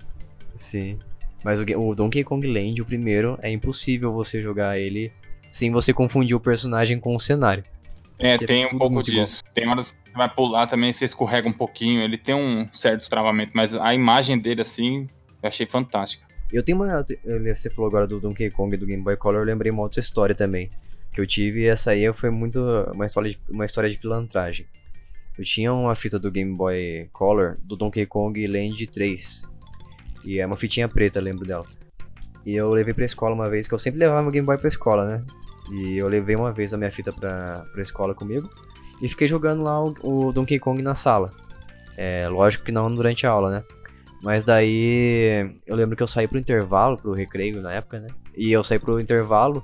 [0.55, 0.99] Sim.
[1.43, 5.11] Mas o, o Donkey Kong Land, o primeiro, é impossível você jogar ele
[5.51, 7.63] sem você confundir o personagem com o cenário.
[8.19, 9.43] É, é tem um tudo pouco disso.
[9.55, 12.01] Tem horas você vai pular também, você escorrega um pouquinho.
[12.01, 15.09] Ele tem um certo travamento, mas a imagem dele, assim,
[15.43, 16.25] eu achei fantástica.
[16.53, 17.05] Eu tenho uma.
[17.53, 20.35] Você falou agora do Donkey Kong do Game Boy Color, eu lembrei uma outra história
[20.35, 20.71] também.
[21.13, 22.61] Que eu tive e essa aí foi muito.
[22.93, 24.67] Uma história de, uma história de pilantragem.
[25.37, 29.53] Eu tinha uma fita do Game Boy Color do Donkey Kong Land 3.
[30.25, 31.65] E é uma fitinha preta, lembro dela.
[32.47, 34.69] E eu levei pra escola uma vez, que eu sempre levava meu Game Boy pra
[34.69, 35.25] escola, né?
[35.73, 38.49] E eu levei uma vez a minha fita pra, pra escola comigo.
[39.01, 41.31] E fiquei jogando lá o, o Donkey Kong na sala.
[41.97, 43.65] É, lógico que não durante a aula, né?
[44.23, 48.09] Mas daí eu lembro que eu saí pro intervalo, pro recreio na época, né?
[48.37, 49.63] E eu saí pro intervalo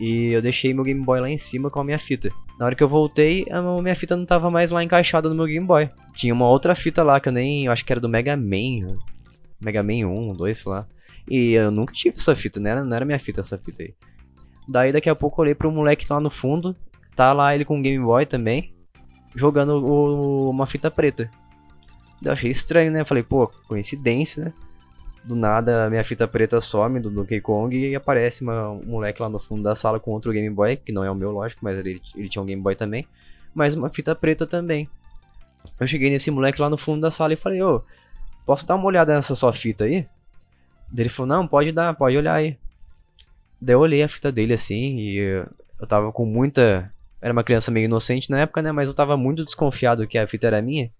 [0.00, 2.30] e eu deixei meu Game Boy lá em cima com a minha fita.
[2.58, 5.46] Na hora que eu voltei, a minha fita não tava mais lá encaixada no meu
[5.46, 5.88] Game Boy.
[6.14, 7.66] Tinha uma outra fita lá que eu nem.
[7.66, 8.94] Eu acho que era do Mega Man.
[9.60, 10.86] Mega Man 1, 2, sei lá.
[11.30, 12.82] E eu nunca tive essa fita, né?
[12.82, 13.94] Não era minha fita essa fita aí.
[14.68, 16.74] Daí daqui a pouco eu olhei pro moleque lá no fundo.
[17.18, 18.72] Tá lá ele com o Game Boy também.
[19.34, 21.28] Jogando o- uma fita preta.
[22.22, 23.04] Eu achei estranho, né?
[23.04, 24.52] Falei, pô, coincidência, né?
[25.24, 29.28] Do nada minha fita preta some do Donkey Kong e aparece uma- um moleque lá
[29.28, 31.76] no fundo da sala com outro Game Boy, que não é o meu, lógico, mas
[31.80, 33.04] ele, ele tinha um Game Boy também.
[33.52, 34.88] Mas uma fita preta também.
[35.80, 37.82] Eu cheguei nesse moleque lá no fundo da sala e falei, ô,
[38.46, 40.06] posso dar uma olhada nessa sua fita aí?
[40.92, 42.56] Daí ele falou, não, pode dar, pode olhar aí.
[43.60, 45.16] Daí eu olhei a fita dele assim e
[45.80, 46.92] eu tava com muita.
[47.20, 48.70] Era uma criança meio inocente na época, né?
[48.72, 50.90] Mas eu tava muito desconfiado que a fita era minha.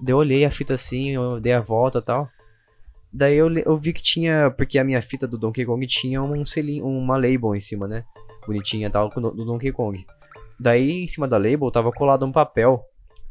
[0.00, 2.28] Daí eu olhei a fita assim, eu dei a volta tal.
[3.12, 4.50] Daí eu, eu vi que tinha.
[4.56, 8.04] Porque a minha fita do Donkey Kong tinha um selinho, uma label em cima, né?
[8.46, 10.06] Bonitinha tal, do Donkey Kong.
[10.58, 12.84] Daí em cima da label tava colado um papel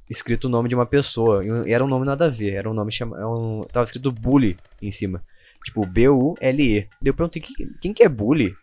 [0.10, 1.44] escrito o nome de uma pessoa.
[1.66, 2.54] E era um nome nada a ver.
[2.54, 5.24] Era um nome chama, era um- tava escrito Bully em cima.
[5.64, 6.82] Tipo, B-U-L-E.
[6.82, 8.56] Daí eu perguntei, quem, quem que é Bully?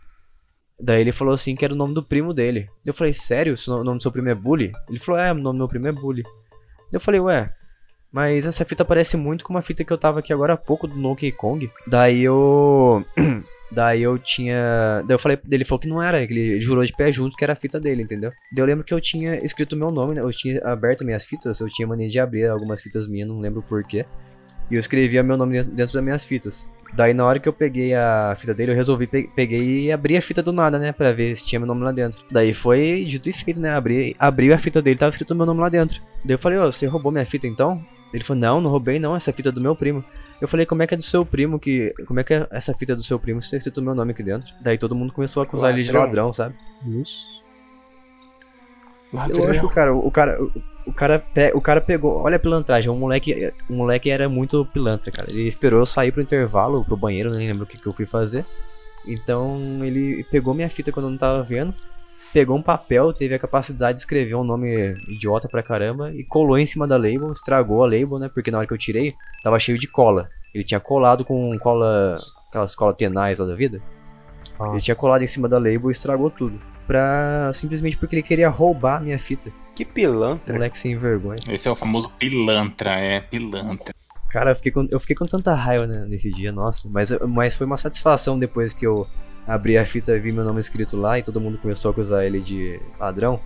[0.85, 2.68] Daí ele falou assim que era o nome do primo dele.
[2.85, 3.55] Eu falei, sério?
[3.69, 4.70] O nome do seu primo é Bully?
[4.86, 6.23] Ele falou, é, o nome do meu primo é Bully.
[6.93, 7.51] Eu falei, ué,
[8.12, 10.86] mas essa fita parece muito com uma fita que eu tava aqui agora há pouco
[10.86, 11.70] do Donkey Kong.
[11.86, 13.02] Daí eu.
[13.73, 15.02] Daí eu tinha.
[15.06, 15.39] Daí eu falei.
[15.51, 18.02] Ele falou que não era, ele jurou de pé junto que era a fita dele,
[18.02, 18.31] entendeu?
[18.52, 20.20] Daí eu lembro que eu tinha escrito meu nome, né?
[20.20, 23.62] Eu tinha aberto minhas fitas, eu tinha mania de abrir algumas fitas minhas, não lembro
[23.62, 24.05] porquê.
[24.70, 26.70] E eu escrevia meu nome dentro- das minhas fitas.
[26.95, 30.16] Daí na hora que eu peguei a fita dele, eu resolvi pe peguei e abri
[30.16, 30.93] a fita do nada, né?
[30.93, 32.24] Pra ver se tinha meu nome lá dentro.
[32.31, 33.70] Daí foi dito e feito, né?
[33.70, 36.01] Abri, abri a fita dele, tava escrito meu nome lá dentro.
[36.24, 37.85] Daí eu falei, ô, você roubou minha fita então?
[38.12, 40.05] Ele falou, não, não roubei não, essa fita é do meu primo.
[40.41, 41.93] Eu falei, como é que é do seu primo que.
[42.07, 44.23] Como é que é essa fita do seu primo se tá escrito meu nome aqui
[44.23, 44.55] dentro?
[44.61, 46.07] Daí todo mundo começou a acusar ele de Ladrão.
[46.07, 46.55] ladrão, sabe?
[49.31, 50.39] Eu acho que o cara, o cara,
[50.86, 54.65] o, cara, pe- o cara pegou, olha a pilantragem, o moleque, o moleque era muito
[54.66, 55.31] pilantra, cara.
[55.31, 58.07] Ele esperou eu sair pro intervalo, pro banheiro, nem lembro o que, que eu fui
[58.07, 58.45] fazer.
[59.07, 61.74] Então ele pegou minha fita quando eu não tava vendo,
[62.32, 66.59] pegou um papel, teve a capacidade de escrever um nome idiota pra caramba e colou
[66.59, 68.31] em cima da label, estragou a label, né?
[68.32, 70.31] Porque na hora que eu tirei, tava cheio de cola.
[70.55, 72.16] Ele tinha colado com cola,
[72.49, 73.81] aquelas colas tenais lá da vida.
[74.73, 76.59] Ele tinha colado em cima da label e estragou tudo.
[76.86, 77.51] Pra.
[77.52, 79.52] Simplesmente porque ele queria roubar a minha fita.
[79.74, 80.55] Que pilantra.
[80.55, 81.39] Moleque sem vergonha.
[81.48, 83.94] Esse é o famoso pilantra, é, pilantra.
[84.28, 86.89] Cara, eu fiquei com, eu fiquei com tanta raiva né, nesse dia, nossa.
[86.89, 89.06] Mas, mas foi uma satisfação depois que eu
[89.47, 92.24] abri a fita e vi meu nome escrito lá e todo mundo começou a acusar
[92.24, 93.40] ele de ladrão.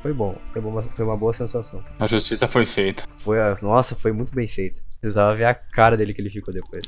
[0.00, 1.82] Foi bom, foi, bom, foi uma boa sensação.
[1.98, 3.02] A justiça foi feita.
[3.16, 4.80] Foi, nossa, foi muito bem feito.
[5.00, 6.84] Precisava ver a cara dele que ele ficou depois.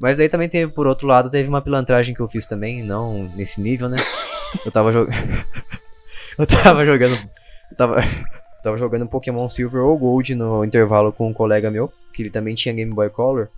[0.00, 3.24] Mas aí também teve, por outro lado, teve uma pilantragem que eu fiz também, não
[3.34, 3.98] nesse nível, né?
[4.64, 5.16] Eu tava jogando.
[6.38, 7.18] eu tava jogando.
[7.76, 8.00] Tava.
[8.62, 12.54] tava jogando Pokémon Silver ou Gold no intervalo com um colega meu, que ele também
[12.54, 13.48] tinha Game Boy Color.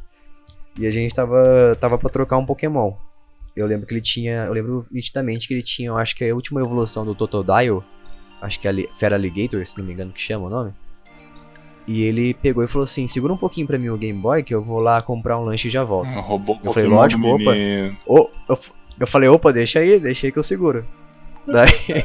[0.79, 2.95] E a gente tava, tava pra trocar um Pokémon.
[3.55, 4.45] Eu lembro que ele tinha.
[4.45, 7.83] Eu lembro nitidamente que ele tinha, eu acho que é a última evolução do Totodile.
[8.41, 10.73] Acho que é Fera Alligator, se não me engano que chama o nome.
[11.91, 14.55] E ele pegou e falou assim: segura um pouquinho pra mim o Game Boy que
[14.55, 16.15] eu vou lá comprar um lanche e já volto.
[16.15, 17.51] Roubou o Eu falei, lógico, opa.
[18.07, 18.59] Ô, eu,
[19.01, 20.87] eu falei, opa, deixa aí, deixa aí que eu seguro.
[21.49, 21.69] Daí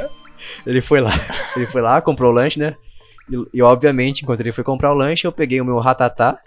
[0.66, 1.12] ele foi lá,
[1.56, 2.76] ele foi lá, comprou o lanche, né?
[3.30, 6.40] E, e, obviamente, enquanto ele foi comprar o lanche, eu peguei o meu ratatá,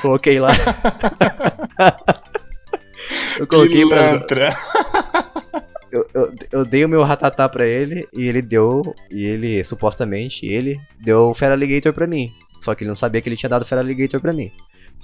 [0.00, 0.52] coloquei lá.
[3.40, 4.04] eu coloquei pra.
[4.04, 4.56] Pilantra.
[5.90, 8.94] Eu, eu, eu dei o meu ratatá pra ele e ele deu.
[9.10, 12.30] E ele, supostamente, ele deu o Fera Alligator pra mim.
[12.60, 14.50] Só que ele não sabia que ele tinha dado o Fera Alligator pra mim.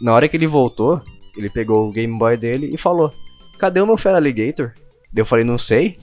[0.01, 1.01] Na hora que ele voltou,
[1.37, 3.13] ele pegou o Game Boy dele e falou:
[3.59, 4.73] Cadê o meu Fera Alligator?
[5.13, 5.99] Daí eu falei: Não sei.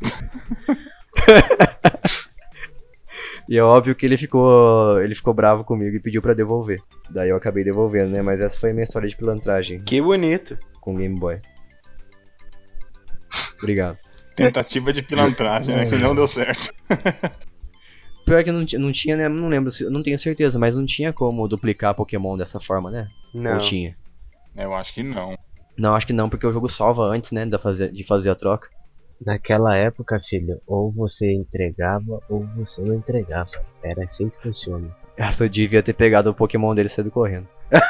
[3.48, 6.80] e é óbvio que ele ficou, ele ficou bravo comigo e pediu pra devolver.
[7.10, 8.22] Daí eu acabei devolvendo, né?
[8.22, 10.58] Mas essa foi a minha história de pilantragem Que bonito.
[10.80, 11.36] com o Game Boy.
[13.58, 13.98] Obrigado.
[14.36, 15.86] Tentativa de pilantragem, né?
[15.86, 16.72] Que não deu certo.
[18.24, 19.28] Pior que não, não tinha, né?
[19.28, 23.08] Não lembro, não tenho certeza, mas não tinha como duplicar Pokémon dessa forma, né?
[23.32, 23.52] Não.
[23.52, 23.96] Ou tinha?
[24.56, 25.36] Eu acho que não.
[25.76, 27.44] Não, acho que não, porque o jogo salva antes, né?
[27.44, 28.68] Da fazer, de fazer a troca.
[29.24, 33.50] Naquela época, filho, ou você entregava ou você não entregava.
[33.82, 34.88] Era assim que funciona.
[35.16, 37.46] Essa eu devia ter pegado o Pokémon dele e saído correndo.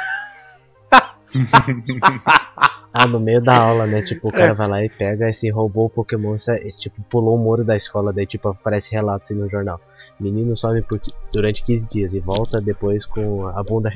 [2.97, 4.03] Ah, no meio da aula, né?
[4.03, 7.35] Tipo, o cara vai lá e pega esse roubou o Pokémon, sa- e, tipo, pulou
[7.35, 9.81] o muro da escola, daí tipo, aparece relato assim no jornal.
[10.21, 11.01] Menino some por,
[11.33, 13.93] durante 15 dias e volta depois com a bunda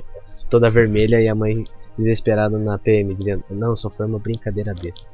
[0.51, 1.65] toda vermelha e a mãe
[1.97, 5.07] desesperada na PM, dizendo, não, só foi uma brincadeira besta.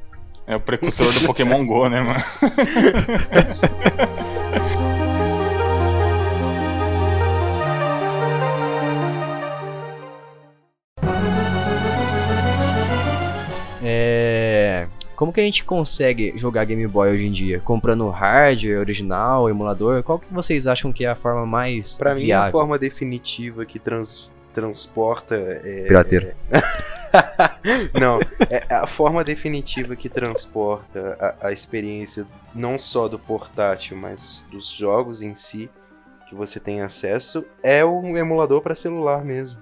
[0.46, 2.20] É o precursor do Pokémon GO, né, mano?
[13.86, 14.33] É.
[15.16, 17.60] Como que a gente consegue jogar Game Boy hoje em dia?
[17.60, 20.02] Comprando hardware, original, emulador?
[20.02, 22.52] Qual que vocês acham que é a forma mais Pra mim, a viável?
[22.52, 25.34] forma definitiva que trans- transporta.
[25.36, 26.32] É, Pirateiro.
[28.00, 28.18] não,
[28.50, 34.68] é a forma definitiva que transporta a, a experiência não só do portátil, mas dos
[34.68, 35.70] jogos em si
[36.28, 39.58] que você tem acesso é o emulador para celular mesmo.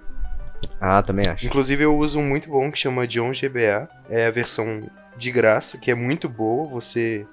[0.81, 1.45] Ah, também acho.
[1.47, 4.85] Inclusive eu uso um muito bom que chama John GBA, é a versão
[5.17, 7.27] de graça, que é muito boa, você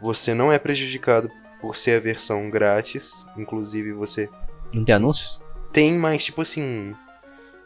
[0.00, 1.30] você não é prejudicado
[1.60, 4.28] por ser a versão grátis, inclusive você
[4.72, 5.42] Não tem anúncios?
[5.72, 6.94] tem mais tipo assim,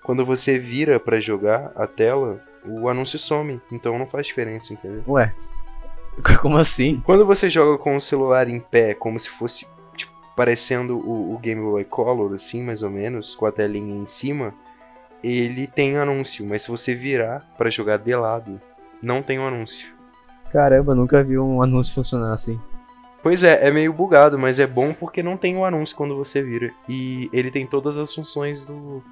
[0.03, 5.03] quando você vira pra jogar a tela, o anúncio some, então não faz diferença, entendeu?
[5.09, 5.35] Ué.
[6.41, 7.01] Como assim?
[7.01, 11.39] Quando você joga com o celular em pé, como se fosse tipo, parecendo o, o
[11.39, 14.55] Game Boy Color, assim, mais ou menos, com a telinha em cima,
[15.23, 18.61] ele tem anúncio, mas se você virar pra jogar de lado,
[19.03, 19.89] não tem um anúncio.
[20.51, 22.61] Caramba, nunca vi um anúncio funcionar assim.
[23.23, 26.43] Pois é, é meio bugado, mas é bom porque não tem o anúncio quando você
[26.43, 26.73] vira.
[26.89, 29.03] E ele tem todas as funções do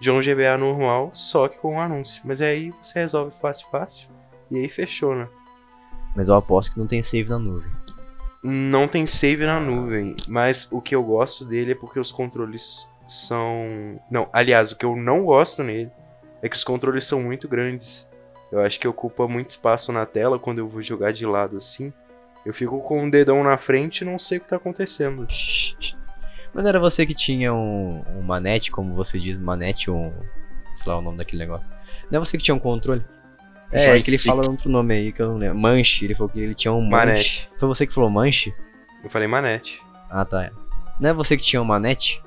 [0.00, 2.20] John GBA normal, só que com o anúncio.
[2.24, 4.08] Mas aí você resolve fácil, fácil.
[4.50, 5.26] E aí fechou, né?
[6.14, 7.72] Mas eu aposto que não tem save na nuvem.
[8.42, 12.86] Não tem save na nuvem, mas o que eu gosto dele é porque os controles
[13.08, 13.98] são.
[14.10, 15.90] Não, aliás, o que eu não gosto nele
[16.42, 18.06] é que os controles são muito grandes.
[18.52, 21.90] Eu acho que ocupa muito espaço na tela quando eu vou jogar de lado assim.
[22.44, 25.26] Eu fico com um dedão na frente e não sei o que tá acontecendo.
[26.54, 30.12] Mas não era você que tinha um, um manete, como você diz, manete, um.
[30.74, 31.74] sei lá o nome daquele negócio.
[32.10, 33.02] Não é você que tinha um controle?
[33.70, 35.58] É, é que ele fala outro nome aí que eu não lembro.
[35.58, 37.06] Manche, ele falou que ele tinha um manche.
[37.06, 37.50] Manete.
[37.56, 38.52] Foi você que falou manche?
[39.02, 39.80] Eu falei manete.
[40.10, 40.50] Ah, tá.
[41.00, 42.22] Não é você que tinha um manete?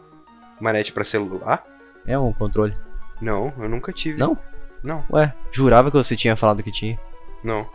[0.59, 1.63] Manete pra celular?
[2.07, 2.73] É um controle.
[3.21, 4.17] Não, eu nunca tive.
[4.19, 4.35] Não?
[4.85, 6.99] Não, Ué, jurava que você tinha falado que tinha.
[7.43, 7.67] não.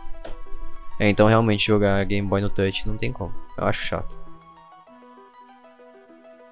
[0.99, 3.33] É, então realmente jogar Game Boy no Touch não tem como.
[3.57, 4.15] Eu acho chato.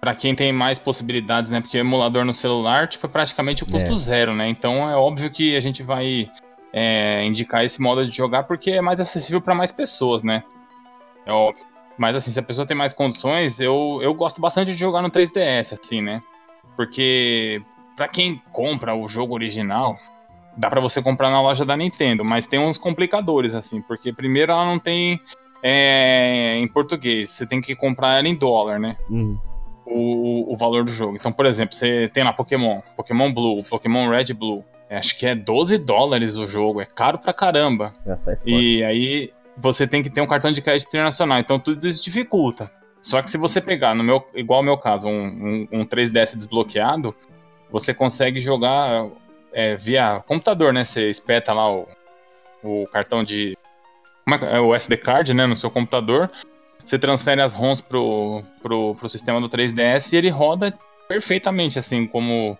[0.02, 1.62] Pra quem tem mais possibilidades, né?
[1.62, 3.96] Porque o emulador no celular, tipo, é praticamente o custo É.
[3.96, 4.48] zero, né?
[4.50, 6.28] Então é óbvio que a gente vai
[6.74, 10.44] é, indicar esse modo de jogar porque é mais acessível pra mais pessoas, né?
[11.28, 11.64] É óbvio.
[11.98, 15.12] Mas assim, se a pessoa tem mais condições, eu, eu gosto bastante de jogar no
[15.12, 16.24] 3DS, assim, né?
[16.76, 17.62] Porque
[17.96, 19.96] pra quem compra o jogo original,
[20.58, 24.52] dá pra você comprar na loja da Nintendo, mas tem uns complicadores, assim, porque primeiro
[24.52, 25.20] ela não tem
[25.64, 28.98] é, em português, você tem que comprar ela em dólar, né?
[29.10, 29.38] Uhum.
[29.86, 31.16] O, o valor do jogo.
[31.16, 34.64] Então, por exemplo, você tem lá Pokémon, Pokémon Blue, Pokémon Red Blue.
[34.90, 37.94] é, Acho que é 12 dólares o jogo, é caro pra caramba.
[38.46, 42.72] E aí você tem que ter um cartão de crédito internacional, então tudo isso dificulta.
[43.02, 46.36] Só que se você pegar, no meu, igual ao meu caso, um, um, um 3DS
[46.36, 47.16] desbloqueado,
[47.72, 49.08] você consegue jogar
[49.54, 50.86] é, via computador, né?
[50.86, 51.88] Você espeta lá o,
[52.64, 53.58] o cartão de.
[54.28, 55.46] É, que- é o SD card, né?
[55.46, 56.30] No seu computador.
[56.84, 60.74] Você transfere as ROMs pro, pro, pro sistema do 3DS e ele roda
[61.08, 62.58] perfeitamente, assim, como.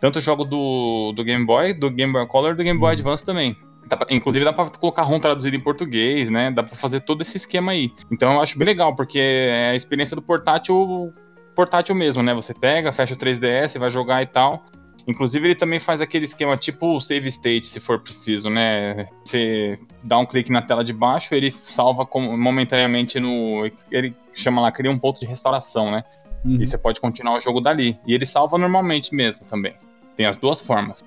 [0.00, 2.92] Tanto o jogo do, do Game Boy, do Game Boy Color e do Game Boy
[2.92, 3.56] Advance também.
[3.86, 6.50] Dá pra- inclusive dá pra colocar ROM traduzido em português, né?
[6.50, 7.90] Dá pra fazer todo esse esquema aí.
[8.10, 11.10] Então eu acho bem legal, porque é a experiência do portátil
[11.54, 12.34] portátil mesmo, né?
[12.34, 14.66] Você pega, fecha o 3DS, vai jogar e tal.
[15.06, 19.06] Inclusive ele também faz aquele esquema tipo save state, se for preciso, né?
[19.24, 23.70] Você dá um clique na tela de baixo, ele salva como- momentaneamente no.
[23.90, 26.02] Ele chama lá, cria um ponto de restauração, né?
[26.44, 26.60] Uhum.
[26.60, 27.96] E você pode continuar o jogo dali.
[28.04, 29.74] E ele salva normalmente mesmo também.
[30.16, 31.04] Tem as duas formas.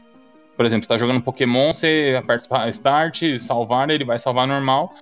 [0.56, 4.94] Por exemplo, você tá jogando Pokémon, você aperta Start, salvar, ele vai salvar normal.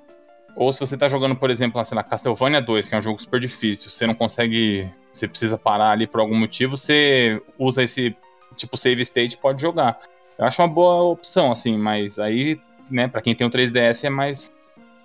[0.55, 3.01] Ou se você tá jogando, por exemplo, lá, sei lá, Castlevania 2, que é um
[3.01, 4.89] jogo super difícil, você não consegue.
[5.11, 8.15] Você precisa parar ali por algum motivo, você usa esse
[8.57, 9.99] tipo save state pode jogar.
[10.37, 12.59] Eu acho uma boa opção, assim, mas aí,
[12.91, 14.51] né, pra quem tem o 3DS é mais.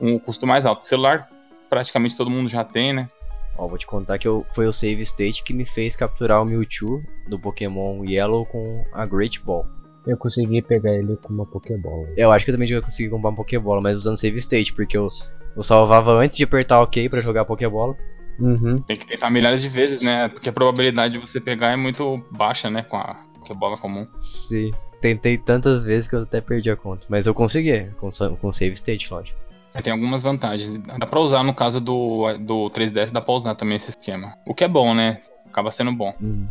[0.00, 0.84] um custo mais alto.
[0.84, 1.28] O celular,
[1.70, 3.08] praticamente todo mundo já tem, né?
[3.56, 6.44] Ó, vou te contar que eu, foi o save state que me fez capturar o
[6.44, 9.66] Mewtwo do Pokémon Yellow com a Great Ball.
[10.08, 12.08] Eu consegui pegar ele com uma Pokébola.
[12.16, 14.96] Eu acho que eu também já consegui comprar um Pokébola, mas usando save state, porque
[14.96, 15.06] eu,
[15.54, 17.96] eu salvava antes de apertar OK pra jogar Pokébola.
[18.38, 18.78] Uhum.
[18.82, 20.28] Tem que tentar milhares de vezes, né?
[20.28, 22.82] Porque a probabilidade de você pegar é muito baixa, né?
[22.82, 24.06] Com a, com a bola comum.
[24.20, 24.72] Sim.
[25.00, 27.06] Tentei tantas vezes que eu até perdi a conta.
[27.08, 28.08] Mas eu consegui, com,
[28.40, 29.38] com save state, lógico.
[29.82, 30.76] Tem algumas vantagens.
[30.76, 34.34] Dá pra usar no caso do, do 3DS, dá pra usar também esse esquema.
[34.46, 35.20] O que é bom, né?
[35.50, 36.14] Acaba sendo bom.
[36.20, 36.46] Uhum.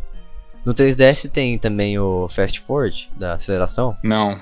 [0.65, 3.95] No 3DS tem também o Fast Forward, da aceleração.
[4.03, 4.39] Não.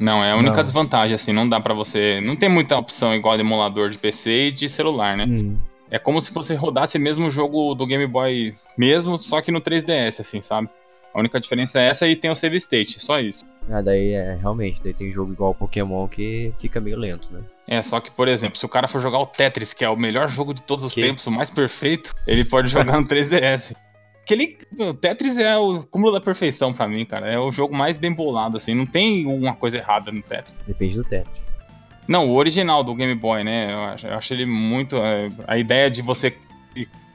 [0.00, 0.62] Não, é a única Não.
[0.62, 2.20] desvantagem, assim, não dá pra você.
[2.20, 5.24] Não tem muita opção igual de emulador de PC e de celular, né?
[5.24, 5.58] Uhum.
[5.90, 9.60] É como se você rodasse mesmo o jogo do Game Boy mesmo, só que no
[9.60, 10.68] 3DS, assim, sabe?
[11.14, 13.44] A única diferença é essa e tem o save state, só isso.
[13.70, 17.40] Ah, daí é, realmente, daí tem jogo igual Pokémon que fica meio lento, né?
[17.68, 19.96] É, só que, por exemplo, se o cara for jogar o Tetris, que é o
[19.96, 21.00] melhor jogo de todos os Que?
[21.00, 23.74] tempos, o mais perfeito, ele pode jogar no 3DS.
[24.18, 27.30] Porque ele, o Tetris é o cúmulo da perfeição pra mim, cara.
[27.30, 28.74] É o jogo mais bem bolado, assim.
[28.74, 30.54] Não tem uma coisa errada no Tetris.
[30.66, 31.58] Depende do Tetris.
[32.08, 33.72] Não, o original do Game Boy, né?
[33.72, 34.96] Eu acho, eu acho ele muito.
[34.96, 36.34] é, a ideia de você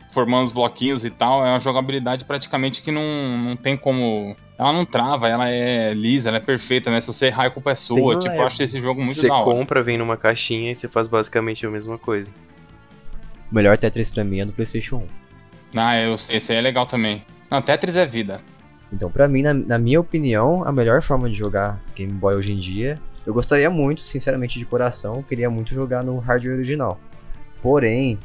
[0.09, 4.35] formando os bloquinhos e tal é uma jogabilidade praticamente que não, não tem como.
[4.57, 6.99] Ela não trava, ela é lisa, ela é perfeita, né?
[6.99, 7.99] Se você errar, a culpa é Tem sua.
[8.13, 9.45] uma- Tipo, eu acho esse jogo muito Você da hora.
[9.45, 12.29] compra, vem numa caixinha e você faz basicamente a mesma coisa.
[13.51, 15.79] O melhor Tetris pra mim é do PlayStation 1.
[15.79, 17.23] Ah, eu sei, esse aí é legal também.
[17.49, 18.41] Não, Tetris é vida.
[18.91, 22.53] Então, pra mim, na, na minha opinião, a melhor forma de jogar Game Boy hoje
[22.53, 26.99] em dia, eu gostaria muito, sinceramente, de coração, queria muito jogar no hardware original.
[27.61, 28.17] Porém,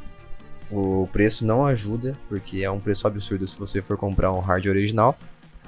[0.75, 4.77] o preço não ajuda, porque é um preço absurdo se você for comprar um hardware
[4.77, 5.17] original.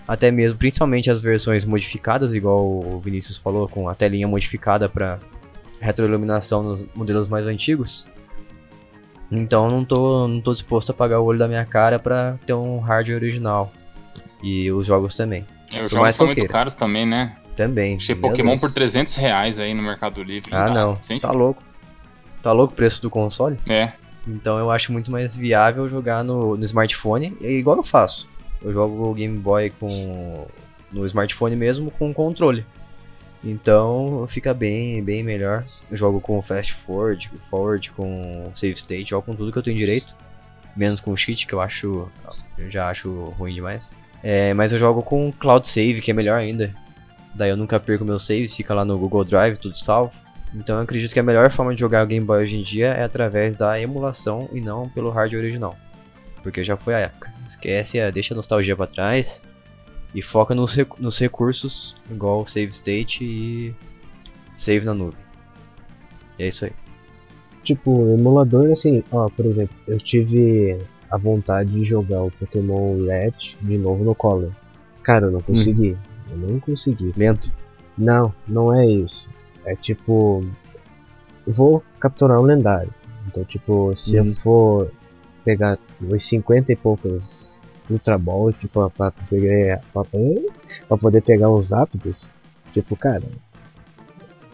[0.06, 5.18] Até mesmo, principalmente as versões modificadas, igual o Vinícius falou, com a telinha modificada para
[5.80, 8.08] retroiluminação nos modelos mais antigos.
[9.30, 12.54] Então não tô, não tô disposto a pagar o olho da minha cara pra ter
[12.54, 13.72] um hardware original.
[14.42, 15.46] E os jogos também.
[15.68, 17.36] Os mais jogos são muito caros também, né?
[17.56, 17.96] Também.
[17.96, 18.60] Achei Pokémon Deus.
[18.60, 20.50] por 300 reais aí no Mercado Livre.
[20.52, 20.74] Ah, dá.
[20.74, 20.98] não.
[21.20, 21.62] Tá louco.
[22.42, 23.58] Tá louco o preço do console?
[23.68, 23.92] É.
[24.26, 27.36] Então eu acho muito mais viável jogar no, no smartphone.
[27.40, 28.28] É igual eu faço.
[28.62, 30.46] Eu jogo o Game Boy com
[30.92, 32.64] no smartphone mesmo com controle.
[33.44, 35.64] Então fica bem, bem melhor.
[35.90, 39.76] Eu jogo com fast forward, forward com save state, jogo com tudo que eu tenho
[39.76, 40.14] direito.
[40.76, 42.10] Menos com cheat, que eu acho.
[42.58, 43.92] Eu já acho ruim demais.
[44.22, 46.74] É, mas eu jogo com cloud save, que é melhor ainda.
[47.34, 50.25] Daí eu nunca perco meus saves, fica lá no Google Drive, tudo salvo.
[50.54, 52.88] Então eu acredito que a melhor forma de jogar o Game Boy hoje em dia
[52.88, 55.76] é através da emulação e não pelo hardware original.
[56.42, 57.32] Porque já foi a época.
[57.46, 59.42] Esquece, a- deixa a nostalgia pra trás
[60.14, 63.74] e foca nos, rec- nos recursos, igual save state e
[64.54, 65.18] save na nuvem.
[66.38, 66.72] E é isso aí.
[67.62, 70.78] Tipo, emulador, assim, ó, por exemplo, eu tive
[71.10, 74.52] a vontade de jogar o Pokémon Red de novo no Color.
[75.02, 75.96] Cara, eu não consegui.
[76.30, 77.12] Eu não consegui.
[77.16, 77.52] Lento.
[77.98, 79.28] Não, não é isso.
[79.66, 80.44] É tipo.
[81.46, 82.92] Eu vou capturar um lendário.
[83.28, 84.34] Então, tipo, se eu Uhum.
[84.34, 84.92] for
[85.44, 87.60] pegar uns 50 e poucas
[87.90, 90.02] Ultra Ball, tipo, pra, pegar, pra,
[90.88, 92.32] pra poder pegar uns Zapdos,
[92.72, 93.22] tipo, cara,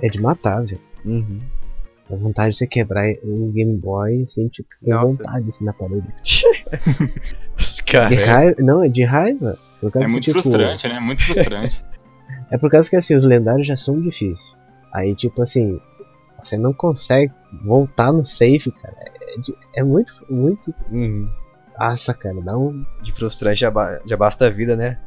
[0.02, 0.80] é de matar, velho.
[1.04, 1.40] Uhum.
[2.10, 6.06] A vontade de você quebrar um Game Boy sem tipo, com vontade assim na parede.
[7.58, 8.26] Os De caras.
[8.26, 8.56] raiva.
[8.62, 9.58] Não, é de raiva.
[9.82, 11.00] É que, muito tipo, frustrante, né?
[11.00, 11.82] Muito frustrante.
[12.50, 14.56] É por causa que assim, os lendários já são difíceis.
[14.92, 15.80] Aí, tipo assim,
[16.40, 17.32] você não consegue
[17.64, 18.94] voltar no save, cara.
[19.00, 20.74] É, é muito, muito.
[20.90, 21.28] Uhum.
[21.78, 22.84] Nossa, cara, dá um.
[23.02, 24.98] De frustrante já, ba- já basta a vida, né?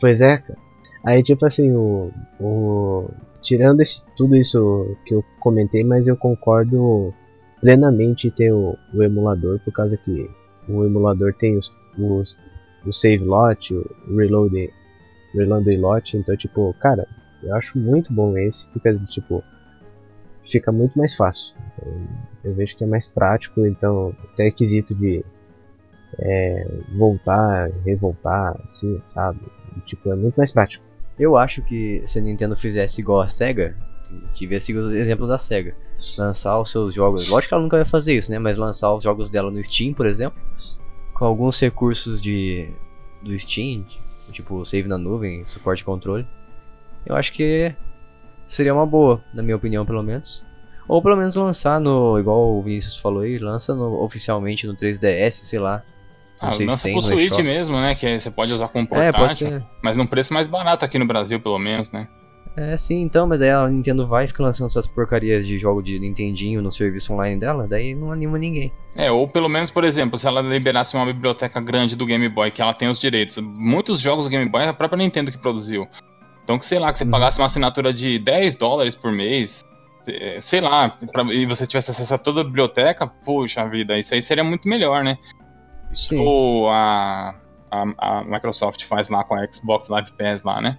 [0.00, 0.58] Pois é, cara.
[1.04, 2.10] Aí, tipo assim, o.
[2.40, 3.10] o...
[3.42, 7.12] Tirando esse- tudo isso que eu comentei, mas eu concordo
[7.60, 10.30] plenamente em ter o, o emulador, por causa que
[10.66, 12.38] o emulador tem os, os,
[12.86, 14.72] o save lot, o reload,
[15.34, 17.06] reload lot, então, tipo, cara,
[17.44, 19.42] eu acho muito bom esse, porque, tipo,
[20.42, 21.54] fica muito mais fácil.
[21.72, 21.92] Então,
[22.44, 25.24] eu vejo que é mais prático, então, até quesito de
[26.18, 26.66] é,
[26.96, 29.40] voltar, revoltar, assim, sabe?
[29.86, 30.84] Tipo, é muito mais prático.
[31.18, 33.76] Eu acho que se a Nintendo fizesse igual a SEGA,
[34.34, 35.74] que ver seguir o exemplo da SEGA,
[36.18, 37.28] lançar os seus jogos.
[37.28, 38.38] Lógico que ela nunca vai fazer isso, né?
[38.38, 40.38] Mas lançar os jogos dela no Steam, por exemplo,
[41.14, 42.68] com alguns recursos de
[43.22, 43.86] do Steam,
[44.32, 46.26] tipo save na nuvem, suporte e controle.
[47.06, 47.74] Eu acho que
[48.46, 50.44] seria uma boa, na minha opinião, pelo menos.
[50.86, 55.30] Ou pelo menos lançar no, igual o Vinícius falou aí, lança no- oficialmente no 3DS,
[55.46, 55.82] sei lá.
[56.42, 57.94] Não Ah, sei se lança tem pro Switch mesmo, né?
[57.94, 59.18] Que você pode usar como É, portátil.
[59.18, 59.64] pode ser.
[59.82, 62.06] Mas num preço mais barato aqui no Brasil, pelo menos, né?
[62.56, 65.82] É, sim, então, mas daí a Nintendo vai e fica lançando essas porcarias de jogo
[65.82, 68.70] de Nintendinho no serviço online dela, daí não anima ninguém.
[68.94, 72.52] É, ou pelo menos, por exemplo, se ela liberasse uma biblioteca grande do Game Boy,
[72.52, 73.38] que ela tem os direitos.
[73.38, 75.88] Muitos jogos do Game Boy é a própria Nintendo que produziu.
[76.44, 77.10] Então, que sei lá, que você Uhum.
[77.10, 79.64] pagasse uma assinatura de 10 dólares por mês,
[80.06, 84.14] eh, sei lá, pra- e você tivesse acesso a toda a biblioteca, puxa vida, isso
[84.14, 85.18] aí seria muito melhor, né?
[85.90, 86.24] Sim.
[86.68, 87.34] a,
[87.70, 87.84] a,
[88.20, 90.78] a Microsoft faz lá com a Xbox Live Pass lá, né?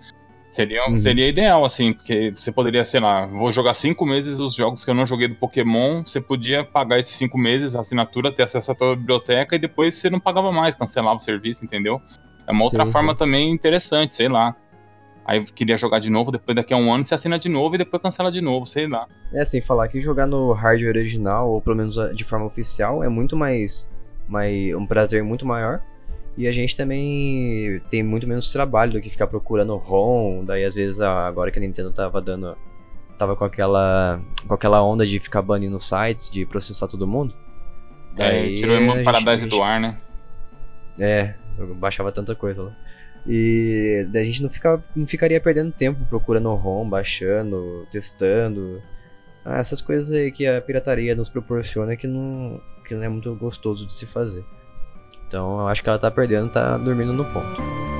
[0.51, 0.95] Seria, Uhum.
[0.95, 4.89] seria ideal, assim, porque você poderia, sei lá, vou jogar cinco meses os jogos que
[4.89, 8.71] eu não joguei do Pokémon, você podia pagar esses cinco meses, a assinatura, ter acesso
[8.71, 12.01] a toda a biblioteca e depois você não pagava mais, cancelava o serviço, entendeu?
[12.47, 13.17] É uma outra Sim, forma sim.
[13.17, 14.55] também interessante, sei lá.
[15.25, 17.77] Aí queria jogar de novo, depois daqui a um ano você assina de novo e
[17.79, 19.07] depois cancela de novo, sei lá.
[19.33, 23.09] É, sem falar que jogar no hardware original, ou pelo menos de forma oficial, é
[23.09, 23.89] muito mais,
[24.27, 25.81] mais um prazer muito maior.
[26.37, 30.75] E a gente também tem muito menos trabalho do que ficar procurando ROM, daí às
[30.75, 32.55] vezes a- agora que a Nintendo tava dando
[33.17, 37.33] tava com aquela com aquela onda de ficar banindo sites, de processar todo mundo.
[38.17, 39.97] É, Daí tirou a o Paradise gente- do ar, né?
[40.99, 42.75] É, eu baixava tanta coisa lá.
[43.27, 48.81] E a gente não, fica, não ficaria perdendo tempo procurando ROM, baixando, testando.
[49.43, 53.33] Ah, essas coisas aí que a pirataria nos proporciona que não, que não é muito
[53.35, 54.45] gostoso de se fazer.
[55.27, 57.94] Então eu acho que ela tá perdendo, tá dormindo no ponto.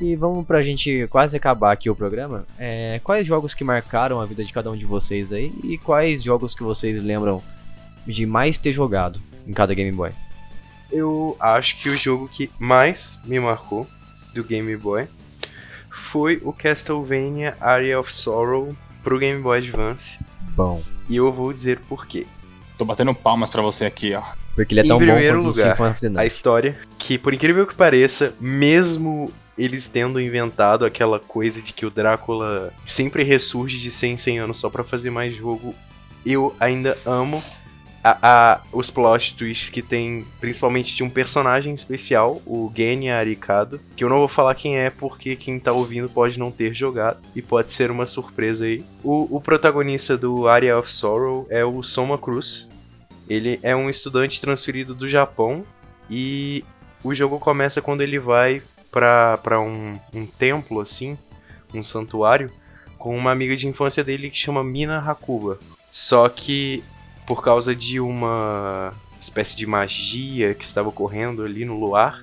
[0.00, 2.44] E vamos pra gente quase acabar aqui o programa.
[2.58, 5.52] É, quais jogos que marcaram a vida de cada um de vocês aí?
[5.64, 7.42] E quais jogos que vocês lembram
[8.06, 10.10] de mais ter jogado em cada Game Boy?
[10.92, 13.86] Eu acho que o jogo que mais me marcou
[14.34, 15.06] do Game Boy
[15.90, 20.18] foi o Castlevania Area of Sorrow pro Game Boy Advance.
[20.54, 20.82] Bom.
[21.08, 22.26] E eu vou dizer por quê.
[22.76, 24.22] Tô batendo palmas pra você aqui, ó.
[24.54, 26.32] Porque ele é Em tão bom primeiro quanto o lugar, Symphony of the A Night.
[26.34, 31.90] história, que por incrível que pareça, mesmo eles tendo inventado aquela coisa de que o
[31.90, 35.74] Drácula sempre ressurge de 100 em 100 anos só pra fazer mais jogo,
[36.24, 37.42] eu ainda amo
[38.04, 43.80] a, a- os plot twists que tem, principalmente de um personagem especial, o Genya Arikado,
[43.96, 47.18] que eu não vou falar quem é porque quem tá ouvindo pode não ter jogado
[47.34, 48.84] e pode ser uma surpresa aí.
[49.02, 52.68] O, o protagonista do Area of Sorrow é o Soma Cruz.
[53.28, 55.64] Ele é um estudante transferido do Japão
[56.08, 56.64] e
[57.02, 61.16] o jogo começa quando ele vai pra, pra um, um templo, assim,
[61.72, 62.50] um santuário,
[62.98, 65.58] com uma amiga de infância dele que chama Mina Hakuba.
[65.90, 66.82] Só que
[67.26, 72.22] por causa de uma espécie de magia que estava ocorrendo ali no luar,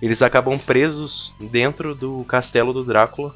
[0.00, 3.34] eles acabam presos dentro do castelo do Drácula.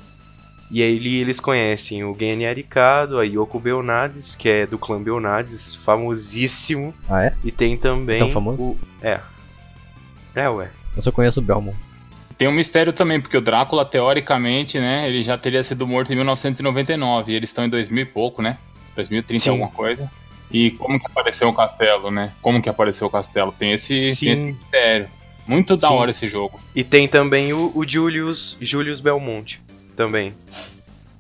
[0.71, 5.75] E aí eles conhecem o Genny Arikado, a Yoko Belnades, que é do clã Belnades,
[5.75, 6.95] famosíssimo.
[7.09, 7.35] Ah, é?
[7.43, 8.19] E tem também.
[8.19, 8.63] Tão famoso?
[8.63, 8.79] O...
[9.03, 9.21] É.
[10.33, 10.71] É, ué.
[10.95, 11.77] Eu só conheço o Belmont.
[12.41, 16.17] Tem um mistério também, porque o Drácula, teoricamente, né, ele já teria sido morto em
[16.17, 18.57] 1999, e eles estão em 2000 e pouco, né?
[18.97, 19.51] 2030 Sim.
[19.51, 20.11] alguma coisa.
[20.51, 22.33] E como que apareceu o castelo, né?
[22.41, 23.53] Como que apareceu o castelo?
[23.53, 25.07] Tem esse, tem esse mistério.
[25.47, 25.95] Muito da Sim.
[25.95, 26.59] hora esse jogo.
[26.75, 29.61] E tem também o, o Julius, Julius Belmonte.
[29.95, 30.35] Também.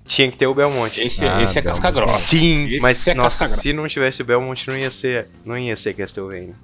[0.06, 1.02] Tinha que ter o Belmonte.
[1.02, 2.18] Esse, Ah, esse é casca grossa.
[2.18, 3.60] Sim, Esse mas é nossa, casca-grossa.
[3.60, 6.54] se não tivesse o Belmont não ia ser, não ia ser Castlevania.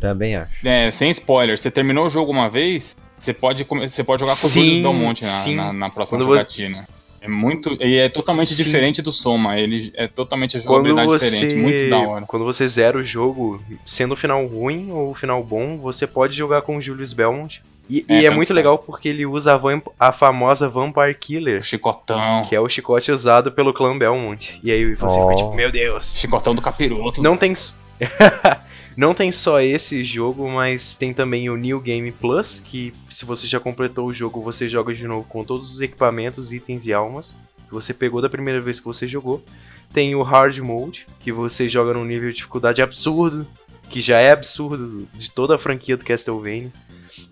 [0.00, 0.66] Também acho.
[0.66, 4.46] É, sem spoiler, você terminou o jogo uma vez, você pode, você pode jogar com
[4.46, 6.86] o Sim, Júlio Belmonte na, na, na próxima Quando jogatina.
[7.22, 7.76] É muito.
[7.82, 8.64] E é totalmente Sim.
[8.64, 9.58] diferente do Soma.
[9.58, 11.54] Ele é totalmente a Quando jogabilidade você, diferente.
[11.54, 12.24] Muito da hora.
[12.26, 16.32] quando você zera o jogo, sendo o final ruim ou o final bom, você pode
[16.34, 17.60] jogar com o Julius Belmont.
[17.90, 18.56] E e É, é, tanto muito faz.
[18.56, 22.42] legal porque ele usa a, a famosa Vampire Killer, O chicotão.
[22.48, 24.58] que é o chicote usado pelo clã Belmont.
[24.64, 25.28] E aí você Oh.
[25.28, 26.16] fica tipo, meu Deus.
[26.16, 27.22] Chicotão do capiroto.
[27.22, 27.52] Não tem.
[29.00, 33.46] Não tem só esse jogo, mas tem também o New Game Plus, que se você
[33.46, 37.34] já completou o jogo, você joga de novo com todos os equipamentos, itens e almas
[37.66, 39.42] que você pegou da primeira vez que você jogou.
[39.90, 43.46] Tem o Hard Mode, que você joga num nível de dificuldade absurdo,
[43.88, 46.70] que já é absurdo de toda a franquia do Castlevania.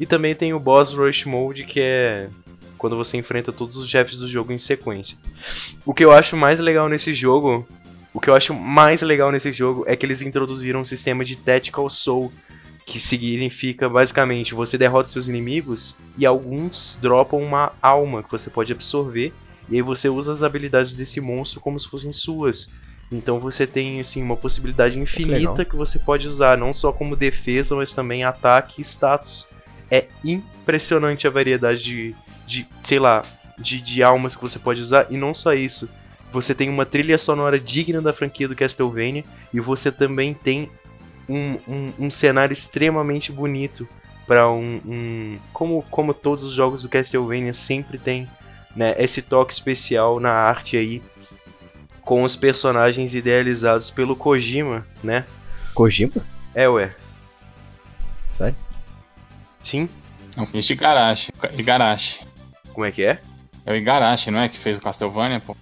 [0.01, 2.31] E também tem o Boss Rush Mode, que é
[2.79, 5.19] quando você enfrenta todos os chefes do jogo em sequência.
[5.85, 7.69] O que eu acho mais legal nesse jogo
[8.19, 11.37] o que eu acho mais legal nesse jogo é que eles introduziram um sistema de
[11.37, 12.33] Tactical Soul,
[12.85, 18.73] que significa basicamente você derrota seus inimigos e alguns dropam uma alma que você pode
[18.73, 19.33] absorver,
[19.71, 22.73] e aí você usa as habilidades desse monstro como se fossem suas.
[23.13, 25.65] Então você tem assim uma possibilidade infinita legal.
[25.65, 29.47] que você pode usar, não só como defesa, mas também ataque e status.
[29.89, 32.15] É impressionante a variedade de,
[32.45, 33.25] de sei lá,
[33.57, 35.89] de, de almas que você pode usar, e não só isso
[36.33, 40.71] você tem uma trilha sonora digna da franquia do Castlevania e você também tem
[41.29, 43.89] um, um, um cenário extremamente bonito
[44.27, 48.27] para um, um como como todos os jogos do Castlevania sempre tem
[48.77, 51.03] né esse toque especial na arte aí
[52.03, 55.25] com os personagens idealizados pelo Kojima né
[55.75, 56.13] Kojima?
[56.55, 56.95] é ué
[58.33, 58.57] Sério?
[59.63, 59.89] sim
[60.37, 61.33] É um de Igarashi.
[61.57, 62.21] Igarashi.
[62.73, 63.21] como é que é
[63.67, 64.49] É o Igarashi, não é?
[64.49, 65.57] Que fez o Castlevania, pô.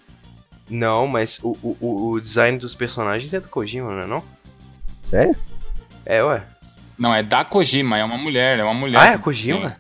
[0.70, 4.22] Não mas o, o, o- design dos personagens é do Kojima não é não
[5.02, 5.36] Sério?
[6.05, 6.43] é ué
[6.98, 8.98] Não, é da Kojima, é uma mulher, é uma mulher.
[9.01, 9.76] ah é que- Kojima Sim.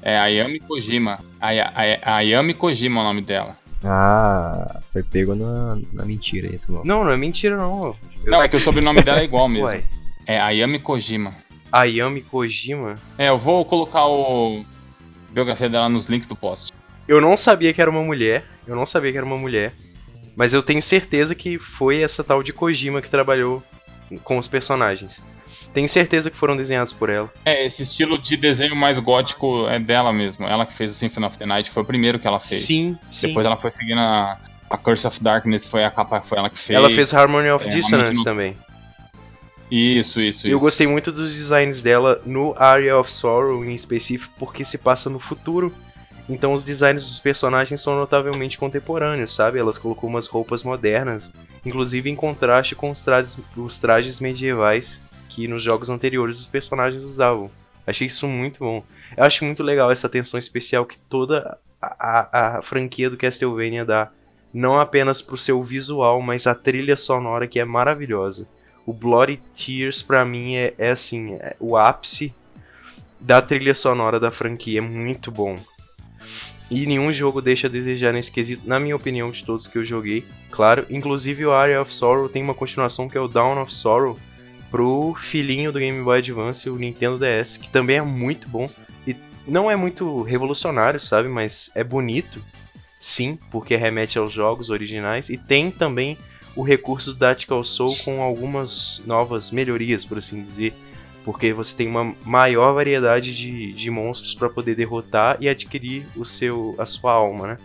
[0.00, 1.18] É a Ayami Kojima.
[1.40, 3.56] A, a, a Ayami Kojima é o nome dela.
[3.84, 6.86] Ah, foi pego na, na mentira esse nome.
[6.86, 7.96] não não é mentira não Eu-
[8.26, 9.66] Não, é que o sobrenome dela é igual mesmo.
[9.66, 9.82] Ué,
[10.26, 11.34] É Ayami Kojima.
[11.72, 12.94] Ayami Kojima.
[13.18, 14.64] É, eu vou colocar o
[15.30, 16.72] a biografia dela nos links do post.
[17.06, 18.44] Eu não sabia que era uma mulher.
[18.66, 19.72] Eu não sabia que era uma mulher.
[20.38, 23.60] Mas eu tenho certeza que foi essa tal de Kojima que trabalhou
[24.22, 25.20] com os personagens.
[25.74, 27.28] Tenho certeza que foram desenhados por ela.
[27.44, 30.46] É, esse estilo de desenho mais gótico é dela mesmo.
[30.46, 32.62] Ela que fez o Symphony of the Night, foi o primeiro que ela fez.
[32.62, 33.26] Sim, sim.
[33.26, 34.38] Depois ela foi seguindo a,
[34.70, 36.76] a Curse of Darkness, foi a capa, foi ela que fez.
[36.76, 38.54] Ela fez Harmony of É, Dissonance não- também.
[39.68, 40.46] Isso, isso, isso.
[40.46, 45.10] Eu gostei muito dos designs dela no Area of Sorrow em específico, porque se passa
[45.10, 45.74] no futuro.
[46.28, 49.58] Então os designs dos personagens são notavelmente contemporâneos, sabe?
[49.58, 51.32] Elas colocou umas roupas modernas,
[51.64, 57.02] inclusive em contraste com os trajes, os trajes medievais que nos jogos anteriores os personagens
[57.02, 57.50] usavam.
[57.86, 58.82] Achei isso muito bom.
[59.16, 63.84] Eu acho muito legal essa atenção especial que toda a, a- a franquia do Castlevania
[63.84, 64.10] dá,
[64.52, 68.46] não apenas pro seu visual, mas a trilha sonora que é maravilhosa.
[68.84, 72.34] O Bloody Tears pra mim é, é assim, é o ápice
[73.20, 75.56] da trilha sonora da franquia, é muito bom.
[76.70, 79.86] E nenhum jogo deixa a desejar nesse quesito, na minha opinião, de todos que eu
[79.86, 80.24] joguei.
[80.50, 84.18] Claro, inclusive o Area of Sorrow tem uma continuação que é o Dawn of Sorrow
[84.70, 88.68] pro filhinho do Game Boy Advance, o Nintendo DS, que também é muito bom.
[89.06, 89.16] E
[89.46, 91.28] não é muito revolucionário, sabe?
[91.28, 92.42] Mas é bonito,
[93.00, 95.30] sim, porque remete aos jogos originais.
[95.30, 96.18] E tem também
[96.54, 100.74] o recurso do Tactical Soul com algumas novas melhorias, por assim dizer.
[101.28, 106.24] Porque você tem uma maior variedade de, de monstros para poder derrotar e adquirir o
[106.24, 107.56] seu, a sua alma, né?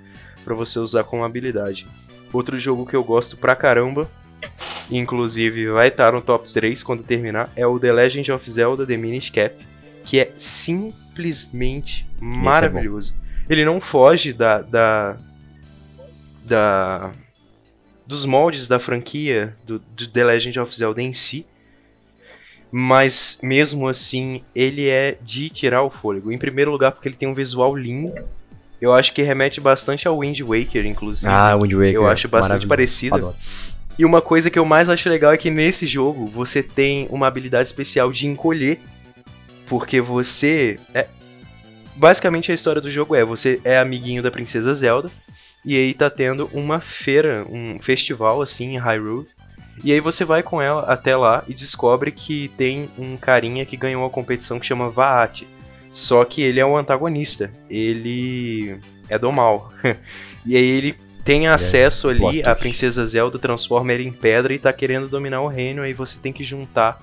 [0.44, 1.88] Pra você usar como habilidade.
[2.34, 4.12] Outro jogo que eu gosto pra caramba,
[4.92, 8.98] inclusive vai estar no top 3 quando terminar, é o The Legend of Zelda The
[8.98, 9.56] Minish Cap,
[10.04, 13.16] que é simplesmente maravilhoso.
[13.50, 15.16] Ele não foge da, da,
[16.44, 17.14] da
[18.06, 21.46] dos moldes da franquia do, do The Legend of Zelda em si,
[22.76, 26.32] mas mesmo assim ele é de tirar o fôlego.
[26.32, 28.12] Em primeiro lugar porque ele tem um visual lindo.
[28.82, 31.32] Eu acho que remete bastante ao Wind Waker, inclusive.
[31.32, 31.94] Ah, Wind Waker.
[31.94, 33.16] Eu acho bastante parecido.
[33.16, 33.36] Adoro.
[33.98, 37.28] E uma coisa que eu mais acho legal é que nesse jogo você tem uma
[37.28, 38.80] habilidade especial de encolher.
[39.68, 40.80] Porque você.
[40.96, 41.06] É...
[41.96, 45.12] Basicamente a história do jogo é: você é amiguinho da Princesa Zelda.
[45.64, 49.28] E aí tá tendo uma feira, um festival assim em Hyrule.
[49.84, 53.78] E aí você vai com ela até lá e descobre que tem um carinha que
[53.78, 55.48] ganhou uma competição que chama Vaat.
[55.92, 57.52] Só que ele é um antagonista.
[57.70, 58.80] Ele
[59.10, 59.70] é do mal.
[60.46, 62.54] e aí ele tem acesso ali, a.
[62.54, 66.34] Princesa Zelda transforma ele em pedra e tá querendo dominar o reino, aí você tem
[66.34, 67.00] que juntar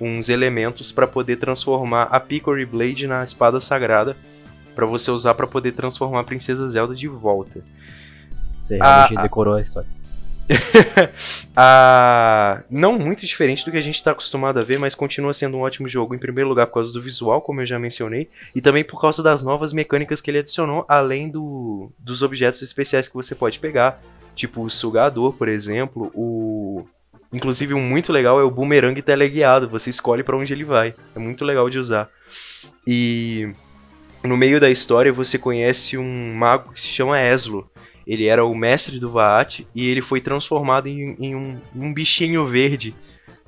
[0.00, 4.16] uns elementos para poder transformar a Piccory Blade na espada sagrada
[4.74, 7.62] para você usar para poder transformar a Princesa Zelda de volta.
[8.60, 9.22] Você realmente Ah, ah.
[9.22, 9.88] decorou a história.
[11.56, 15.56] Ah, não muito diferente do que a gente está acostumado a ver, mas continua sendo
[15.56, 16.14] um ótimo jogo.
[16.14, 19.22] Em primeiro lugar, por causa do visual, como eu já mencionei, e também por causa
[19.22, 24.02] das novas mecânicas que ele adicionou, além do, dos objetos especiais que você pode pegar,
[24.34, 26.10] tipo o sugador, por exemplo.
[26.12, 26.84] O,
[27.32, 29.68] inclusive, um muito legal é o boomerang teleguiado.
[29.68, 30.92] Você escolhe para onde ele vai.
[31.14, 32.08] É muito legal de usar.
[32.84, 33.52] E
[34.24, 37.70] no meio da história você conhece um mago que se chama Eslo.
[38.06, 42.46] Ele era o mestre do Vaat e ele foi transformado em, em um, um bichinho
[42.46, 42.94] verde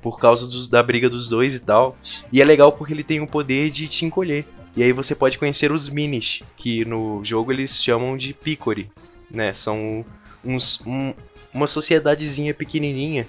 [0.01, 1.95] por causa dos- da briga dos dois e tal.
[2.31, 4.45] E é legal porque ele tem o poder de te encolher.
[4.75, 8.89] E aí você pode conhecer os Minis, que no jogo eles chamam de Picori,
[9.29, 9.51] né?
[9.53, 10.05] São
[10.43, 11.13] uns, um-
[11.53, 13.25] uma sociedadezinha pequenininha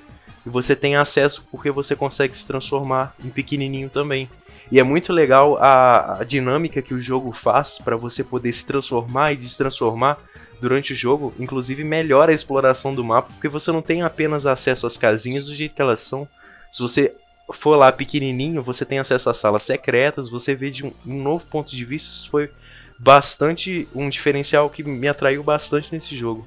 [0.46, 4.28] e você tem acesso porque você consegue se transformar em pequenininho também.
[4.70, 8.66] E é muito legal a, a dinâmica que o jogo faz para você poder se
[8.66, 10.18] transformar e destransformar
[10.60, 11.34] durante o jogo.
[11.38, 15.54] Inclusive melhora a exploração do mapa porque você não tem apenas acesso às casinhas do
[15.54, 16.28] jeito que elas são.
[16.72, 17.12] Se você
[17.52, 21.44] for lá pequenininho, você tem acesso às salas secretas, você vê de um, um novo
[21.46, 22.08] ponto de vista.
[22.08, 22.50] Isso foi
[22.98, 26.46] bastante um diferencial que me atraiu bastante nesse jogo.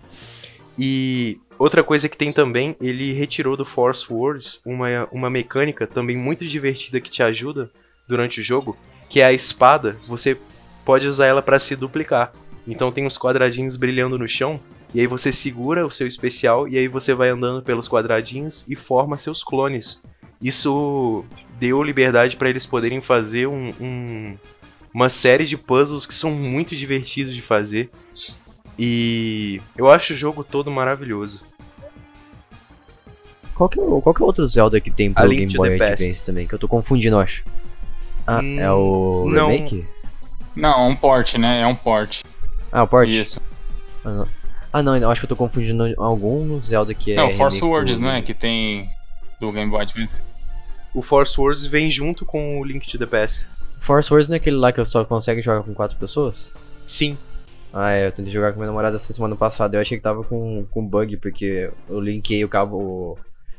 [0.78, 6.18] E outra coisa que tem também, ele retirou do Force Wars uma, uma mecânica também
[6.18, 7.70] muito divertida que te ajuda
[8.08, 8.78] durante o jogo,
[9.10, 10.38] que é a espada, você
[10.86, 12.32] pode usar ela para se duplicar.
[12.68, 14.60] Então tem uns quadradinhos brilhando no chão,
[14.94, 18.76] e aí você segura o seu especial e aí você vai andando pelos quadradinhos e
[18.76, 20.02] forma seus clones.
[20.42, 21.26] Isso
[21.60, 24.38] deu liberdade para eles poderem fazer um- um-
[24.94, 27.90] uma série de puzzles que são muito divertidos de fazer.
[28.78, 31.40] E eu acho o jogo todo maravilhoso.
[33.56, 35.78] Qual que, é, o- qual que é o outro Zelda que tem pro Game Boy
[35.78, 35.94] Past.
[35.94, 36.48] Advance também?
[36.48, 37.44] Que eu tô confundindo, eu acho.
[38.26, 39.50] Ah, Hum, é o não.
[39.50, 39.86] remake?
[40.56, 41.62] Não, é um port, né?
[41.62, 42.22] É um port.
[42.72, 43.10] Ah, o port?
[43.10, 43.40] Isso.
[44.04, 44.28] Ah, não.
[44.74, 47.16] Ah, não, eu acho que eu tô confundindo algum Zelda que é.
[47.16, 48.22] não, Force remake Words, do- não é?
[48.22, 48.90] Que tem
[49.40, 50.22] do Game Boy Advance.
[50.94, 53.46] O Force Words vem junto com o Link to the Past.
[53.82, 56.52] Force Words não é aquele lá que eu só consegue jogar com quatro pessoas?
[56.86, 57.18] Sim,
[57.74, 59.76] Ah, é, eu tentei jogar com minha namorada essa semana passada.
[59.78, 63.18] Eu achei que tava com, com bug, porque eu linkei o cabo.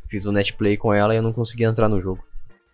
[0.08, 2.22] Fiz o netplay com ela e eu não conseguia entrar no jogo.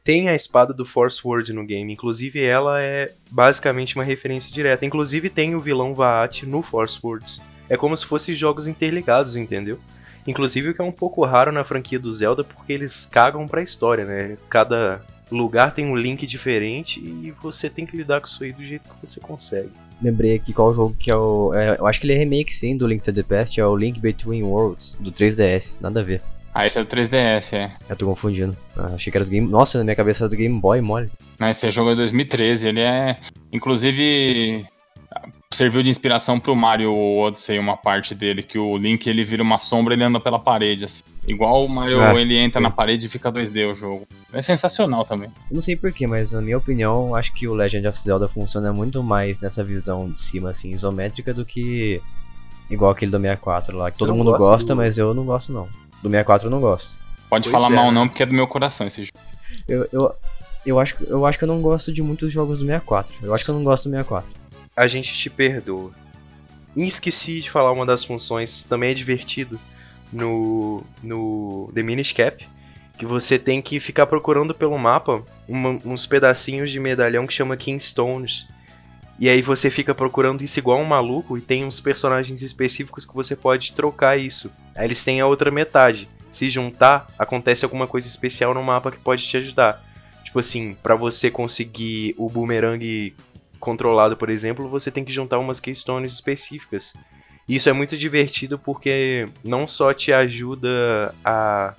[0.09, 1.93] Tem a espada do Force Word no game.
[1.93, 4.87] Inclusive, ela é basicamente uma referência direta.
[4.87, 7.43] Inclusive, tem o vilão Vaat no Force Words.
[7.69, 9.79] É como se fossem jogos interligados, entendeu?
[10.27, 13.61] Inclusive, o que é um pouco raro na franquia do Zelda, porque eles cagam pra
[13.61, 14.39] história, né?
[14.49, 18.65] Cada lugar tem um link diferente e você tem que lidar com isso aí do
[18.65, 19.73] jeito que você consegue.
[20.01, 21.53] Lembrei aqui qual jogo que é o.
[21.53, 23.77] é, eu acho que ele é remake sim do Link to the Past, é o
[23.77, 25.83] Link Between Worlds, do 3DS.
[25.83, 26.23] Nada a ver.
[26.59, 27.71] Ah, esse é do 3DS, é.
[27.89, 28.57] Eu tô confundindo.
[28.77, 29.47] Ah, achei que era do Game.
[29.47, 31.09] Nossa, na minha cabeça era do Game Boy, mole.
[31.39, 33.17] Mas esse jogo é 2013, ele é.
[33.53, 34.65] Inclusive.
[35.51, 39.57] Serviu de inspiração pro Mario Odyssey, uma parte dele, que o Link ele vira uma
[39.57, 41.03] sombra e ele anda pela parede, assim.
[41.27, 42.63] Igual o Mario Ah, ele entra sim.
[42.65, 44.07] na parede e fica 2D o jogo.
[44.33, 45.31] É sensacional também.
[45.51, 48.73] Eu não sei porquê, mas na minha opinião, acho que o Legend of Zelda funciona
[48.75, 51.99] muito mais nessa visão de cima, assim, isométrica, do que
[52.71, 55.51] igual aquele do 64 lá, que todo mundo gosta gosta, do- mas eu não gosto
[55.53, 55.67] não.
[56.03, 56.97] Do 64 eu não gosto.
[57.29, 59.19] Pode Pois falar é, mal não, porque é do meu coração esse jogo.
[59.67, 60.15] Eu, eu,
[60.65, 63.15] eu, acho, que- eu acho que eu não gosto de muitos jogos do 64.
[63.23, 64.33] Eu acho que eu não gosto do 64.
[64.77, 65.91] a gente te perdoa.
[66.77, 69.59] E esqueci de falar uma das funções, também é divertido,
[70.13, 72.47] no, no The Minish Cap,
[72.99, 77.57] que você tem que ficar procurando pelo mapa uma- uns pedacinhos de medalhão que chama
[77.57, 78.47] Kingstones.
[79.19, 83.15] E aí você fica procurando isso igual um maluco e tem uns personagens específicos que
[83.15, 84.51] você pode trocar isso.
[84.77, 86.09] Aí eles têm a outra metade.
[86.31, 89.83] Se juntar, acontece alguma coisa especial no mapa que pode te ajudar.
[90.25, 93.15] Tipo assim, pra você conseguir o boomerang
[93.59, 96.93] controlado, por exemplo, você tem que juntar umas keystones específicas.
[97.49, 101.75] Isso é muito divertido porque não só te ajuda a,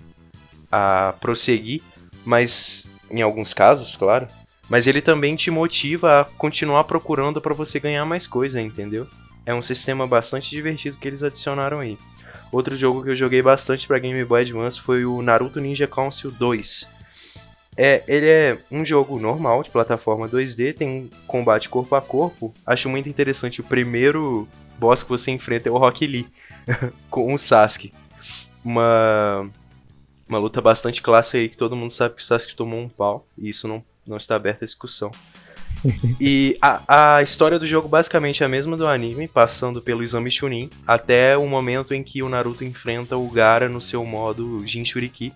[0.72, 1.82] a prosseguir,
[2.26, 4.28] mas em alguns casos, claro,
[4.70, 9.08] mas ele também te motiva a continuar procurando para você ganhar mais coisa, entendeu?
[9.46, 11.98] É um sistema bastante divertido que eles adicionaram aí.
[12.52, 16.32] Outro jogo que eu joguei bastante para Game Boy Advance foi o Naruto Ninja Council
[16.32, 16.88] 2.
[17.78, 22.54] É, ele é um jogo normal de plataforma 2D, tem um combate corpo a corpo.
[22.66, 23.62] Acho muito interessante.
[23.62, 24.48] O primeiro
[24.78, 26.28] boss que você enfrenta é o Rock Lee
[27.10, 27.94] com o Sasuke.
[28.64, 29.50] Uma
[30.28, 33.26] uma luta bastante clássica aí que todo mundo sabe que o Sasuke tomou um pau
[33.36, 35.12] e isso não não está aberto à discussão.
[36.20, 40.30] E a, a história do jogo basicamente é a mesma do anime, passando pelo exame
[40.30, 45.32] Chunin, até o momento em que o Naruto enfrenta o Gaara no seu modo Jinchuriki.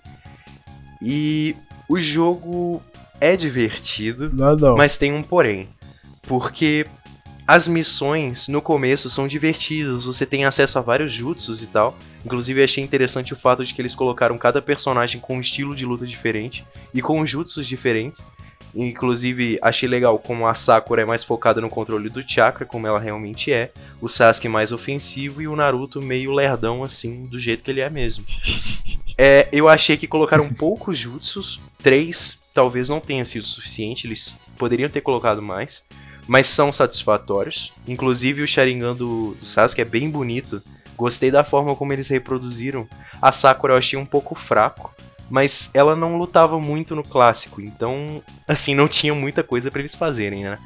[1.02, 1.56] E
[1.88, 2.82] o jogo
[3.22, 4.76] é divertido, Não, não.
[4.76, 5.70] mas tem um porém.
[6.28, 6.86] Porque
[7.48, 11.98] as missões no começo são divertidas, você tem acesso a vários jutsus e tal.
[12.26, 15.86] Inclusive achei interessante o fato de que eles colocaram cada personagem com um estilo de
[15.86, 18.22] luta diferente e com jutsus diferentes.
[18.76, 23.00] Inclusive, achei legal como a Sakura é mais focada no controle do chakra, como ela
[23.00, 23.72] realmente é.
[24.02, 27.90] O Sasuke mais ofensivo e o Naruto meio lerdão, assim, do jeito que ele é
[27.90, 28.24] mesmo.
[29.16, 34.90] É, eu achei que colocaram poucos jutsus, três talvez não tenha sido suficiente, eles poderiam
[34.90, 35.84] ter colocado mais,
[36.28, 37.74] mas são satisfatórios.
[37.88, 40.62] Inclusive o Sharingan do, do Sasuke é bem bonito.
[40.96, 42.88] Gostei da forma como eles reproduziram.
[43.22, 44.94] A Sakura eu achei um pouco fraco,
[45.30, 49.96] mas ela não lutava muito no clássico, então, assim, não tinha muita coisa pra eles
[49.96, 50.58] fazerem, né?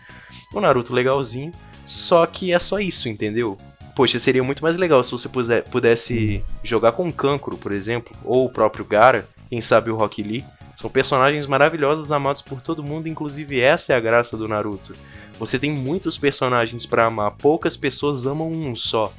[0.53, 1.51] O Naruto legalzinho,
[1.85, 3.57] só que é só isso, entendeu?
[3.95, 5.27] Poxa, seria muito mais legal se você
[5.71, 10.21] pudesse jogar com o Kankuro, por exemplo, ou o próprio Gara, quem sabe o Rock
[10.21, 10.45] Lee.
[10.75, 14.93] São personagens maravilhosos, amados por todo mundo, inclusive essa é a graça do Naruto.
[15.39, 19.11] Você tem muitos personagens pra amar, poucas pessoas amam um só.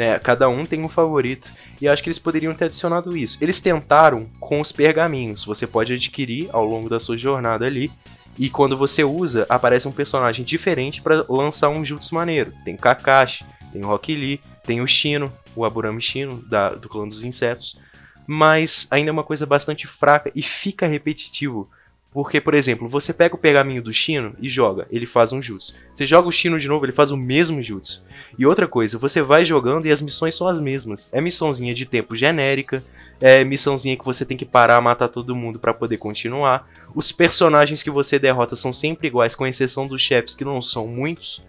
[0.00, 0.18] Né?
[0.18, 1.50] Cada um tem um favorito.
[1.78, 3.36] E acho que eles poderiam ter adicionado isso.
[3.38, 5.44] Eles tentaram com os pergaminhos.
[5.44, 7.92] Você pode adquirir ao longo da sua jornada ali.
[8.38, 12.50] E quando você usa, aparece um personagem diferente pra lançar um jutsu maneiro.
[12.64, 17.06] Tem Kakashi, tem o Rock Lee, tem o Shino, o Aburami Shino, da- do clã
[17.06, 17.78] dos insetos.
[18.26, 21.68] Mas ainda é uma coisa bastante fraca e fica repetitivo.
[22.12, 25.74] Porque, por exemplo, você pega o pergaminho do Shino e joga, ele faz um jutsu.
[25.94, 28.02] Você joga o Shino de novo, ele faz o mesmo jutsu.
[28.36, 31.08] E outra coisa, você vai jogando e as missões são as mesmas.
[31.12, 32.82] É missãozinha de tempo genérica,
[33.20, 36.68] é missãozinha que você tem que parar, matar todo mundo pra poder continuar.
[36.96, 40.88] Os personagens que você derrota são sempre iguais, com exceção dos chefes que não são
[40.88, 41.46] muitos.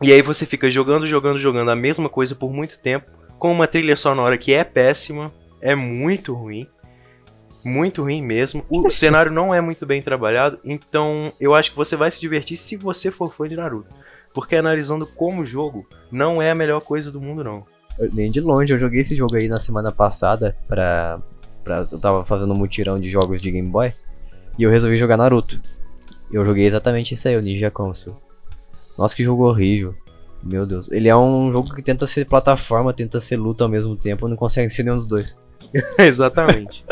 [0.00, 3.10] E aí você fica jogando, jogando, jogando a mesma coisa por muito tempo,
[3.40, 6.68] com uma trilha sonora que é péssima, é muito ruim.
[7.68, 8.64] Muito ruim mesmo.
[8.68, 12.56] O cenário não é muito bem trabalhado, então eu acho que você vai se divertir
[12.56, 13.94] se você for fã de Naruto.
[14.34, 17.64] Porque analisando como jogo, não é a melhor coisa do mundo, não.
[17.98, 21.20] Eu- Nem de longe, eu joguei esse jogo aí na semana passada pra,
[21.64, 21.86] pra.
[21.90, 23.92] Eu tava fazendo um mutirão de jogos de Game Boy
[24.58, 25.60] e eu resolvi jogar Naruto.
[26.30, 28.16] Eu joguei exatamente isso aí, o Ninja Council.
[28.96, 29.94] Nossa, que jogo horrível.
[30.42, 30.88] Meu Deus.
[30.92, 34.36] Ele é um jogo que tenta ser plataforma, tenta ser luta ao mesmo tempo, não
[34.36, 35.40] consegue ser nenhum dos dois.
[35.98, 36.84] Exatamente.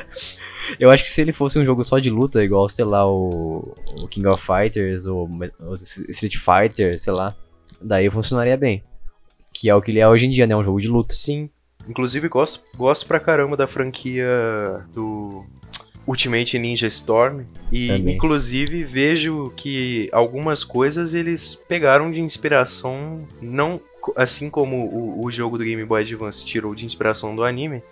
[0.78, 3.74] Eu acho que se ele fosse um jogo só de luta, igual, sei lá, o,
[4.02, 5.28] o King of Fighters, ou
[5.60, 7.34] o Street Fighter, sei lá,
[7.80, 8.82] daí funcionaria bem.
[9.52, 10.54] Que é o que ele é hoje em dia, né?
[10.56, 11.14] Um jogo de luta.
[11.14, 11.48] Sim.
[11.88, 14.26] Inclusive, gosto, gosto pra caramba da franquia
[14.92, 15.44] do
[16.06, 17.44] Ultimate Ninja Storm.
[17.72, 18.14] E, Também.
[18.14, 23.80] inclusive, vejo que algumas coisas eles pegaram de inspiração, não
[24.14, 27.82] assim como o, o jogo do Game Boy Advance tirou de inspiração do anime,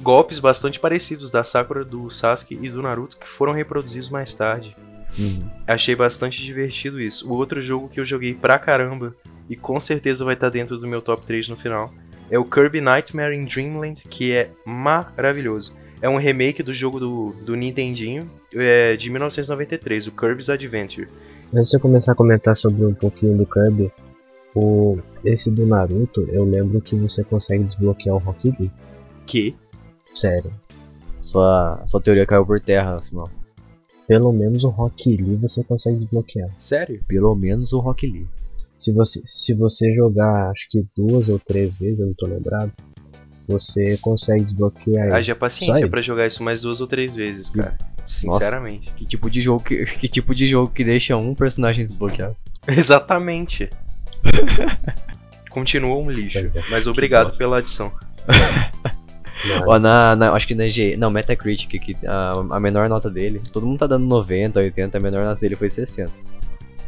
[0.00, 4.74] golpes bastante parecidos da Sakura, do Sasuke e do Naruto que foram reproduzidos mais tarde.
[5.18, 5.40] Uhum.
[5.66, 7.28] Achei bastante divertido isso.
[7.30, 9.14] O outro jogo que eu joguei pra caramba,
[9.48, 11.92] e com certeza vai estar dentro do meu top 3 no final,
[12.30, 15.74] é o Kirby Nightmare in Dreamland, que é maravilhoso.
[16.00, 21.06] É um remake do jogo do, do Nintendinho, é, de 1993, o Kirby's Adventure.
[21.52, 23.92] Antes de eu começar a comentar sobre um pouquinho do Kirby,
[24.54, 28.70] o, esse do Naruto, eu lembro que você consegue desbloquear o Rock Lee.
[29.26, 29.54] Que?
[30.14, 30.50] Sério.
[31.18, 33.28] Sua, sua teoria caiu por terra, Simão.
[34.08, 36.48] Pelo menos o Rock Lee você consegue desbloquear.
[36.58, 37.00] Sério?
[37.06, 38.26] Pelo menos o Rock Lee.
[38.76, 42.72] Se você, se você jogar, acho que duas ou três vezes, eu não tô lembrado,
[43.46, 45.14] você consegue desbloquear ele.
[45.14, 47.76] Haja paciência pra jogar isso mais duas ou três vezes, cara.
[48.06, 48.92] Sinceramente.
[48.94, 52.34] Que tipo de jogo que, que tipo de jogo que deixa um personagem desbloqueado?
[52.66, 53.68] Exatamente.
[55.50, 56.38] Continua um lixo.
[56.38, 56.50] É.
[56.70, 57.92] Mas obrigado pela adição.
[59.66, 63.40] Ó, na, na- acho que na G, não, Metacritic, que a, a menor nota dele,
[63.52, 66.12] todo mundo tá dando 90, 80, a menor nota dele foi 60.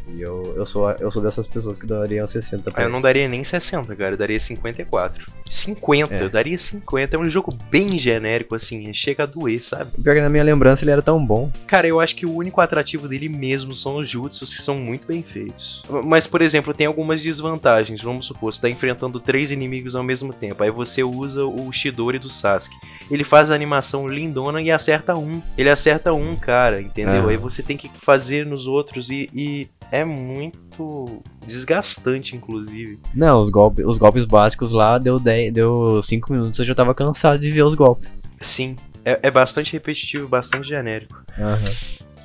[0.08, 3.00] E eu, eu, sou, eu sou dessas pessoas que dariam 60 pra Ah, eu não
[3.00, 4.12] daria nem 60, cara.
[4.14, 5.24] Eu daria 54.
[5.48, 6.22] 50, É.
[6.22, 7.16] eu daria 50.
[7.16, 8.92] É um jogo bem genérico, assim.
[8.92, 9.90] Chega a doer, sabe?
[10.02, 11.50] Pior que na minha lembrança ele era tão bom.
[11.66, 15.06] Cara, eu acho que o único atrativo dele mesmo são os jutsus, que são muito
[15.06, 15.82] bem feitos.
[16.04, 18.02] Mas, por exemplo, tem algumas desvantagens.
[18.02, 20.62] Vamos supor, você tá enfrentando três inimigos ao mesmo tempo.
[20.62, 22.74] Aí você usa o Shidori do Sasuke.
[23.10, 25.40] Ele faz a animação lindona e acerta um.
[25.56, 27.20] Ele acerta um, cara, entendeu?
[27.22, 27.28] Aham.
[27.30, 32.98] Aí você tem que fazer nos outros e, e é muito desgastante, inclusive.
[33.14, 36.94] Não, os, golpe, os golpes básicos lá deu 10, deu 5 minutos, eu já tava
[36.94, 38.16] cansado de ver os golpes.
[38.40, 38.74] Sim,
[39.04, 41.22] é, é bastante repetitivo, bastante genérico.
[41.38, 41.58] Aham.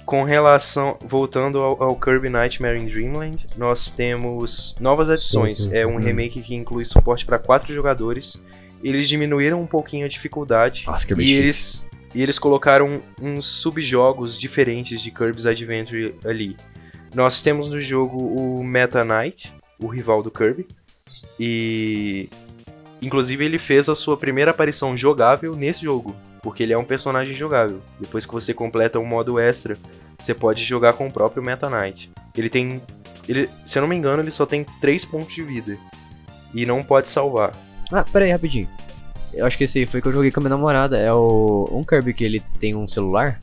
[0.06, 5.57] Com relação, voltando ao, ao Kirby Nightmare in Dreamland, nós temos novas adições.
[5.57, 5.91] Sim, sim, É sim.
[5.91, 8.41] um remake que inclui suporte para quatro jogadores.
[8.81, 11.38] Eles diminuíram um pouquinho a dificuldade Nossa, que e difícil.
[11.39, 16.56] eles e eles colocaram uns subjogos diferentes de Kirby's Adventure ali.
[17.18, 20.68] Nós temos no jogo o Meta Knight, o rival do Kirby,
[21.39, 22.30] e
[23.02, 27.34] inclusive ele fez a sua primeira aparição jogável nesse jogo, porque ele é um personagem
[27.34, 27.81] jogável.
[27.99, 29.76] Depois que você completa um modo extra,
[30.19, 32.11] você pode jogar com o próprio Meta Knight.
[32.38, 32.84] Ele tem,
[33.27, 35.76] ele, se eu não me engano, ele só tem 3 pontos de vida
[36.53, 37.52] e não pode salvar.
[37.91, 38.69] Ah, pera aí, rapidinho.
[39.34, 40.99] Eu acho que esse foi que eu joguei com a minha namorada.
[40.99, 41.68] É o.
[41.72, 43.41] Um Kirby que ele tem um celular?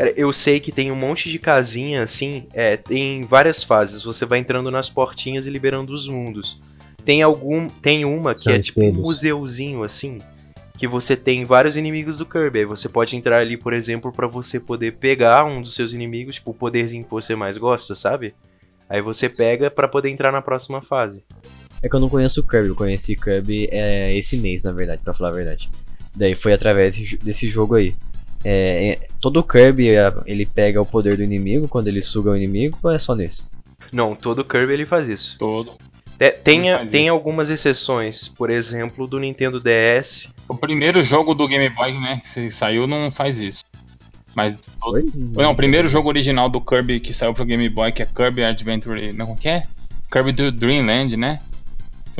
[0.00, 4.02] Cara, eu sei que tem um monte de casinha assim, é, tem várias fases.
[4.02, 6.58] Você vai entrando nas portinhas e liberando os mundos.
[7.04, 10.16] Tem algum, tem uma que São é tipo um museuzinho assim,
[10.78, 12.60] que você tem vários inimigos do Kirby.
[12.60, 16.36] Aí você pode entrar ali, por exemplo, pra você poder pegar um dos seus inimigos,
[16.36, 18.32] tipo o poderzinho que você mais gosta, sabe?
[18.88, 21.22] Aí você pega pra poder entrar na próxima fase.
[21.82, 25.02] É que eu não conheço o Kirby, eu conheci Kirby é, esse mês, na verdade,
[25.04, 25.68] pra falar a verdade.
[26.16, 27.94] Daí foi através desse jogo aí.
[28.44, 32.36] É, é, todo Kirby é, ele pega o poder do inimigo quando ele suga o
[32.36, 33.48] inimigo ou é só nesse?
[33.92, 35.36] Não, todo Kirby ele faz isso.
[35.38, 35.72] Todo.
[36.18, 40.28] É, tem, tem algumas exceções, por exemplo, do Nintendo DS.
[40.48, 43.64] O primeiro jogo do Game Boy, né, que saiu não faz isso.
[44.34, 45.06] Mas Oi?
[45.14, 48.44] Não, o primeiro jogo original do Kirby que saiu pro Game Boy, que é Kirby
[48.44, 49.12] Adventure.
[49.12, 49.62] Não, como que é?
[50.10, 51.40] Kirby do Dreamland, né?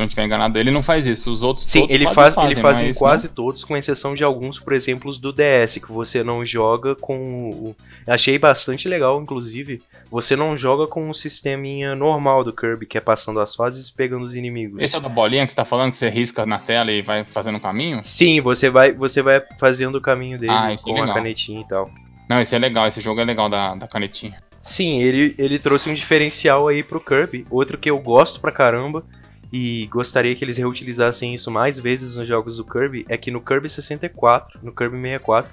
[0.00, 1.30] Não estiver enganado, ele não faz isso.
[1.30, 4.24] Os outros Sim, ele faz, fazem, ele faz é em quase todos, com exceção de
[4.24, 7.76] alguns, por exemplo, do DS, que você não joga com o.
[8.06, 9.82] Achei bastante legal, inclusive.
[10.10, 13.94] Você não joga com o sisteminha normal do Kirby, que é passando as fases e
[13.94, 14.80] pegando os inimigos.
[14.80, 17.02] Esse é o da bolinha que você tá falando, que você risca na tela e
[17.02, 18.00] vai fazendo o caminho?
[18.02, 21.14] Sim, você vai, você vai fazendo o caminho dele Ah, é com a legal.
[21.14, 21.90] canetinha e tal.
[22.26, 24.42] Não, esse é legal, esse jogo é legal da, da canetinha.
[24.64, 27.44] Sim, ele, ele trouxe um diferencial aí pro Kirby.
[27.50, 29.04] Outro que eu gosto pra caramba
[29.52, 33.40] e gostaria que eles reutilizassem isso mais vezes nos jogos do Kirby é que no
[33.40, 35.50] Kirby 64, no Kirby 64,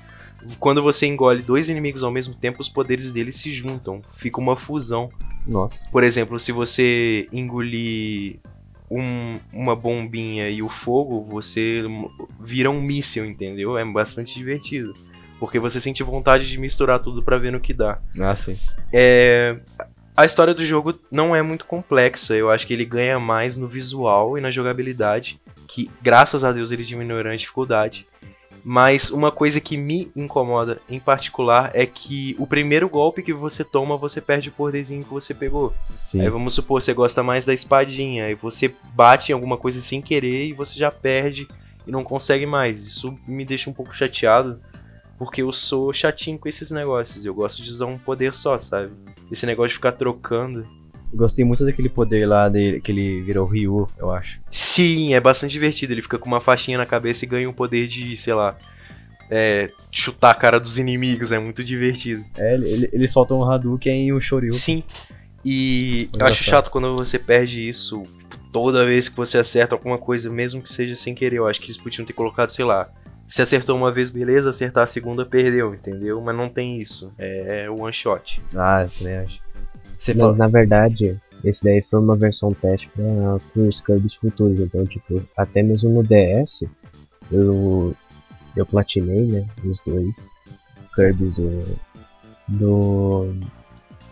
[0.59, 4.01] quando você engole dois inimigos ao mesmo tempo, os poderes deles se juntam.
[4.17, 5.09] Fica uma fusão.
[5.47, 5.83] Nossa.
[5.91, 8.37] Por exemplo, se você engolir
[8.89, 11.81] um- uma bombinha e o fogo, você
[12.39, 13.77] vira um míssil, entendeu?
[13.77, 14.93] É bastante divertido.
[15.39, 17.99] Porque você sente vontade de misturar tudo pra ver no que dá.
[18.19, 18.57] Ah, sim.
[18.93, 19.59] É,
[20.17, 22.35] a história do jogo não é muito complexa.
[22.35, 25.39] Eu acho que ele ganha mais no visual e na jogabilidade.
[25.67, 28.07] Que graças a Deus ele diminuiu a dificuldade.
[28.63, 33.63] Mas uma coisa que me incomoda em particular é que o primeiro golpe que você
[33.63, 35.71] toma, você perde o poderzinho que você pegou.
[35.83, 36.21] Sim.
[36.21, 40.01] Aí vamos supor, você gosta mais da espadinha, aí você bate em alguma coisa sem
[40.01, 41.47] querer e você já perde
[41.85, 42.85] e não consegue mais.
[42.85, 44.59] Isso me deixa um pouco chateado,
[45.17, 47.25] porque eu sou chatinho com esses negócios.
[47.25, 48.91] Eu gosto de usar um poder só, sabe?
[49.31, 50.65] Esse negócio de ficar trocando.
[51.13, 54.41] Gostei muito daquele poder lá dele, que ele virou Ryu, eu acho.
[54.51, 55.93] Sim, é bastante divertido.
[55.93, 58.57] Ele fica com uma faixinha na cabeça e ganha um poder de, sei lá,
[59.31, 61.31] é, chutar a cara dos inimigos.
[61.31, 62.23] É muito divertido.
[62.37, 64.51] É, ele, ele, solta um Hadouken e um Shoryu.
[64.51, 64.83] Sim.
[65.43, 68.03] E eu acho chato quando você perde isso
[68.51, 71.37] toda vez que você acerta alguma coisa, mesmo que seja sem querer.
[71.37, 72.89] Eu acho que eles podiam ter colocado, sei lá.
[73.27, 76.21] Se acertou uma vez, beleza, acertar a segunda, perdeu, entendeu?
[76.21, 77.13] Mas não tem isso.
[77.17, 78.41] É one shot.
[78.55, 79.41] Ah, eu também acho.
[79.97, 80.35] Você Mas, falou.
[80.35, 84.59] na verdade, esse daí foi uma versão teste para os Kirby's futuros.
[84.59, 86.63] Então, tipo, até mesmo no DS,
[87.31, 87.95] eu,
[88.55, 89.45] eu platinei, né?
[89.65, 90.29] Os dois
[90.95, 91.63] Kirby's do,
[92.47, 93.33] do,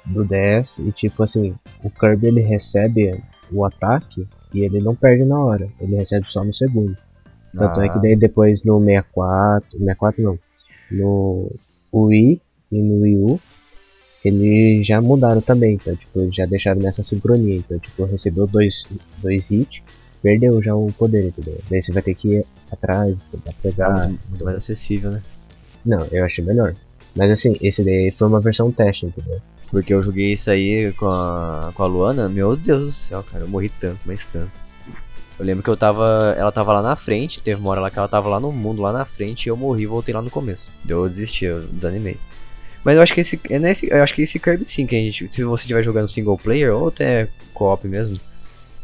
[0.07, 0.79] do DS.
[0.79, 5.69] E, tipo assim, o Kirby ele recebe o ataque e ele não perde na hora.
[5.79, 6.95] Ele recebe só no segundo.
[7.57, 10.39] Tanto é que Ah, daí depois no 64, 64 não,
[10.91, 11.51] no
[11.93, 12.41] Wii
[12.71, 13.39] e no Wii U,
[14.23, 18.87] eles já mudaram também, então tipo, já deixaram nessa sincronia, então tipo, recebeu dois,
[19.21, 19.83] dois hits,
[20.21, 21.59] perdeu já o poder, entendeu?
[21.69, 24.07] Daí você vai ter que ir atrás, tentar pegar.
[24.07, 25.21] muito, muito mais acessível, né?
[25.85, 26.73] Não, eu achei melhor.
[27.15, 29.39] Mas assim, esse daí foi uma versão teste, entendeu?
[29.69, 33.43] Porque eu joguei isso aí com a, com a Luana, meu Deus do céu, cara,
[33.43, 34.64] eu morri tanto, mas tanto.
[35.37, 36.33] Eu lembro que eu tava.
[36.37, 38.81] Ela tava lá na frente, teve uma hora lá que ela tava lá no mundo,
[38.81, 40.71] lá na frente, e eu morri e voltei lá no começo.
[40.87, 42.17] Eu desisti, eu desanimei.
[42.83, 43.39] Mas eu acho que esse.
[43.49, 45.27] É nesse, eu acho que esse Kirby sim, que a gente.
[45.33, 48.17] Se você estiver jogando single player ou até co-op mesmo,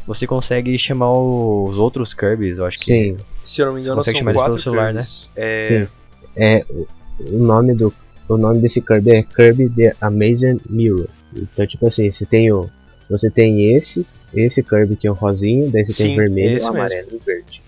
[0.06, 2.84] você consegue chamar os outros Kirby's, eu acho que.
[2.84, 5.00] Sim, Se eu não me Você engano, consegue são chamar eles quatro pelo celular, né?
[5.02, 5.30] Kirby's.
[5.36, 5.88] É, sim.
[6.36, 6.86] É, o-
[7.20, 7.94] o nome do
[8.28, 11.06] o nome desse Kirby é Kirby The Amazing Mirror.
[11.34, 12.68] Então, tipo assim, você tem o
[13.08, 16.48] você tem esse, esse Kirby que é o rosinho, daí você tem Sim, o vermelho,
[16.50, 16.68] o mesmo.
[16.68, 17.62] amarelo e o verde.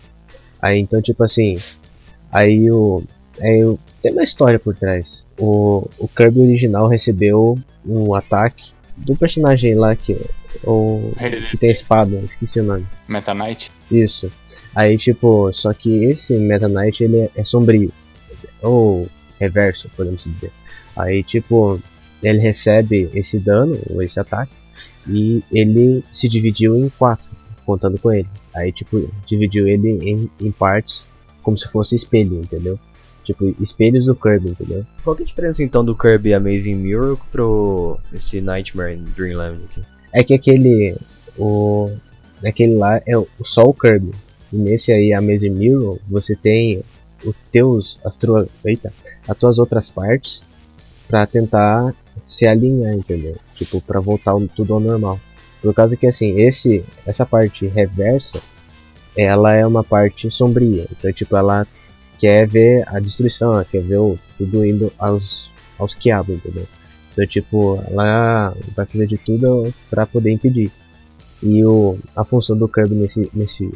[0.62, 1.58] Aí então, tipo assim,
[2.32, 3.02] aí o
[3.40, 5.26] aí o- tem uma história por trás.
[5.38, 10.16] O, o Kirby original recebeu um ataque do personagem lá que
[10.62, 11.10] o
[11.50, 12.86] que tem a espada, esqueci o nome.
[13.08, 13.72] Meta Knight.
[13.90, 14.30] Isso.
[14.74, 17.90] Aí, tipo, só que esse Meta Knight ele é, é sombrio.
[18.62, 19.08] Ou
[19.40, 20.50] reverso, podemos dizer.
[20.96, 21.80] Aí, tipo,
[22.22, 24.52] ele recebe esse dano, ou esse ataque,
[25.08, 27.30] e ele se dividiu em quatro,
[27.64, 28.28] contando com ele.
[28.54, 31.06] Aí, tipo, dividiu ele em, em partes,
[31.42, 32.78] como se fosse espelho, entendeu?
[33.24, 34.84] Tipo, espelhos do Kirby, entendeu?
[35.02, 39.64] Qual que é a diferença então do Kirby Amazing Mirror pro esse Nightmare in Dreamland
[39.64, 39.82] aqui?
[40.12, 40.96] É que aquele.
[41.38, 41.90] O.
[42.46, 43.12] Aquele lá é
[43.42, 44.12] só o Kirby.
[44.52, 46.82] E nesse aí, Amazing Mirror, você tem
[47.24, 47.98] os teus.
[48.04, 48.48] As tuas.
[48.64, 48.92] Eita!
[49.26, 50.44] As tuas outras partes
[51.08, 51.94] para tentar
[52.24, 53.36] se alinhar, entendeu?
[53.54, 55.20] Tipo, para voltar tudo ao normal.
[55.62, 58.40] Por causa que assim, esse essa parte reversa,
[59.16, 60.86] ela é uma parte sombria.
[60.90, 61.66] Então, tipo, ela
[62.18, 66.66] quer ver a destruição, ela quer ver o, tudo indo aos aos quiabos, entendeu?
[67.12, 70.70] Então, tipo, ela vai fazer de tudo para poder impedir.
[71.42, 73.72] E o, a função do Kirby nesse, nesse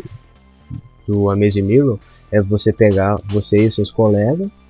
[1.06, 1.98] do Amazing Mirror
[2.31, 4.65] é você pegar você e seus colegas,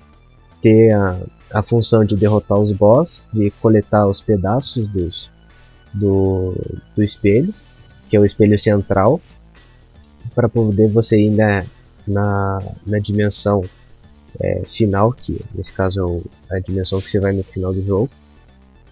[0.61, 1.19] ter a,
[1.53, 5.29] a função de derrotar os boss, de coletar os pedaços dos,
[5.93, 6.53] do,
[6.95, 7.53] do espelho,
[8.09, 9.21] que é o espelho central,
[10.35, 11.63] para poder você ir na,
[12.07, 13.63] na, na dimensão
[14.39, 16.21] é, final, que nesse caso
[16.51, 18.09] é a dimensão que você vai no final do jogo.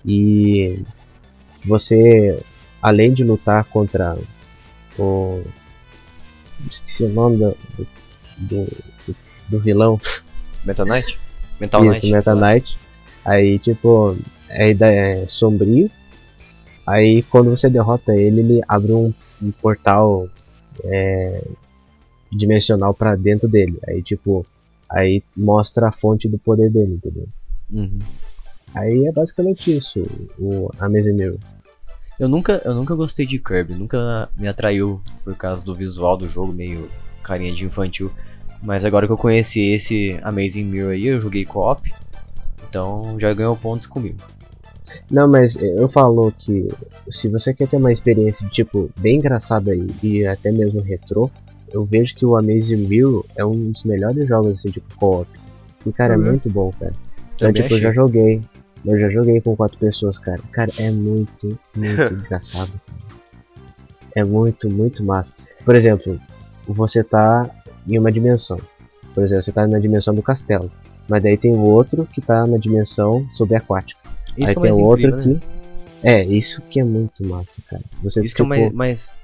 [0.05, 0.79] E
[1.65, 2.41] você,
[2.81, 4.17] além de lutar contra
[4.97, 5.41] o.
[6.69, 7.57] Esqueci o nome do,
[8.37, 8.67] do,
[9.05, 9.15] do,
[9.49, 9.99] do vilão.
[10.65, 11.19] Meta Knight?
[11.59, 12.11] Mental Isso, Knight.
[12.11, 12.79] Meta Knight.
[13.25, 14.17] Aí, tipo,
[14.49, 15.89] ideia é sombrio.
[16.85, 20.27] Aí, quando você derrota ele, ele abre um, um portal
[20.83, 21.43] é,
[22.31, 23.77] dimensional para dentro dele.
[23.87, 24.45] Aí, tipo,
[24.89, 27.27] aí mostra a fonte do poder dele, entendeu?
[27.69, 27.99] Uhum.
[28.73, 30.03] Aí é basicamente isso,
[30.37, 31.39] o Amazing Mirror.
[32.19, 36.27] Eu nunca, eu nunca gostei de Kirby, nunca me atraiu por causa do visual do
[36.27, 36.89] jogo, meio
[37.23, 38.11] carinha de infantil.
[38.61, 41.93] Mas agora que eu conheci esse Amazing Mirror aí, eu joguei co-op,
[42.69, 44.17] então já ganhou pontos comigo.
[45.11, 46.67] Não, mas eu falo que
[47.09, 51.29] se você quer ter uma experiência tipo bem engraçada e, e até mesmo retrô,
[51.71, 55.27] eu vejo que o Amazing Mirror é um dos melhores jogos assim, tipo co-op.
[55.85, 56.25] E cara, Uhum.
[56.25, 56.93] é muito bom, cara.
[57.35, 57.95] Então, Também tipo, eu já achei.
[57.95, 58.41] joguei.
[58.85, 60.41] Eu já joguei com quatro pessoas, cara.
[60.51, 62.71] Cara, é muito, muito engraçado.
[64.15, 65.35] É muito, muito massa.
[65.63, 66.19] Por exemplo,
[66.67, 67.49] você tá
[67.87, 68.59] em uma dimensão.
[69.13, 70.71] Por exemplo, você tá na dimensão do castelo.
[71.09, 73.99] Mas daí tem o outro que tá na dimensão subaquática.
[74.37, 75.39] Isso Aí que é tem o outro incrível, né?
[75.39, 75.47] aqui.
[76.03, 77.81] É, isso que é muito massa, cara.
[78.03, 79.17] Você, Isso que é tipo, mais, mais.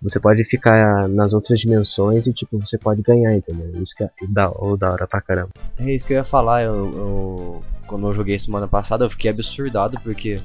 [0.00, 3.70] você pode ficar nas outras dimensões e tipo, você pode ganhar, entendeu?
[3.82, 5.50] Isso que é da, ou da hora pra caramba.
[5.78, 6.62] É isso que eu ia falar.
[6.62, 10.40] Eu, eu- quando eu joguei semana passada, eu fiquei absurdado porque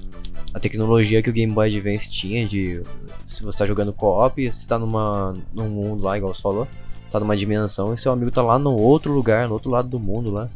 [0.53, 2.81] a tecnologia que o Game Boy Advance tinha de
[3.25, 6.67] se você tá jogando co-op, você tá numa num mundo lá, igual você falou,
[7.13, 9.99] tá numa dimensão e seu amigo tá lá no outro lugar, no outro lado do
[9.99, 10.49] mundo lá.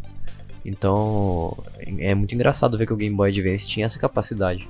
[0.65, 1.55] Então,
[1.99, 4.67] é muito engraçado ver que o Game Boy Advance tinha essa capacidade.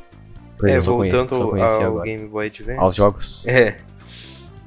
[0.57, 2.03] Por É, voltando ao agora.
[2.03, 2.80] Game Boy Advance.
[2.80, 3.47] Aos jogos.
[3.47, 3.77] É.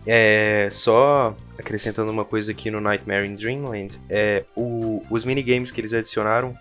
[0.07, 5.79] É, só acrescentando uma coisa aqui no Nightmare in Dreamland, é, o, os minigames que
[5.79, 6.57] eles adicionaram,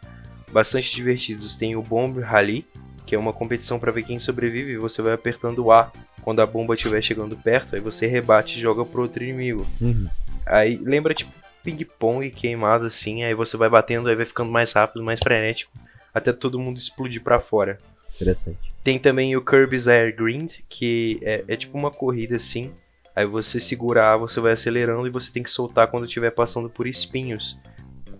[0.52, 1.56] bastante divertidos.
[1.56, 2.68] Tem o Bomb Rally,
[3.06, 5.90] que é uma competição para ver quem sobrevive, e você vai apertando o A
[6.22, 9.65] quando a bomba estiver chegando perto, aí você rebate e joga pro outro inimigo.
[9.81, 10.07] Uhum.
[10.50, 11.32] Aí lembra tipo
[11.64, 15.72] ping-pong queimado assim, aí você vai batendo, aí vai ficando mais rápido, mais frenético,
[16.14, 17.78] até todo mundo explodir pra fora.
[18.16, 18.74] Interessante.
[18.84, 22.74] Tem também o Kirby's Air Grind, que é, é tipo uma corrida assim.
[23.16, 26.70] Aí você segura A, você vai acelerando e você tem que soltar quando estiver passando
[26.70, 27.58] por espinhos.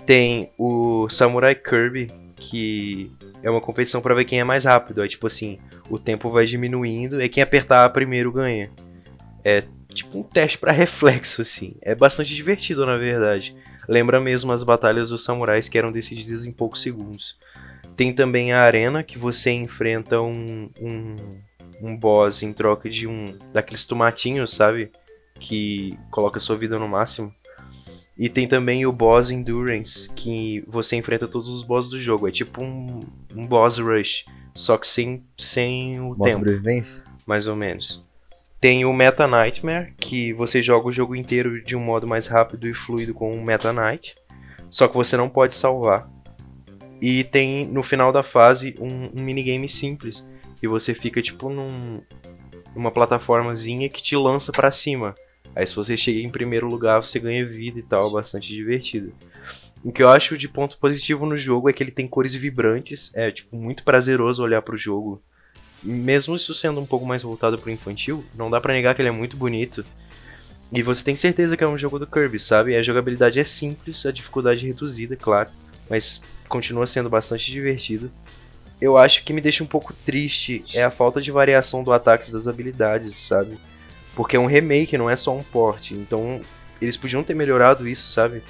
[0.06, 3.12] Tem o Samurai Kirby, que
[3.42, 5.02] é uma competição pra ver quem é mais rápido.
[5.02, 8.70] Aí tipo assim, o tempo vai diminuindo e quem apertar primeiro ganha.
[9.44, 11.74] É tipo um teste pra reflexo assim.
[11.82, 13.56] É bastante divertido na verdade.
[13.88, 17.38] Lembra mesmo as batalhas dos samurais que eram decididas em poucos segundos.
[17.96, 21.16] Tem também a arena que você enfrenta um, um,
[21.82, 24.92] um boss em troca de um daqueles tomatinhos, sabe?
[25.40, 27.34] Que coloca sua vida no máximo.
[28.18, 32.28] E tem também o boss Endurance, que você enfrenta todos os bosses do jogo.
[32.28, 33.00] É tipo um,
[33.34, 37.08] um boss rush, só que sem, sem o Modo tempo, sobrevivência?
[37.26, 38.02] mais ou menos.
[38.60, 42.68] Tem o Meta Nightmare, que você joga o jogo inteiro de um modo mais rápido
[42.68, 44.16] e fluido com o Meta Knight,
[44.70, 46.10] só que você não pode salvar.
[47.02, 50.28] E tem no final da fase um, um minigame simples,
[50.62, 52.02] e você fica tipo num,
[52.76, 55.16] numa plataformazinha que te lança pra cima.
[55.56, 59.14] Aí se você chega em primeiro lugar, você ganha vida e tal, bastante divertido.
[59.82, 63.10] O que eu acho de ponto positivo no jogo é que ele tem cores vibrantes,
[63.16, 65.24] é tipo muito prazeroso olhar pro jogo.
[65.82, 69.10] Mesmo isso sendo um pouco mais voltado pro infantil, não dá pra negar que ele
[69.10, 69.86] é muito bonito.
[70.72, 72.76] E você tem certeza que é um jogo do Kirby, sabe?
[72.76, 75.50] A jogabilidade é simples, a dificuldade é reduzida, claro.
[75.90, 78.12] mas continua sendo bastante divertido.
[78.82, 82.32] Eu acho que me deixa um pouco triste é a falta de variação do ataque
[82.32, 83.58] das habilidades, sabe?
[84.16, 85.92] Porque é um remake, não é só um port.
[85.92, 86.42] Então,
[86.82, 88.42] eles podiam ter melhorado isso, sabe?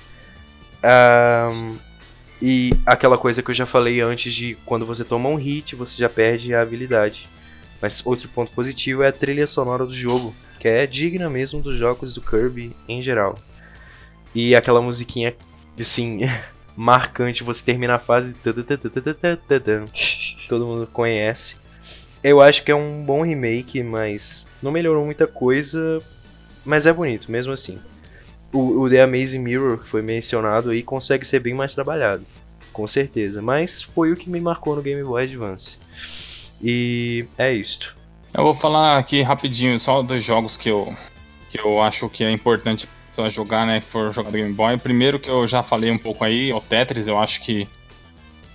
[0.84, 1.78] Um,
[2.42, 5.98] e aquela coisa que eu já falei antes de quando você toma um hit, você
[5.98, 7.28] já perde a habilidade.
[7.82, 11.76] Mas outro ponto positivo é a trilha sonora do jogo, que é digna mesmo dos
[11.76, 13.38] jogos do Kirby em geral.
[14.34, 15.36] E aquela musiquinha,
[15.78, 16.22] assim,
[16.76, 18.36] marcante, você termina a fase.
[20.48, 21.58] Todo mundo conhece.
[22.24, 26.02] Eu acho que é um bom remake, mas não melhorou muita coisa.
[26.66, 27.80] Mas é bonito, mesmo assim.
[28.52, 32.26] O, o The Amazing Mirror, que foi mencionado aí, consegue ser bem mais trabalhado.
[32.74, 33.42] Com certeza.
[33.42, 35.78] Mas foi o que me marcou no Game Boy Advance.
[36.62, 37.96] E é isto.
[38.34, 40.96] Eu vou falar aqui rapidinho só dos jogos que eu,
[41.50, 43.82] que eu acho que é importante para jogar, né?
[43.82, 44.78] Que for jogar Game Boy.
[44.78, 47.68] Primeiro que eu já falei um pouco aí, o Tetris, eu acho que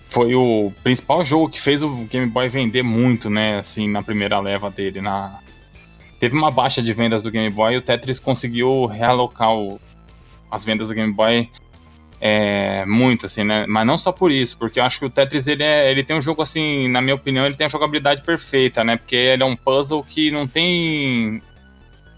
[0.08, 3.58] foi o principal jogo que fez o Game Boy vender muito, né?
[3.58, 5.00] Assim, na primeira leva dele.
[5.00, 5.40] Na...
[6.24, 9.78] Teve uma baixa de vendas do Game Boy e o Tetris conseguiu realocar o...
[10.50, 11.50] as vendas do Game Boy
[12.18, 13.66] é, muito, assim, né?
[13.68, 16.16] Mas não só por isso, porque eu acho que o Tetris ele, é, ele tem
[16.16, 18.96] um jogo, assim, na minha opinião, ele tem a jogabilidade perfeita, né?
[18.96, 21.42] Porque ele é um puzzle que não tem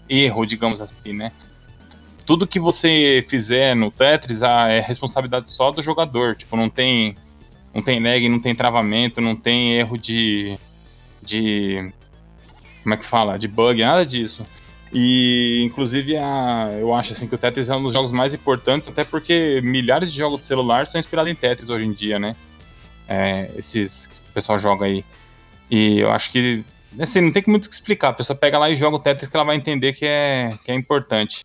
[0.07, 1.33] erro, digamos assim, né?
[2.25, 6.33] Tudo que você fizer no Tetris ah, é responsabilidade só do jogador.
[6.37, 7.13] Tipo, não tem,
[7.75, 10.57] não tem lag, não tem travamento, não tem erro de.
[11.21, 11.91] de.
[12.87, 13.37] Como é que fala?
[13.37, 14.43] De bug, nada disso.
[14.93, 18.87] E, inclusive, a, eu acho assim, que o Tetris é um dos jogos mais importantes,
[18.87, 22.33] até porque milhares de jogos de celular são inspirados em Tetris hoje em dia, né?
[23.05, 25.03] É, esses que o pessoal joga aí.
[25.69, 26.63] E eu acho que,
[26.97, 28.07] assim, não tem muito o que explicar.
[28.07, 30.71] A pessoa pega lá e joga o Tetris que ela vai entender que é, que
[30.71, 31.43] é importante.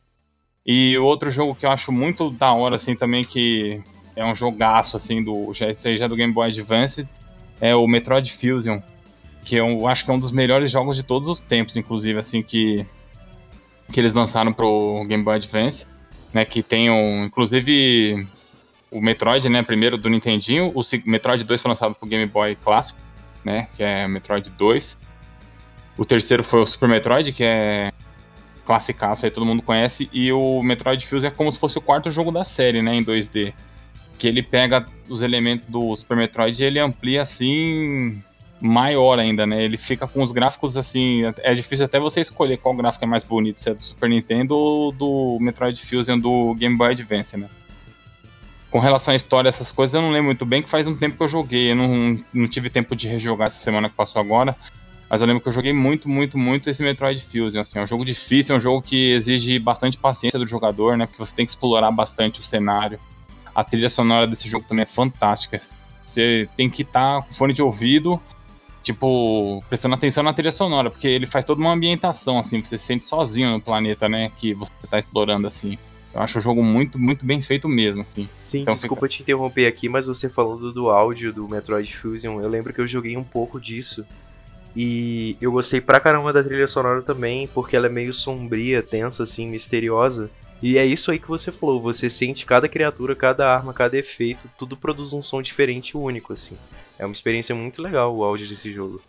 [0.65, 3.83] E outro jogo que eu acho muito da hora, assim, também, que
[4.15, 7.05] é um jogaço, assim, do, já, esse aí já é do Game Boy Advance,
[7.61, 8.81] é o Metroid Fusion.
[9.45, 12.43] Que eu acho que é um dos melhores jogos de todos os tempos, inclusive, assim,
[12.43, 12.87] que
[13.93, 15.87] que eles lançaram pro Game Boy Advance,
[16.33, 18.27] né, que tem um, inclusive
[18.91, 22.99] o Metroid, né, primeiro do Nintendinho, o Metroid 2 foi lançado pro Game Boy clássico,
[23.45, 24.99] né, que é Metroid 2.
[25.97, 27.93] O terceiro foi o Super Metroid, que é
[28.65, 32.11] classicaço aí todo mundo conhece, e o Metroid Fuse é como se fosse o quarto
[32.11, 33.53] jogo da série, né, em 2D.
[34.19, 38.23] Que ele pega os elementos do Super Metroid e ele amplia assim
[38.63, 39.63] maior ainda, né?
[39.65, 41.23] Ele fica com os gráficos assim.
[41.39, 44.57] É difícil até você escolher qual gráfico é mais bonito, se é do Super Nintendo
[44.57, 47.49] ou do Metroid Fusion do Game Boy Advance, né?
[48.71, 51.17] Com relação à história, essas coisas eu não lembro muito bem, que faz um tempo
[51.17, 51.73] que eu joguei.
[51.73, 54.57] Eu não, não tive tempo de rejogar essa semana que passou agora.
[55.11, 57.61] Mas eu lembro que eu joguei muito, muito, muito esse Metroid Fusion.
[57.61, 61.05] Assim, é um jogo difícil, é um jogo que exige bastante paciência do jogador, né?
[61.05, 62.99] Porque você tem que explorar bastante o cenário.
[63.55, 65.61] A trilha sonora desse jogo também é fantástica.
[66.05, 68.19] Você tem que estar tá com fone de ouvido
[68.83, 72.85] tipo, prestando atenção na trilha sonora, porque ele faz toda uma ambientação, assim, você se
[72.85, 75.79] sente sozinho no planeta, né, que você tá explorando, assim.
[76.15, 78.29] Eu acho o jogo muito, muito bem feito mesmo, assim.
[78.49, 79.17] Sim, então, desculpa fica...
[79.17, 82.81] te interromper aqui, mas você falou do, do áudio do Metroid Fusion, eu lembro que
[82.81, 84.05] eu joguei um pouco disso.
[84.75, 89.23] E eu gostei pra caramba da trilha sonora também, porque ela é meio sombria, tensa,
[89.23, 90.31] assim, misteriosa.
[90.63, 94.49] E é isso aí que você falou, você sente cada criatura, cada arma, cada efeito,
[94.57, 96.57] tudo produz um som diferente e único, assim.
[96.99, 99.03] É uma experiência muito legal o áudio desse jogo.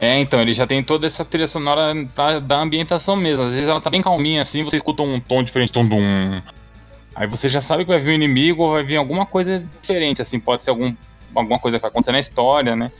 [0.00, 3.44] É, então, ele já tem toda essa trilha sonora da, da ambientação mesmo.
[3.44, 6.42] Às vezes ela tá bem calminha assim, você escuta um tom diferente, tom dum.
[7.14, 10.20] Aí você já sabe que vai vir um inimigo ou vai vir alguma coisa diferente,
[10.20, 10.94] assim, pode ser algum,
[11.34, 12.90] alguma coisa que vai acontecer na história, né?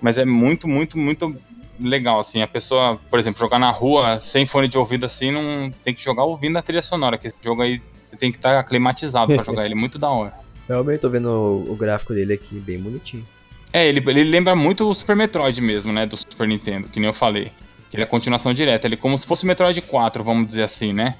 [0.00, 1.36] Mas é muito, muito, muito
[1.78, 2.42] legal, assim.
[2.42, 6.02] A pessoa, por exemplo, jogar na rua sem fone de ouvido assim, não tem que
[6.02, 7.80] jogar ouvindo a trilha sonora, que esse jogo aí
[8.18, 10.32] tem que estar tá aclimatizado para jogar ele, muito da hora.
[10.68, 13.26] Realmente tô vendo o, o gráfico dele aqui, bem bonitinho.
[13.72, 16.04] É, ele, ele lembra muito o Super Metroid mesmo, né?
[16.06, 17.50] Do Super Nintendo, que nem eu falei.
[17.92, 18.86] Ele é a continuação direta.
[18.86, 21.16] Ele é como se fosse o Metroid 4, vamos dizer assim, né?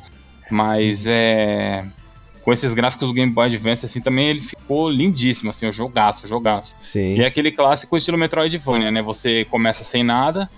[0.50, 1.84] Mas é.
[2.42, 6.24] Com esses gráficos do Game Boy Advance, assim, também ele ficou lindíssimo, assim, o jogaço,
[6.24, 6.74] o jogaço.
[6.78, 7.14] Sim.
[7.16, 9.00] E é aquele clássico estilo Metroidvania, né?
[9.00, 10.50] Você começa sem nada,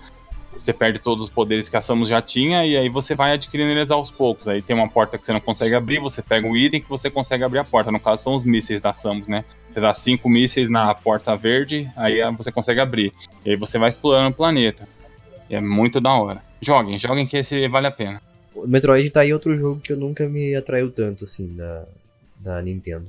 [0.57, 3.69] você perde todos os poderes que a Samus já tinha, e aí você vai adquirindo
[3.69, 4.47] eles aos poucos.
[4.47, 7.09] Aí tem uma porta que você não consegue abrir, você pega o item que você
[7.09, 7.91] consegue abrir a porta.
[7.91, 9.45] No caso, são os mísseis da Samus, né?
[9.71, 13.13] Você dá cinco mísseis na porta verde, aí você consegue abrir.
[13.45, 14.87] E aí você vai explorando o planeta.
[15.49, 16.41] E é muito da hora.
[16.61, 18.21] Joguem, joguem que esse vale a pena.
[18.55, 21.85] O Metroid tá aí outro jogo que eu nunca me atraiu tanto, assim, da,
[22.39, 23.07] da Nintendo.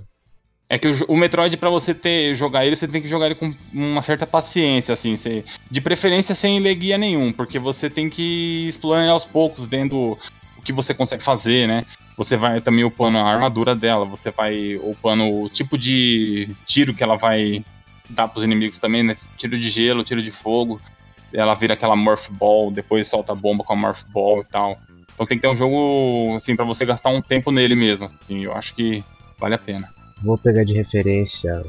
[0.69, 3.37] É que o, o Metroid, para você ter jogar ele, você tem que jogar ele
[3.37, 5.17] com uma certa paciência, assim.
[5.17, 9.65] Você, de preferência sem ler guia nenhum, porque você tem que ir explorando aos poucos,
[9.65, 10.19] vendo
[10.59, 11.85] o que você consegue fazer, né?
[12.17, 17.03] você vai também upando a armadura dela, você vai upando o tipo de tiro que
[17.03, 17.63] ela vai
[18.09, 19.17] dar pros inimigos também, né?
[19.37, 20.81] Tiro de gelo, tiro de fogo.
[21.33, 24.79] Ela vira aquela Morph Ball, depois solta a bomba com a Morph Ball e tal.
[25.17, 28.45] Então tem que ter um jogo, assim, para você gastar um tempo nele mesmo, assim,
[28.45, 29.03] eu acho que
[29.39, 29.89] vale a pena.
[30.23, 31.65] Vou pegar de referência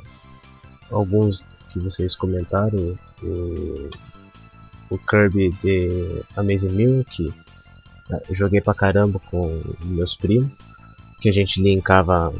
[0.91, 3.89] alguns que vocês comentaram, o,
[4.89, 7.33] o Kirby de Amazing que
[8.29, 10.51] eu joguei pra caramba com meus primos,
[11.21, 12.33] que a gente linkava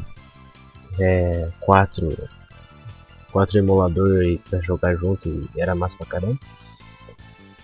[1.00, 2.28] é, quatro,
[3.32, 6.38] quatro emuladores pra jogar junto e era massa pra caramba.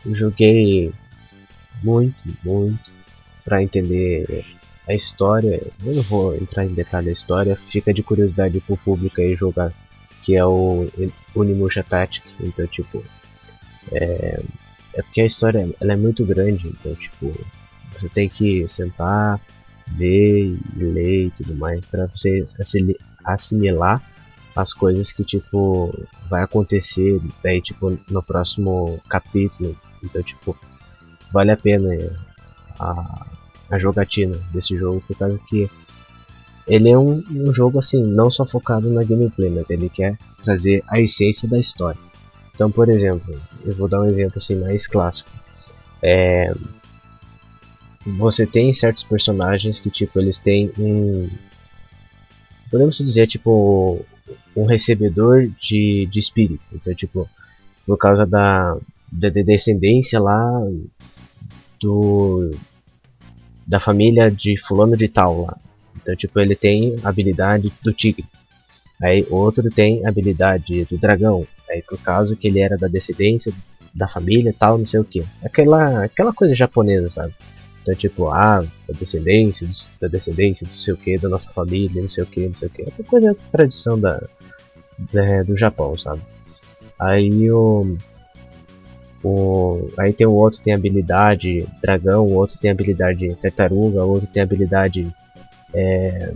[0.04, 0.94] Eu joguei
[1.82, 2.94] muito, muito
[3.44, 4.44] para entender
[4.88, 5.62] a história.
[5.84, 9.72] Eu não vou entrar em detalhe da história, fica de curiosidade pro público aí jogar,
[10.22, 10.88] que é o
[11.34, 12.24] Unimusha Tactic.
[12.40, 13.04] Então, tipo,
[13.92, 14.40] é,
[14.94, 17.32] é porque a história ela é muito grande, então, tipo,
[17.92, 19.40] você tem que sentar,
[19.88, 22.44] ver e ler e tudo mais para você
[23.24, 24.02] assimilar
[24.56, 25.92] as coisas que tipo
[26.28, 29.76] vai acontecer daí tipo no próximo capítulo.
[30.02, 30.56] Então tipo
[31.32, 31.88] vale a pena
[32.78, 33.26] a,
[33.70, 35.70] a jogatina desse jogo por causa que
[36.66, 40.82] ele é um, um jogo assim não só focado na gameplay, mas ele quer trazer
[40.88, 42.00] a essência da história.
[42.54, 45.30] Então, por exemplo, eu vou dar um exemplo assim mais clássico.
[46.00, 46.54] É,
[48.06, 51.28] você tem certos personagens que tipo eles têm um
[52.70, 54.04] podemos dizer tipo
[54.54, 57.28] um recebedor de, de espírito então tipo
[57.86, 58.76] por causa da,
[59.10, 60.60] da descendência lá
[61.84, 62.50] do
[63.68, 65.58] da família de fulano de tal lá.
[65.96, 68.24] Então tipo ele tem habilidade do tigre.
[69.02, 71.46] Aí outro tem habilidade do dragão.
[71.70, 73.52] Aí por causa que ele era da descendência
[73.94, 77.34] da família tal não sei o que aquela aquela coisa japonesa sabe?
[77.84, 79.68] Então, tipo, ah, da descendência,
[80.00, 82.68] da descendência, não sei o que, da nossa família, não sei o que, não sei
[82.68, 82.80] o que.
[82.80, 84.22] É uma coisa tradição da,
[85.12, 86.22] da, do Japão, sabe?
[86.98, 87.98] Aí o,
[89.24, 89.88] o.
[89.98, 94.42] Aí tem o outro tem habilidade dragão, o outro tem habilidade tartaruga, o outro tem
[94.42, 95.12] habilidade
[95.72, 96.32] é,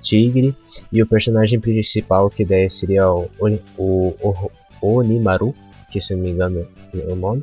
[0.00, 0.56] tigre.
[0.90, 3.30] E o personagem principal, que daí seria o,
[3.78, 4.50] o, o,
[4.80, 5.54] o Onimaru,
[5.90, 7.42] que se não me engano é o nome.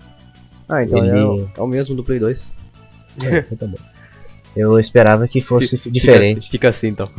[0.68, 1.10] Ah, então Ele...
[1.10, 2.54] é, o, é o mesmo do Play 2.
[3.24, 3.78] É, então tá bom.
[4.56, 6.40] Eu esperava que fosse fica, diferente.
[6.40, 7.10] Assim, fica assim então.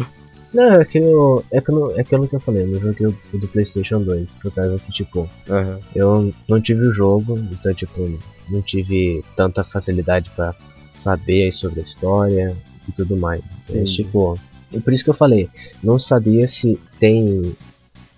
[0.52, 1.44] Não, é que eu.
[1.51, 4.35] É que, eu, é aquilo que eu falei, eu joguei o, o do Playstation 2,
[4.36, 5.81] por causa que, tipo, uhum.
[5.94, 8.18] eu não tive o jogo, então, tipo,
[8.48, 10.55] não tive tanta facilidade para
[10.94, 12.56] saber sobre a história
[12.89, 13.43] e tudo mais.
[13.72, 14.39] Mas, tipo,
[14.72, 15.48] é por isso que eu falei,
[15.82, 17.55] não sabia se tem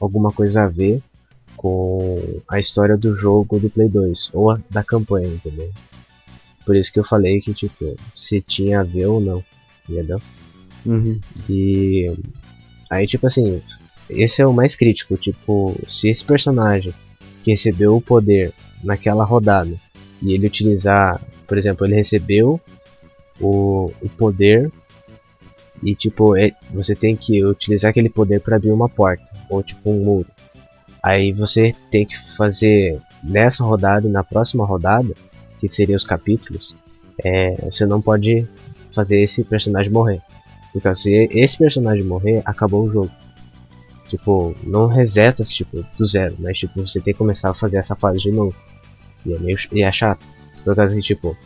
[0.00, 1.02] alguma coisa a ver
[1.56, 5.70] com a história do jogo do Play 2, ou da campanha, entendeu?
[6.64, 9.44] Por isso que eu falei que, tipo, se tinha a ver ou não,
[9.88, 10.20] entendeu?
[10.84, 11.20] Uhum.
[11.48, 12.12] E
[12.90, 13.62] aí, tipo assim,
[14.08, 16.92] esse é o mais crítico, tipo, se esse personagem
[17.42, 18.52] que recebeu o poder
[18.84, 19.74] naquela rodada
[20.22, 22.60] e ele utilizar, por exemplo, ele recebeu
[23.40, 24.70] o, o poder
[25.82, 29.90] e tipo, é, você tem que utilizar aquele poder para abrir uma porta ou tipo
[29.90, 30.28] um muro.
[31.02, 35.14] Aí você tem que fazer nessa rodada e na próxima rodada
[35.58, 36.76] que seriam os capítulos,
[37.24, 38.46] é, você não pode
[38.92, 40.20] fazer esse personagem morrer.
[40.72, 43.10] Porque se esse personagem morrer, acabou o jogo.
[44.08, 47.96] Tipo, não reseta tipo, do zero, mas tipo, você tem que começar a fazer essa
[47.96, 48.54] fase de novo.
[49.24, 50.24] E é meio e é chato.
[50.64, 51.36] Por causa que, tipo,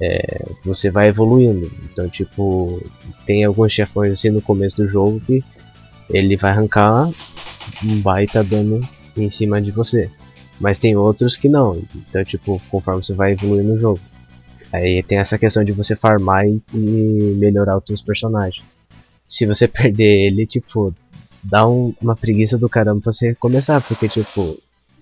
[0.00, 1.70] é, você vai evoluindo.
[1.84, 2.80] Então, tipo,
[3.26, 5.42] tem alguns chefões assim no começo do jogo que
[6.10, 7.10] ele vai arrancar
[7.82, 8.80] um baita dano
[9.16, 10.10] em cima de você.
[10.60, 11.82] Mas tem outros que não.
[11.94, 14.00] Então, tipo, conforme você vai evoluir no jogo.
[14.74, 18.66] Aí tem essa questão de você farmar e, e melhorar os seus personagens.
[19.24, 20.92] Se você perder ele, tipo,
[21.42, 24.58] dá um, uma preguiça do caramba pra você começar, porque, tipo,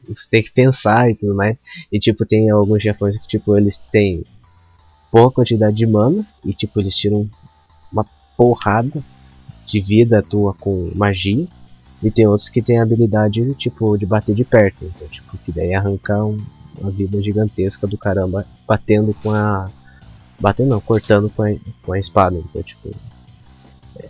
[0.07, 1.57] você tem que pensar e tudo mais.
[1.91, 4.23] E, tipo, tem alguns chefões que, tipo, eles têm
[5.11, 7.27] pouca quantidade de mana e, tipo, eles tiram
[7.91, 8.05] uma
[8.37, 9.03] porrada
[9.67, 11.49] de vida tua com magia.
[12.03, 14.85] E tem outros que tem habilidade, tipo, de bater de perto.
[14.85, 16.45] Então, tipo, que daí arrancar um,
[16.79, 19.71] uma vida gigantesca do caramba batendo com a.
[20.39, 22.37] Batendo não, cortando com a, com a espada.
[22.37, 22.91] Então, tipo.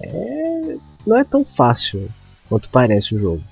[0.00, 0.76] É,
[1.06, 2.08] não é tão fácil
[2.48, 3.42] quanto parece o jogo.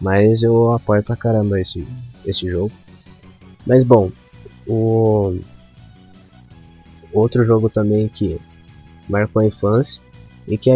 [0.00, 1.86] Mas eu apoio pra caramba esse,
[2.24, 2.72] esse jogo.
[3.66, 4.10] Mas bom,
[4.66, 5.38] o
[7.12, 8.40] outro jogo também que
[9.08, 10.02] marcou a infância
[10.46, 10.70] e que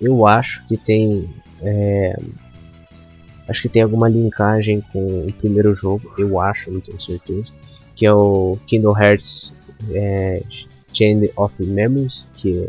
[0.00, 1.28] eu acho que tem
[1.60, 2.16] é,
[3.50, 7.50] Acho que tem alguma linkagem com o primeiro jogo, eu acho, não tenho certeza.
[7.96, 9.52] Que é o Kingdom Hearts
[9.90, 10.40] é,
[10.94, 12.68] Chain of Memories, que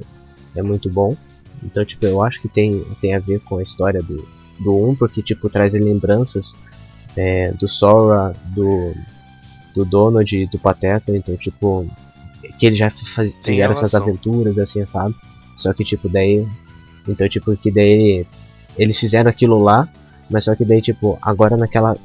[0.56, 1.16] é muito bom.
[1.64, 4.28] Então, tipo, eu acho que tem, tem a ver com a história do,
[4.60, 6.56] do 1, porque, tipo, traz lembranças
[7.16, 8.96] é, do Sora, do,
[9.76, 11.16] do Donald e do Pateta.
[11.16, 11.88] Então, tipo,
[12.58, 15.16] que eles já faz, fizeram essas aventuras, assim, sabe?
[15.56, 16.44] Só que, tipo, daí.
[17.08, 18.26] Então, tipo, que daí.
[18.78, 19.88] Eles fizeram aquilo lá,
[20.32, 21.98] mas só que daí, tipo, agora naquela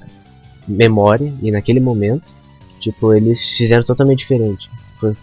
[0.66, 2.24] memória e naquele momento,
[2.80, 4.68] tipo, eles fizeram totalmente diferente.
[4.98, 5.14] Foi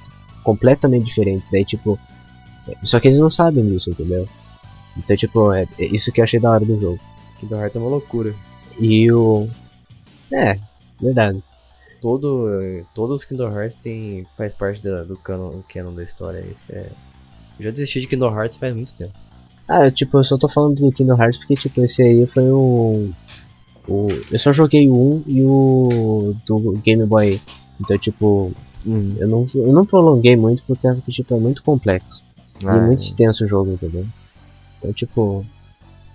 [0.43, 1.43] completamente diferente.
[1.51, 1.99] Daí, tipo.
[2.83, 4.27] Só que eles não sabem disso, entendeu?
[4.97, 6.99] Então, tipo, é, é isso que eu achei da hora do jogo.
[7.39, 8.33] Kingdom Hearts é uma loucura.
[8.79, 9.49] E o.
[10.31, 10.57] É,
[11.01, 11.43] verdade.
[12.01, 12.47] Todo,
[12.93, 16.39] todos os Kingdom Hearts tem, faz parte da- do canon, canon da história.
[16.39, 16.89] é Isso que é-
[17.59, 19.13] Eu já desisti de Kingdom Hearts faz muito tempo.
[19.67, 23.09] Ah, tipo, eu só tô falando do Kingdom Hearts porque, tipo, esse aí foi o.
[23.87, 27.41] o eu só joguei o 1 e o do Game Boy.
[27.79, 28.51] Então, tipo,
[28.85, 29.15] Hum.
[29.17, 32.23] eu não, eu não prolonguei muito por causa que, tipo, é muito complexo.
[32.65, 34.05] Ah, e muito extenso o jogo, entendeu?
[34.77, 35.45] Então, tipo.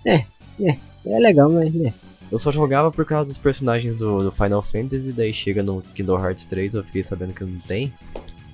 [0.05, 0.23] É,
[0.61, 1.93] é, é legal, mas é.
[2.31, 6.19] Eu só jogava por causa dos personagens do, do Final Fantasy, daí chega no Kingdom
[6.19, 7.91] Hearts 3, eu fiquei sabendo que não tem.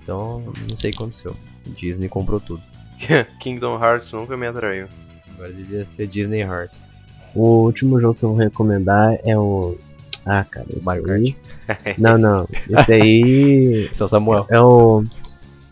[0.01, 1.35] Então, não sei o que aconteceu.
[1.75, 2.63] Disney comprou tudo.
[3.39, 4.87] Kingdom Hearts nunca me atraiu.
[5.33, 6.83] Agora devia ser Disney Hearts.
[7.33, 9.77] O último jogo que eu vou recomendar é o.
[10.25, 11.35] Ah, cara, esse Mario aí.
[11.97, 12.47] Não, não.
[12.69, 14.45] Esse aí Seu Samuel.
[14.49, 15.03] é um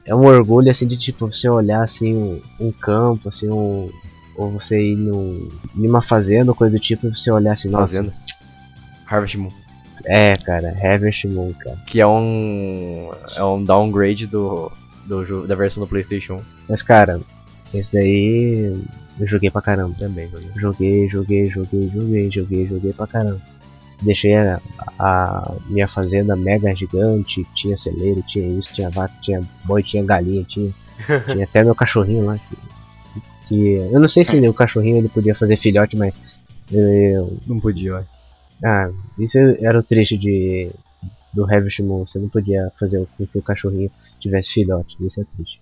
[0.06, 3.90] é um orgulho assim de tipo você olhar assim um, um campo assim um,
[4.36, 7.70] ou você ir num, em uma fazenda ou coisa do tipo e você olhar assim
[7.70, 8.14] nossa, Fazenda.
[9.06, 9.52] Harvest Moon.
[10.06, 13.12] é cara Harvest Moon cara Que é um.
[13.36, 14.72] É um downgrade do,
[15.06, 16.40] do jogo, da versão do PlayStation 1
[16.70, 17.20] mas cara
[17.74, 18.80] esse daí
[19.20, 20.30] eu joguei pra caramba também.
[20.30, 20.52] joguei.
[20.56, 23.42] joguei joguei joguei joguei joguei joguei pra caramba
[24.02, 24.60] deixei a,
[25.00, 30.44] a minha fazenda mega gigante tinha celeiro tinha isso tinha vaca tinha boi tinha galinha
[30.44, 30.72] tinha
[31.26, 32.58] tinha até meu cachorrinho lá que,
[33.48, 36.14] que eu não sei se o cachorrinho ele podia fazer filhote mas
[36.72, 38.08] eu, Não podia, olha.
[38.64, 38.90] Ah,
[39.20, 40.72] isso era o triste de
[41.34, 42.06] do Harvest Moon.
[42.06, 43.92] Você não podia fazer com que o cachorrinho
[44.24, 44.96] tivesse filhote.
[45.00, 45.62] Isso é triste.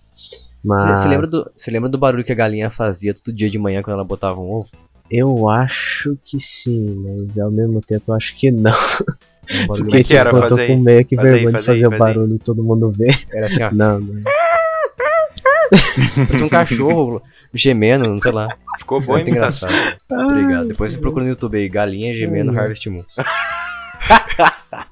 [0.64, 3.58] Mas Você lembra, do, você lembra do barulho que a galinha fazia todo dia de
[3.58, 4.70] manhã quando ela botava um ovo?
[5.12, 8.72] eu acho que sim, mas ao mesmo tempo eu acho que não.
[8.72, 10.30] Um barulho Porque é que era?
[10.30, 12.40] tipo, eu tô com meio que Faz aí, vergonha de aí, fazer o barulho e
[12.40, 13.14] todo mundo ver.
[13.34, 13.72] Era assim, ó.
[13.76, 14.24] Não, não.
[16.16, 17.22] Parecia um cachorro
[17.54, 18.48] gemendo, não sei lá.
[18.80, 19.74] Ficou boa a Muito engraçado.
[20.10, 20.68] Obrigado.
[20.68, 22.58] Depois você procura no YouTube aí, galinha gemendo.
[22.58, 23.04] Harvest Moon.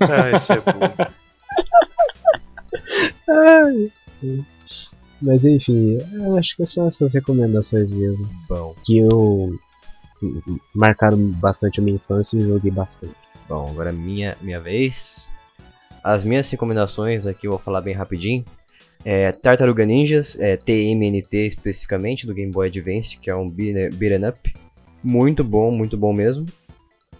[0.00, 0.94] Ah, isso é bom.
[5.20, 8.28] Mas enfim, eu acho que são essas recomendações mesmo.
[8.48, 9.58] Bom, Que eu
[10.74, 13.14] marcaram bastante a minha infância e joguei bastante.
[13.48, 15.30] bom, agora é minha, minha vez.
[16.02, 18.44] As minhas recomendações aqui eu vou falar bem rapidinho.
[19.04, 24.26] É Tartaruga Ninjas, é TMNT especificamente, do Game Boy Advance, que é um beat- beat'em
[24.28, 24.54] up.
[25.02, 26.46] Muito bom, muito bom mesmo.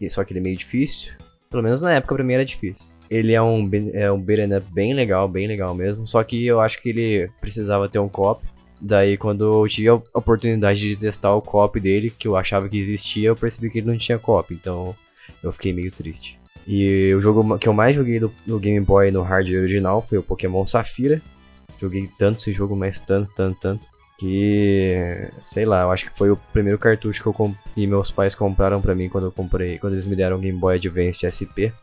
[0.00, 1.12] E só que ele é meio difícil.
[1.50, 2.93] Pelo menos na época pra mim era difícil.
[3.10, 6.06] Ele é um, é um beat'em up bem legal, bem legal mesmo.
[6.06, 8.44] Só que eu acho que ele precisava ter um co-op.
[8.80, 12.78] Daí quando eu tive a oportunidade de testar o co-op dele, que eu achava que
[12.78, 14.52] existia, eu percebi que ele não tinha co-op.
[14.52, 14.94] Então
[15.42, 16.38] eu fiquei meio triste.
[16.66, 20.18] E o jogo que eu mais joguei do, no Game Boy no hardware original foi
[20.18, 21.20] o Pokémon Safira.
[21.80, 23.94] Joguei tanto esse jogo, mas tanto, tanto, tanto.
[24.18, 27.54] Que, sei lá, eu acho que foi o primeiro cartucho que eu comp...
[27.74, 30.58] que meus pais compraram pra mim quando eu comprei, quando eles me deram o Game
[30.58, 31.74] Boy Advance SP.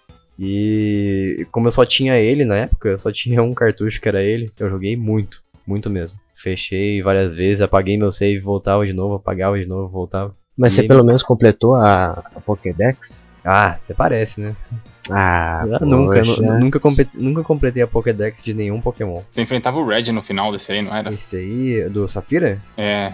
[0.44, 4.24] E como eu só tinha ele na época, eu só tinha um cartucho que era
[4.24, 6.18] ele, eu joguei muito, muito mesmo.
[6.36, 10.36] Fechei várias vezes, apaguei meu save, voltava de novo, apagava de novo, voltava.
[10.58, 13.30] Mas E você ele- pelo menos completou a, a Pokédex?
[13.46, 14.56] Ah, até parece, né?
[15.12, 16.22] Ah, Ah, nunca,
[16.60, 16.80] nunca,
[17.14, 19.22] nunca completei a Pokédex de nenhum Pokémon.
[19.30, 21.14] Você enfrentava o Red no final desse aí, não era?
[21.14, 22.60] Esse aí, do Safira?
[22.76, 23.14] É.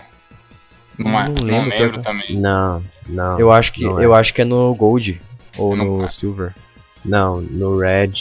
[0.98, 2.40] Não, é, Não não lembro, lembro, pior que- também.
[2.40, 3.40] Não, não.
[3.40, 4.06] Eu acho que, não é.
[4.06, 5.22] eu acho que é no Gold
[5.58, 6.10] ou não no.
[6.10, 6.54] Silver.
[7.08, 8.12] Não, no Red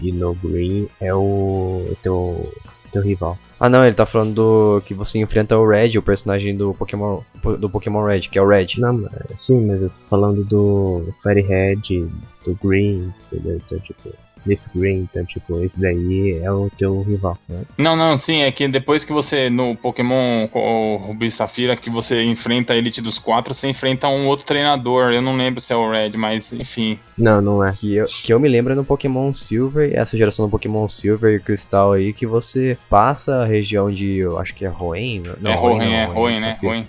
[0.00, 2.52] e no Green é o teu,
[2.92, 3.36] teu rival.
[3.58, 7.20] Ah, não, ele tá falando do que você enfrenta o Red, o personagem do Pokémon
[7.58, 8.66] do Pokémon Red, que é o Red.
[8.78, 12.06] Não, mas- sim, mas eu tô falando do Fire Red,
[12.44, 13.56] do Green, entendeu?
[13.64, 14.10] Então, tipo,
[14.46, 17.38] Leaf Green, então, tipo, esse daí é o teu rival.
[17.76, 22.22] Não, não, sim, é que depois que você, no Pokémon o Rubi Safira, que você
[22.22, 25.12] enfrenta a Elite dos Quatro, você enfrenta um outro treinador.
[25.12, 26.98] Eu não lembro se é o Red, mas enfim.
[27.16, 27.72] Não, não é.
[27.72, 31.34] Que eu, que eu me lembro é no Pokémon Silver, essa geração do Pokémon Silver
[31.34, 35.50] e Cristal aí, que você passa a região de, eu acho que é Roen, não,
[35.50, 36.58] é Roen é Roen, né?
[36.62, 36.88] Roen.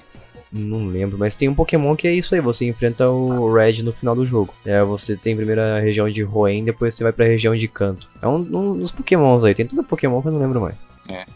[0.52, 3.91] Não lembro, mas tem um Pokémon que é isso aí, você enfrenta o Red no
[3.91, 4.53] final do jogo.
[4.65, 8.07] É, você tem primeiro a região de Roen, depois você vai pra região de Canto.
[8.22, 10.88] É um, um dos Pokémons aí, tem todo Pokémon que eu não lembro mais.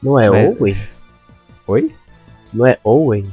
[0.02, 0.78] Não é Mas- Owen?
[1.68, 1.92] Oi?
[2.54, 3.26] Não é Owen?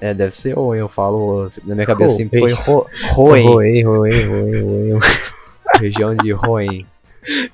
[0.00, 1.48] É, deve ser Owen, eu falo.
[1.64, 2.54] Na minha cabeça sempre Hoenn.
[2.56, 4.98] foi Roen, Roen, Roen, Roen.
[5.80, 6.86] região de Roen.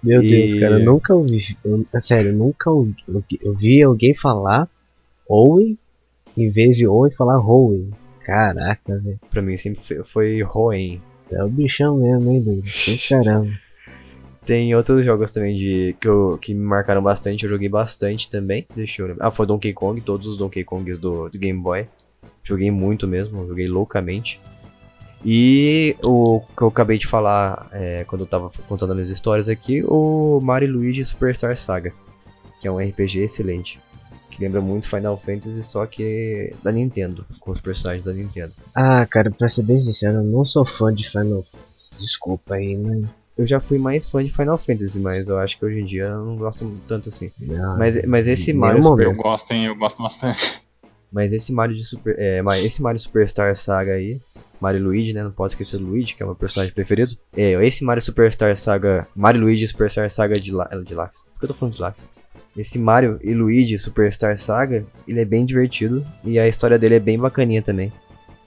[0.02, 1.56] Meu E- Deus, cara, eu nunca ouvi.
[1.64, 2.94] Eu, é sério, eu nunca ouvi.
[3.08, 4.68] Eu, eu vi alguém falar
[5.28, 5.78] Owen
[6.36, 7.90] em vez de Owen falar Rowen.
[8.24, 9.20] Caraca, velho.
[9.30, 11.00] Pra mim sempre foi- Roen.
[11.32, 12.64] É o bichão mesmo, hein, doido?
[13.08, 13.50] Caramba.
[14.44, 18.66] Tem outros jogos também de que, eu, que me marcaram bastante, eu joguei bastante também.
[18.76, 19.28] Deixa eu lembrar.
[19.28, 21.86] Ah, foi Donkey Kong, todos os Donkey Kongs do, do Game Boy.
[22.42, 24.38] Joguei muito mesmo, joguei loucamente.
[25.24, 29.48] E o que eu acabei de falar é, quando eu tava contando as minhas histórias
[29.48, 31.94] aqui, o Mario Luigi Superstar Saga,
[32.60, 33.80] que é um RPG excelente.
[34.34, 38.52] Que lembra muito Final Fantasy, só que da Nintendo, com os personagens da Nintendo.
[38.74, 41.90] Ah, cara, pra ser bem sincero, eu não sou fã de Final Fantasy.
[42.00, 43.06] Desculpa aí, mas.
[43.38, 46.04] Eu já fui mais fã de Final Fantasy, mas eu acho que hoje em dia
[46.04, 47.30] eu não gosto tanto assim.
[47.40, 48.82] Não, Mas, mas esse Mario.
[48.82, 49.66] Super, Eu gosto, hein?
[49.66, 50.60] Eu gosto bastante.
[51.12, 52.16] Mas esse Mario de Super.
[52.18, 54.20] É, esse Mario Superstar Saga aí.
[54.60, 55.22] Mario Luigi, né?
[55.22, 57.12] Não pode esquecer do Luigi, que é o meu personagem preferido.
[57.36, 59.06] É, esse Mario Superstar Saga.
[59.14, 61.24] Mario e Luigi Superstar Saga de, La, de Lax.
[61.32, 62.08] Por que eu tô falando de Lax?
[62.56, 66.06] Esse Mario e Luigi Superstar Saga, ele é bem divertido.
[66.24, 67.92] E a história dele é bem bacaninha também.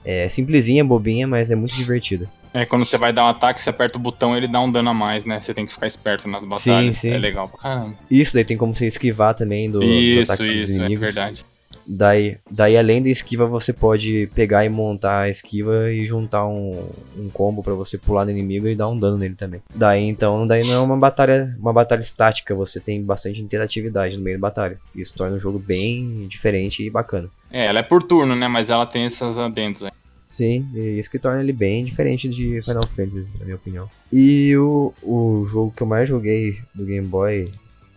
[0.04, 2.28] É simplesinha, bobinha, mas é muito divertida.
[2.54, 4.88] É, quando você vai dar um ataque, você aperta o botão ele dá um dano
[4.90, 5.40] a mais, né?
[5.40, 6.98] Você tem que ficar esperto nas batalhas.
[6.98, 7.12] sim.
[7.12, 7.94] É legal pra caramba.
[8.10, 11.14] Isso daí tem como você esquivar também do, dos isso, ataques dos isso, é inimigos.
[11.14, 11.44] verdade.
[11.88, 16.86] Daí, daí, além da esquiva, você pode pegar e montar a esquiva e juntar um,
[17.16, 19.62] um combo pra você pular no inimigo e dar um dano nele também.
[19.74, 24.22] Daí, então, daí não é uma batalha, uma batalha estática, você tem bastante interatividade no
[24.22, 24.78] meio da batalha.
[24.94, 27.30] Isso torna o jogo bem diferente e bacana.
[27.50, 28.46] É, ela é por turno, né?
[28.48, 29.90] Mas ela tem esses adendos aí.
[30.26, 33.88] Sim, e isso que torna ele bem diferente de Final Fantasy, na minha opinião.
[34.12, 37.50] E o, o jogo que eu mais joguei do Game Boy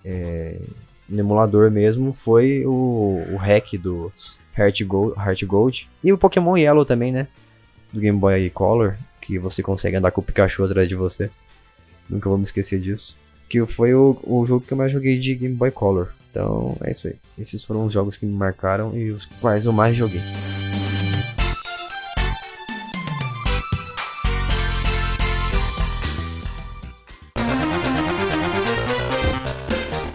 [0.06, 0.56] é,
[1.12, 4.12] no emulador mesmo foi o, o hack do
[4.58, 5.90] Heart Gold, Heart Gold.
[6.04, 7.28] E o Pokémon Yellow também, né?
[7.92, 11.30] Do Game Boy Color, que você consegue andar com o Pikachu atrás de você.
[12.10, 13.18] Nunca vou me esquecer disso.
[13.50, 16.14] Que foi o, o jogo que eu mais joguei de Game Boy Color.
[16.30, 17.16] Então é isso aí.
[17.38, 20.22] Esses foram os jogos que me marcaram e os quais eu mais joguei.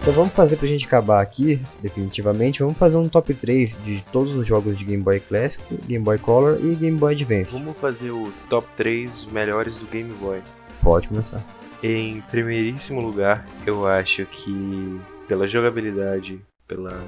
[0.07, 4.33] Então vamos fazer pra gente acabar aqui, definitivamente, vamos fazer um top 3 de todos
[4.35, 7.51] os jogos de Game Boy Classic, Game Boy Color e Game Boy Advance.
[7.51, 10.41] Vamos fazer o top 3 melhores do Game Boy.
[10.81, 11.43] Pode começar.
[11.83, 14.97] Em primeiríssimo lugar, eu acho que
[15.27, 17.03] pela jogabilidade, pela,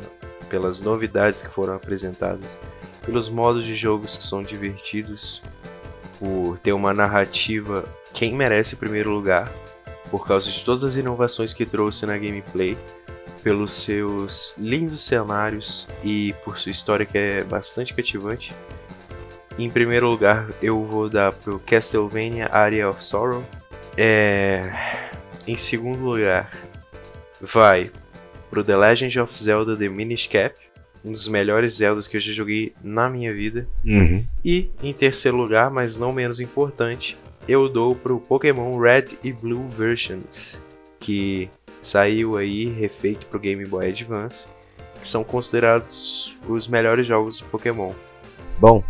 [0.50, 2.58] pelas novidades que foram apresentadas,
[3.06, 5.42] pelos modos de jogos que são divertidos,
[6.20, 9.50] por ter uma narrativa, quem merece o primeiro lugar,
[10.10, 12.78] por causa de todas as inovações que trouxe na gameplay,
[13.44, 18.54] pelos seus lindos cenários e por sua história que é bastante cativante.
[19.58, 23.44] Em primeiro lugar, eu vou dar pro Castlevania Area of Sorrow.
[23.98, 25.10] É...
[25.48, 26.52] Em segundo lugar,
[27.42, 27.92] vai
[28.50, 30.56] pro The Legend of Zelda The Minish Cap,
[31.04, 33.68] um dos melhores Zeldas que eu já joguei na minha vida.
[34.44, 37.18] E em terceiro lugar, mas não menos importante,
[37.50, 40.62] eu dou pro Pokémon Red e Blue Versions,
[41.00, 41.50] que
[41.82, 44.48] saiu aí refeito pro Game Boy Advance,
[45.02, 47.92] que são considerados os melhores jogos do Pokémon.
[48.60, 48.84] Bom,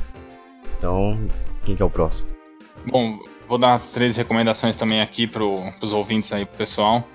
[0.77, 1.17] então
[1.63, 2.27] quem que é o próximo?
[2.85, 7.07] Bom, vou dar três recomendações também aqui pro, pros ouvintes aí, pro pessoal.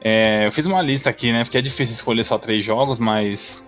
[0.00, 1.44] É, eu fiz uma lista aqui, né?
[1.44, 3.62] Porque é difícil escolher só três jogos, mas.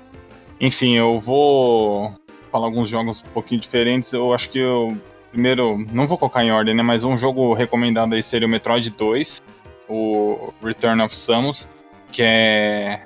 [0.59, 2.11] Enfim, eu vou
[2.51, 4.13] falar alguns jogos um pouquinho diferentes.
[4.15, 4.97] Eu acho que eu.
[5.33, 6.83] Primeiro, não vou colocar em ordem, né?
[6.83, 9.43] Mas um jogo recomendado aí seria o Metroid 2,
[9.89, 11.67] o Return of Samus,
[12.13, 13.03] que é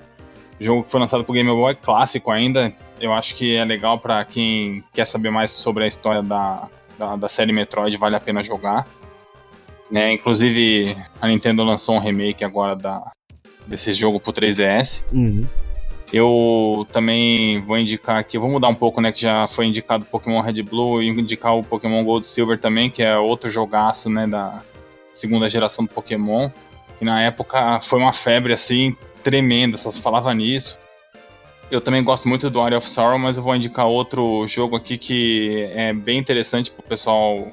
[0.58, 2.74] jogo que foi lançado pro Game Boy clássico ainda.
[3.00, 7.14] Eu acho que é legal para quem quer saber mais sobre a história da, da,
[7.14, 8.88] da série Metroid, vale a pena jogar.
[9.88, 10.12] Né?
[10.12, 13.12] Inclusive, a Nintendo lançou um remake agora da,
[13.68, 15.04] desse jogo pro 3DS.
[15.12, 15.46] Uhum.
[16.12, 19.10] Eu também vou indicar aqui, vou mudar um pouco, né?
[19.10, 23.02] Que já foi indicado Pokémon Red Blue e indicar o Pokémon Gold Silver também, que
[23.02, 24.26] é outro jogaço, né?
[24.26, 24.62] Da
[25.12, 26.48] segunda geração do Pokémon.
[27.00, 30.78] E na época foi uma febre assim tremenda, só se falava nisso.
[31.70, 34.96] Eu também gosto muito do Area of Sorrow, mas eu vou indicar outro jogo aqui
[34.96, 37.48] que é bem interessante pro pessoal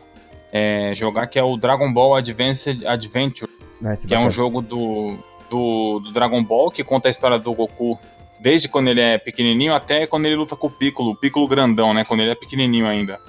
[0.52, 3.52] é, jogar, que é o Dragon Ball Advanced Adventure
[3.84, 5.18] Ah, esse que é um jogo do,
[5.50, 8.00] do, do Dragon Ball que conta a história do Goku
[8.44, 11.94] desde quando ele é pequenininho até quando ele luta com o Piccolo, o Piccolo grandão,
[11.94, 12.04] né?
[12.04, 13.22] Quando ele é pequenininho ainda.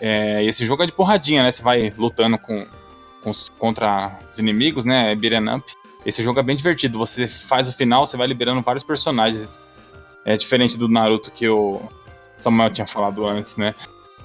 [0.00, 1.50] É, esse jogo é de porradinha, né?
[1.50, 2.64] Você vai lutando com,
[3.24, 5.10] com contra os inimigos, né?
[5.10, 5.74] É beat'em up.
[6.04, 6.96] Esse jogo é bem divertido.
[6.96, 9.60] Você faz o final, você vai liberando vários personagens.
[10.24, 11.82] É diferente do Naruto que eu,
[12.38, 13.74] Samuel tinha falado antes, né?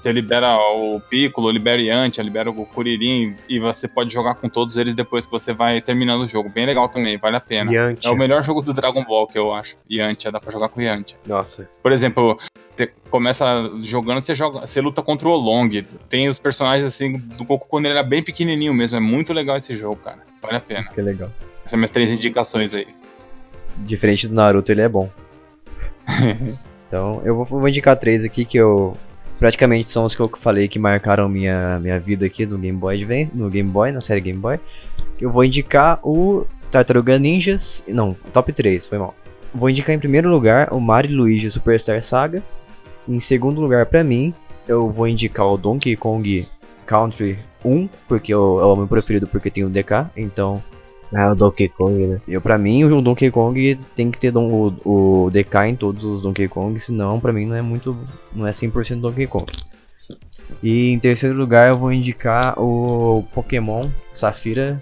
[0.01, 4.49] Você libera o Piccolo, libera o Yantia, libera o Kuririn e você pode jogar com
[4.49, 6.49] todos eles depois que você vai terminando o jogo.
[6.49, 7.71] Bem legal também, vale a pena.
[7.71, 8.09] Yantia.
[8.09, 9.75] É o melhor jogo do Dragon Ball que eu acho.
[9.89, 11.17] Yantia, dá pra jogar com Yantia.
[11.27, 11.69] Nossa.
[11.83, 12.39] Por exemplo,
[12.75, 13.45] você começa
[13.81, 15.69] jogando, você joga, você luta contra o Long.
[16.09, 18.97] Tem os personagens assim do Goku quando ele era bem pequenininho mesmo.
[18.97, 20.23] É muito legal esse jogo, cara.
[20.41, 20.79] Vale a pena.
[20.79, 21.31] Isso que é legal.
[21.59, 22.87] Essas são minhas três indicações aí.
[23.77, 25.09] Diferente do Naruto, ele é bom.
[26.87, 28.97] então, eu vou, vou indicar três aqui que eu.
[29.41, 32.95] Praticamente são os que eu falei que marcaram minha, minha vida aqui no Game Boy
[32.95, 34.59] Advance, no Game Boy, na série Game Boy.
[35.19, 37.83] Eu vou indicar o Tartaruga Ninjas.
[37.87, 39.15] Não, top 3, foi mal.
[39.51, 42.43] Vou indicar em primeiro lugar o Mario Luigi Superstar Saga.
[43.09, 44.31] Em segundo lugar, pra mim,
[44.67, 46.47] eu vou indicar o Donkey Kong
[46.85, 50.11] Country 1, porque é o meu preferido porque tem o DK.
[50.15, 50.63] Então,
[51.13, 52.21] Ah, o Donkey Kong, né?
[52.27, 56.03] eu, pra mim, o Donkey Kong tem que ter don- o, o DK em todos
[56.05, 57.97] os Donkey Kong, senão pra mim não é muito.
[58.33, 59.45] não é 100% Donkey Kong.
[60.63, 64.81] E em terceiro lugar eu vou indicar o Pokémon Safira.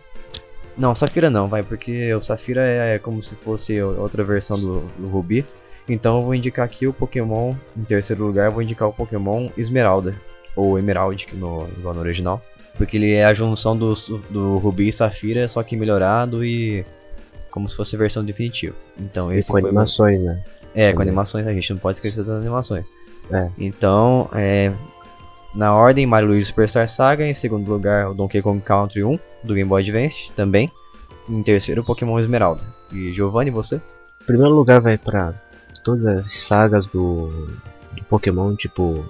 [0.78, 5.08] Não, Safira não, vai, porque o Safira é como se fosse outra versão do, do
[5.08, 5.46] Ruby.
[5.88, 7.54] Então eu vou indicar aqui o Pokémon.
[7.76, 10.16] Em terceiro lugar eu vou indicar o Pokémon Esmeralda.
[10.56, 12.42] Ou Emerald, que no, igual no original.
[12.80, 13.94] Porque ele é a junção do,
[14.32, 16.84] do Rubi e Safira, só que melhorado e
[17.52, 18.76] como se fosse a versão definitiva.
[19.00, 20.42] Então E esse com foi o- animações, né?
[20.74, 22.88] É, com animações, a gente não pode esquecer das animações.
[23.32, 23.50] É.
[23.58, 24.72] Então, é,
[25.54, 29.54] na ordem, Mario Luigi Superstar Saga, em segundo lugar o Donkey Kong Country 1 do
[29.54, 30.72] Game Boy Advance, também.
[31.28, 32.64] Em terceiro, Pokémon Esmeralda.
[32.92, 33.76] E Giovanni, você?
[34.22, 35.34] Em primeiro lugar vai pra
[35.84, 37.28] todas as sagas do,
[37.96, 39.04] do Pokémon, tipo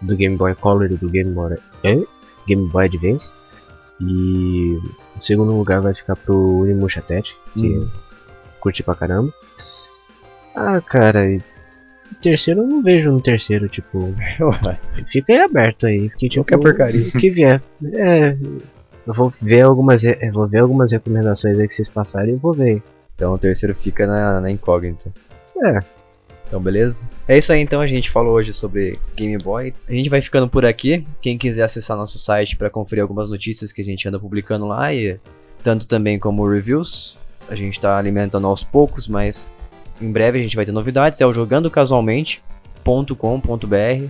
[0.00, 1.98] do Game Boy Color e do Game Boy, é?
[2.46, 3.32] Game Boy Advance.
[4.00, 4.78] E
[5.16, 7.88] em segundo lugar vai ficar pro Unimusha Tete, que Uhum.
[8.60, 9.32] curti pra caramba.
[10.54, 11.40] Ah, cara, e
[12.20, 14.14] terceiro eu não vejo no terceiro, tipo,
[15.06, 17.08] fica aí aberto aí, porque tipo, Qualquer porcaria.
[17.08, 17.60] o que vier.
[17.92, 18.36] É,
[19.06, 20.02] eu vou ver algumas,
[20.32, 22.82] vou ver algumas recomendações aí que vocês passarem e vou ver.
[23.14, 25.12] Então o terceiro fica na, na incógnita.
[25.62, 25.78] É.
[26.54, 27.10] Então, beleza?
[27.26, 27.80] É isso aí, então.
[27.80, 29.74] A gente falou hoje sobre Game Boy.
[29.88, 31.04] A gente vai ficando por aqui.
[31.20, 34.94] Quem quiser acessar nosso site para conferir algumas notícias que a gente anda publicando lá,
[34.94, 35.18] e
[35.64, 37.18] tanto também como reviews,
[37.48, 39.50] a gente tá alimentando aos poucos, mas
[40.00, 41.20] em breve a gente vai ter novidades.
[41.20, 44.08] É o jogandocasualmente.com.br.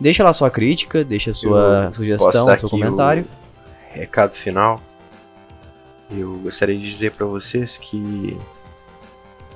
[0.00, 3.24] Deixa lá sua crítica, deixa sua Posso sugestão, seu comentário.
[3.92, 4.80] recado final.
[6.10, 8.36] Eu gostaria de dizer pra vocês que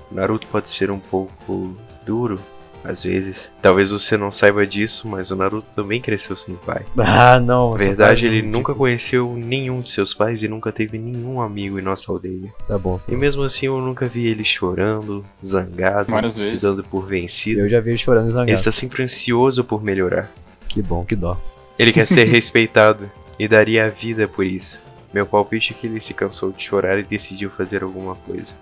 [0.08, 1.76] Naruto pode ser um pouco
[2.06, 2.38] duro
[2.84, 3.50] às vezes.
[3.60, 6.84] Talvez você não saiba disso, mas o Naruto também cresceu sem pai.
[6.98, 7.72] Ah, não.
[7.72, 11.78] Na verdade, parte ele nunca conheceu nenhum de seus pais e nunca teve nenhum amigo
[11.78, 12.52] em nossa aldeia.
[12.66, 12.96] Tá bom.
[13.08, 16.62] E mesmo assim, eu nunca vi ele chorando, zangado, Várias se vezes.
[16.62, 17.60] dando por vencido.
[17.60, 18.58] Eu já vi ele chorando e Ele zangado.
[18.58, 20.30] está sempre ansioso por melhorar.
[20.68, 21.36] Que bom, que dó.
[21.78, 24.78] Ele quer ser respeitado e daria a vida por isso.
[25.12, 28.52] Meu palpite é que ele se cansou de chorar e decidiu fazer alguma coisa.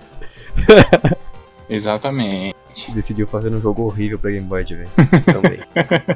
[1.69, 2.55] Exatamente.
[2.93, 4.91] Decidiu fazer um jogo horrível pra Game Boy Advance.
[5.24, 5.61] Também.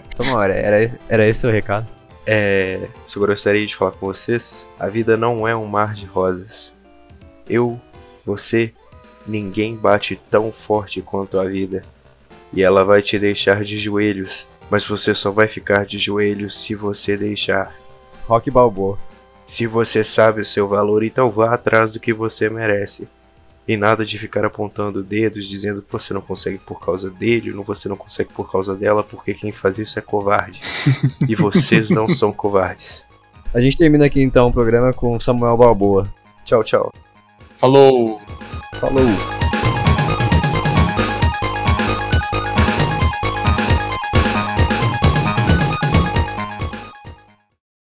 [0.08, 1.86] Então, era, era, era esse o recado.
[2.26, 4.66] É, só gostaria de falar com vocês.
[4.78, 6.74] A vida não é um mar de rosas.
[7.48, 7.80] Eu,
[8.24, 8.72] você,
[9.26, 11.82] ninguém bate tão forte quanto a vida.
[12.52, 14.46] E ela vai te deixar de joelhos.
[14.70, 17.74] Mas você só vai ficar de joelhos se você deixar.
[18.26, 18.98] Rock Balboa.
[19.46, 23.08] Se você sabe o seu valor, então vá atrás do que você merece.
[23.68, 27.62] E nada de ficar apontando dedos, dizendo que você não consegue por causa dele, ou
[27.62, 30.60] você não consegue por causa dela, porque quem faz isso é covarde.
[31.28, 33.04] e vocês não são covardes.
[33.52, 36.08] A gente termina aqui então o programa com Samuel Balboa.
[36.46, 36.92] Tchau, tchau.
[37.58, 38.20] Falou!
[38.80, 39.47] Falou!